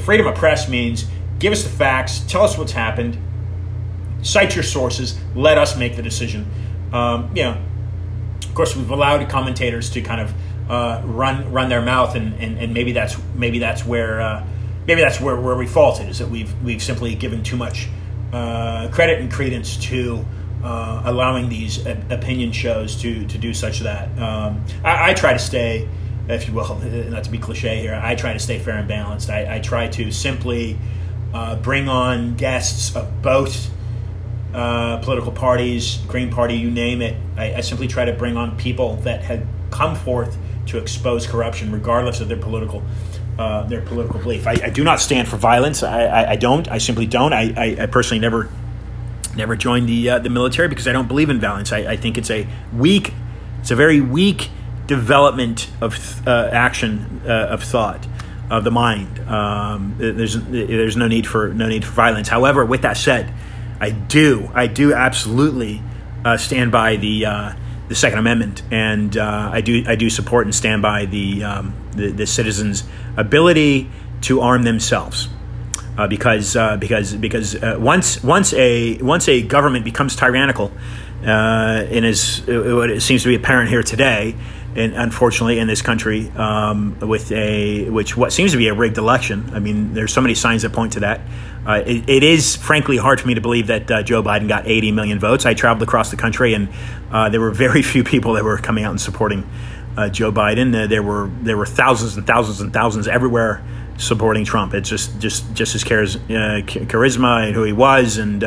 freedom 0.00 0.26
of 0.26 0.34
press 0.34 0.68
means 0.68 1.06
give 1.38 1.52
us 1.52 1.62
the 1.62 1.68
facts, 1.68 2.20
tell 2.28 2.42
us 2.42 2.56
what's 2.56 2.72
happened, 2.72 3.18
cite 4.22 4.54
your 4.54 4.64
sources, 4.64 5.18
let 5.34 5.58
us 5.58 5.76
make 5.76 5.96
the 5.96 6.02
decision. 6.02 6.46
Um, 6.92 7.30
you 7.34 7.42
know, 7.42 7.62
of 8.42 8.54
course, 8.54 8.76
we've 8.76 8.90
allowed 8.90 9.28
commentators 9.28 9.90
to 9.90 10.00
kind 10.00 10.20
of 10.20 10.34
uh, 10.70 11.02
run 11.04 11.52
run 11.52 11.68
their 11.68 11.82
mouth, 11.82 12.14
and, 12.14 12.34
and, 12.40 12.58
and 12.58 12.74
maybe 12.74 12.92
that's 12.92 13.16
maybe 13.34 13.58
that's 13.58 13.84
where 13.84 14.20
uh, 14.20 14.46
maybe 14.86 15.00
that's 15.00 15.20
where, 15.20 15.36
where 15.36 15.56
we 15.56 15.66
faulted 15.66 16.08
is 16.08 16.18
that 16.18 16.28
we've 16.28 16.52
we've 16.62 16.82
simply 16.82 17.14
given 17.14 17.42
too 17.42 17.56
much 17.56 17.88
uh, 18.32 18.88
credit 18.92 19.20
and 19.20 19.30
credence 19.30 19.76
to 19.76 20.24
uh, 20.66 21.00
allowing 21.04 21.48
these 21.48 21.86
opinion 21.86 22.50
shows 22.50 22.96
to 22.96 23.24
to 23.28 23.38
do 23.38 23.54
such 23.54 23.80
that. 23.80 24.08
Um, 24.18 24.64
I, 24.82 25.10
I, 25.10 25.14
try 25.14 25.32
to 25.32 25.38
stay, 25.38 25.88
if 26.28 26.48
you 26.48 26.54
will, 26.54 26.74
not 27.10 27.22
to 27.22 27.30
be 27.30 27.38
cliche 27.38 27.80
here. 27.80 27.94
I 28.02 28.16
try 28.16 28.32
to 28.32 28.38
stay 28.40 28.58
fair 28.58 28.76
and 28.76 28.88
balanced. 28.88 29.30
I, 29.30 29.56
I 29.56 29.60
try 29.60 29.86
to 29.86 30.10
simply 30.10 30.76
uh, 31.32 31.54
bring 31.56 31.88
on 31.88 32.34
guests 32.34 32.96
of 32.96 33.22
both. 33.22 33.70
Uh, 34.54 34.96
political 35.02 35.32
parties, 35.32 35.98
Green 36.08 36.30
Party, 36.30 36.54
you 36.54 36.70
name 36.70 37.02
it. 37.02 37.14
I, 37.36 37.56
I, 37.56 37.60
simply 37.60 37.88
try 37.88 38.06
to 38.06 38.14
bring 38.14 38.38
on 38.38 38.56
people 38.56 38.96
that 38.98 39.22
had 39.22 39.46
come 39.70 39.94
forth 39.94 40.34
to 40.66 40.78
expose 40.78 41.26
corruption, 41.26 41.70
regardless 41.70 42.22
of 42.22 42.28
their 42.28 42.38
political 42.38 42.82
uh, 43.38 43.64
their 43.64 43.82
political 43.82 44.18
belief. 44.18 44.46
I, 44.46 44.52
I, 44.52 44.70
do 44.70 44.82
not 44.82 45.00
stand 45.00 45.28
for 45.28 45.36
violence. 45.36 45.82
I, 45.82 46.30
I, 46.30 46.36
don't. 46.36 46.66
I 46.68 46.78
simply 46.78 47.04
don't. 47.04 47.34
I, 47.34 47.84
personally 47.86 48.20
never 48.20 48.48
never 49.36 49.56
joined 49.56 49.88
the 49.88 50.10
uh, 50.10 50.18
the 50.18 50.30
military 50.30 50.68
because 50.68 50.88
I 50.88 50.92
don't 50.92 51.08
believe 51.08 51.30
in 51.30 51.40
violence. 51.40 51.72
I, 51.72 51.78
I, 51.78 51.96
think 51.96 52.18
it's 52.18 52.30
a 52.30 52.46
weak, 52.74 53.12
it's 53.60 53.70
a 53.70 53.76
very 53.76 54.00
weak 54.00 54.50
development 54.86 55.70
of 55.80 56.26
uh, 56.26 56.48
action 56.52 57.22
uh, 57.26 57.48
of 57.50 57.62
thought 57.62 58.06
of 58.50 58.64
the 58.64 58.70
mind. 58.70 59.18
Um, 59.28 59.94
there's 59.98 60.40
there's 60.46 60.96
no 60.96 61.08
need 61.08 61.26
for 61.26 61.52
no 61.52 61.68
need 61.68 61.84
for 61.84 61.92
violence. 61.92 62.28
However, 62.28 62.64
with 62.64 62.82
that 62.82 62.96
said, 62.96 63.32
I 63.80 63.90
do 63.90 64.50
I 64.54 64.66
do 64.66 64.94
absolutely 64.94 65.82
uh, 66.24 66.36
stand 66.36 66.72
by 66.72 66.96
the 66.96 67.26
uh, 67.26 67.52
the 67.88 67.94
Second 67.94 68.18
Amendment, 68.18 68.62
and 68.70 69.16
uh, 69.16 69.50
I 69.52 69.60
do 69.60 69.84
I 69.86 69.96
do 69.96 70.10
support 70.10 70.46
and 70.46 70.54
stand 70.54 70.82
by 70.82 71.06
the 71.06 71.44
um, 71.44 71.74
the, 71.92 72.10
the, 72.10 72.26
citizens' 72.26 72.84
ability 73.16 73.90
to 74.22 74.40
arm 74.40 74.62
themselves. 74.62 75.28
Uh, 75.96 76.06
because 76.06 76.56
uh, 76.56 76.76
because 76.76 77.14
because 77.14 77.54
uh, 77.54 77.76
once 77.78 78.22
once 78.22 78.52
a 78.52 78.98
once 78.98 79.28
a 79.28 79.40
government 79.40 79.82
becomes 79.84 80.14
tyrannical, 80.14 80.70
uh, 81.22 81.86
and 81.90 82.04
is 82.04 82.42
what 82.46 82.90
it 82.90 83.00
seems 83.00 83.22
to 83.22 83.28
be 83.28 83.34
apparent 83.34 83.70
here 83.70 83.82
today, 83.82 84.34
and 84.76 84.94
unfortunately 84.94 85.58
in 85.58 85.66
this 85.66 85.80
country, 85.80 86.30
um, 86.36 86.98
with 87.00 87.32
a 87.32 87.88
which 87.88 88.16
what 88.16 88.32
seems 88.32 88.52
to 88.52 88.58
be 88.58 88.68
a 88.68 88.74
rigged 88.74 88.98
election. 88.98 89.48
I 89.54 89.58
mean, 89.58 89.94
there's 89.94 90.12
so 90.12 90.20
many 90.20 90.34
signs 90.34 90.62
that 90.62 90.72
point 90.72 90.92
to 90.92 91.00
that. 91.00 91.20
Uh, 91.66 91.82
it, 91.84 92.08
it 92.08 92.22
is 92.22 92.54
frankly 92.54 92.96
hard 92.96 93.20
for 93.20 93.26
me 93.26 93.34
to 93.34 93.40
believe 93.40 93.66
that 93.68 93.90
uh, 93.90 94.02
Joe 94.02 94.22
Biden 94.22 94.46
got 94.46 94.68
80 94.68 94.92
million 94.92 95.18
votes. 95.18 95.46
I 95.46 95.54
traveled 95.54 95.82
across 95.82 96.10
the 96.10 96.16
country, 96.16 96.54
and 96.54 96.68
uh, 97.10 97.28
there 97.28 97.40
were 97.40 97.50
very 97.50 97.82
few 97.92 98.04
people 98.04 98.34
that 98.34 98.44
were 98.44 98.58
coming 98.58 98.84
out 98.84 98.90
and 98.90 99.00
supporting 99.00 99.48
uh, 99.96 100.08
Joe 100.10 100.30
Biden. 100.30 100.74
Uh, 100.74 100.86
there 100.86 101.02
were 101.02 101.30
there 101.40 101.56
were 101.56 101.66
thousands 101.66 102.16
and 102.16 102.26
thousands 102.26 102.60
and 102.60 102.72
thousands 102.72 103.08
everywhere 103.08 103.64
supporting 103.98 104.44
Trump. 104.44 104.74
It's 104.74 104.88
just 104.88 105.18
just 105.18 105.52
just 105.54 105.72
his 105.72 105.84
uh, 105.84 105.88
charisma 105.88 107.46
and 107.46 107.54
who 107.54 107.62
he 107.62 107.72
was, 107.72 108.18
and 108.18 108.40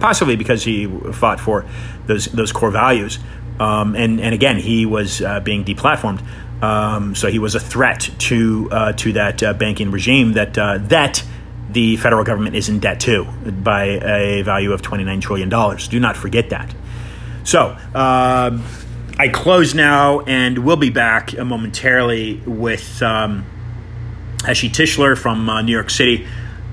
possibly 0.00 0.36
because 0.36 0.64
he 0.64 0.86
fought 1.12 1.40
for 1.40 1.64
those 2.06 2.26
those 2.26 2.52
core 2.52 2.70
values. 2.70 3.18
Um, 3.58 3.94
and 3.94 4.20
and 4.20 4.34
again, 4.34 4.58
he 4.58 4.86
was 4.86 5.22
being 5.44 5.64
deplatformed. 5.64 6.22
Um, 6.62 7.14
so 7.14 7.28
he 7.28 7.38
was 7.38 7.54
a 7.54 7.60
threat 7.60 8.10
to 8.18 8.92
to 8.96 9.12
that 9.12 9.58
banking 9.58 9.90
regime 9.90 10.32
that 10.32 10.54
that 10.54 11.22
the 11.70 11.96
federal 11.96 12.24
government 12.24 12.56
is 12.56 12.68
in 12.68 12.80
debt 12.80 13.00
to 13.00 13.24
by 13.24 13.84
a 13.84 14.42
value 14.42 14.72
of 14.72 14.82
$29 14.82 15.20
trillion. 15.20 15.48
Do 15.48 16.00
not 16.00 16.16
forget 16.16 16.50
that. 16.50 16.74
So, 17.44 17.76
uh, 17.94 18.58
I 19.18 19.28
close 19.28 19.74
now 19.74 20.20
and 20.20 20.58
we'll 20.58 20.76
be 20.76 20.90
back 20.90 21.36
momentarily 21.36 22.42
with 22.46 23.02
um, 23.02 23.46
Heshy 24.38 24.70
Tischler 24.70 25.16
from 25.16 25.48
uh, 25.48 25.62
New 25.62 25.72
York 25.72 25.90
City 25.90 26.26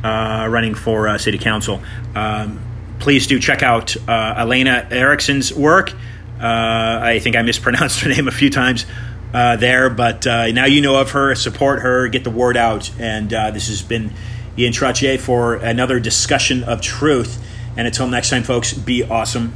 uh, 0.03 0.47
running 0.49 0.75
for 0.75 1.07
uh, 1.07 1.17
City 1.17 1.37
Council. 1.37 1.81
Um, 2.15 2.59
please 2.99 3.27
do 3.27 3.39
check 3.39 3.63
out 3.63 3.95
uh, 4.07 4.35
Elena 4.37 4.87
Erickson's 4.91 5.53
work. 5.53 5.93
Uh, 6.41 6.99
I 7.01 7.19
think 7.19 7.35
I 7.35 7.41
mispronounced 7.41 7.99
her 8.01 8.09
name 8.09 8.27
a 8.27 8.31
few 8.31 8.49
times. 8.49 8.85
Uh, 9.33 9.55
there, 9.55 9.89
but 9.89 10.25
now 10.25 10.65
you 10.65 10.79
know 10.79 10.95
of 11.01 11.11
her. 11.11 11.33
Support 11.33 11.79
her, 11.79 12.07
get 12.07 12.23
the 12.23 12.29
word 12.29 12.55
out, 12.55 12.91
and 12.99 13.31
this 13.31 13.67
has 13.67 13.81
been 13.81 14.13
Ian 14.55 14.73
Trottier 14.73 15.19
for 15.19 15.55
another 15.55 15.99
discussion 15.99 16.63
of 16.63 16.81
truth. 16.81 17.43
And 17.75 17.87
until 17.87 18.07
next 18.07 18.29
time, 18.29 18.43
folks, 18.43 18.73
be 18.73 19.03
awesome. 19.03 19.55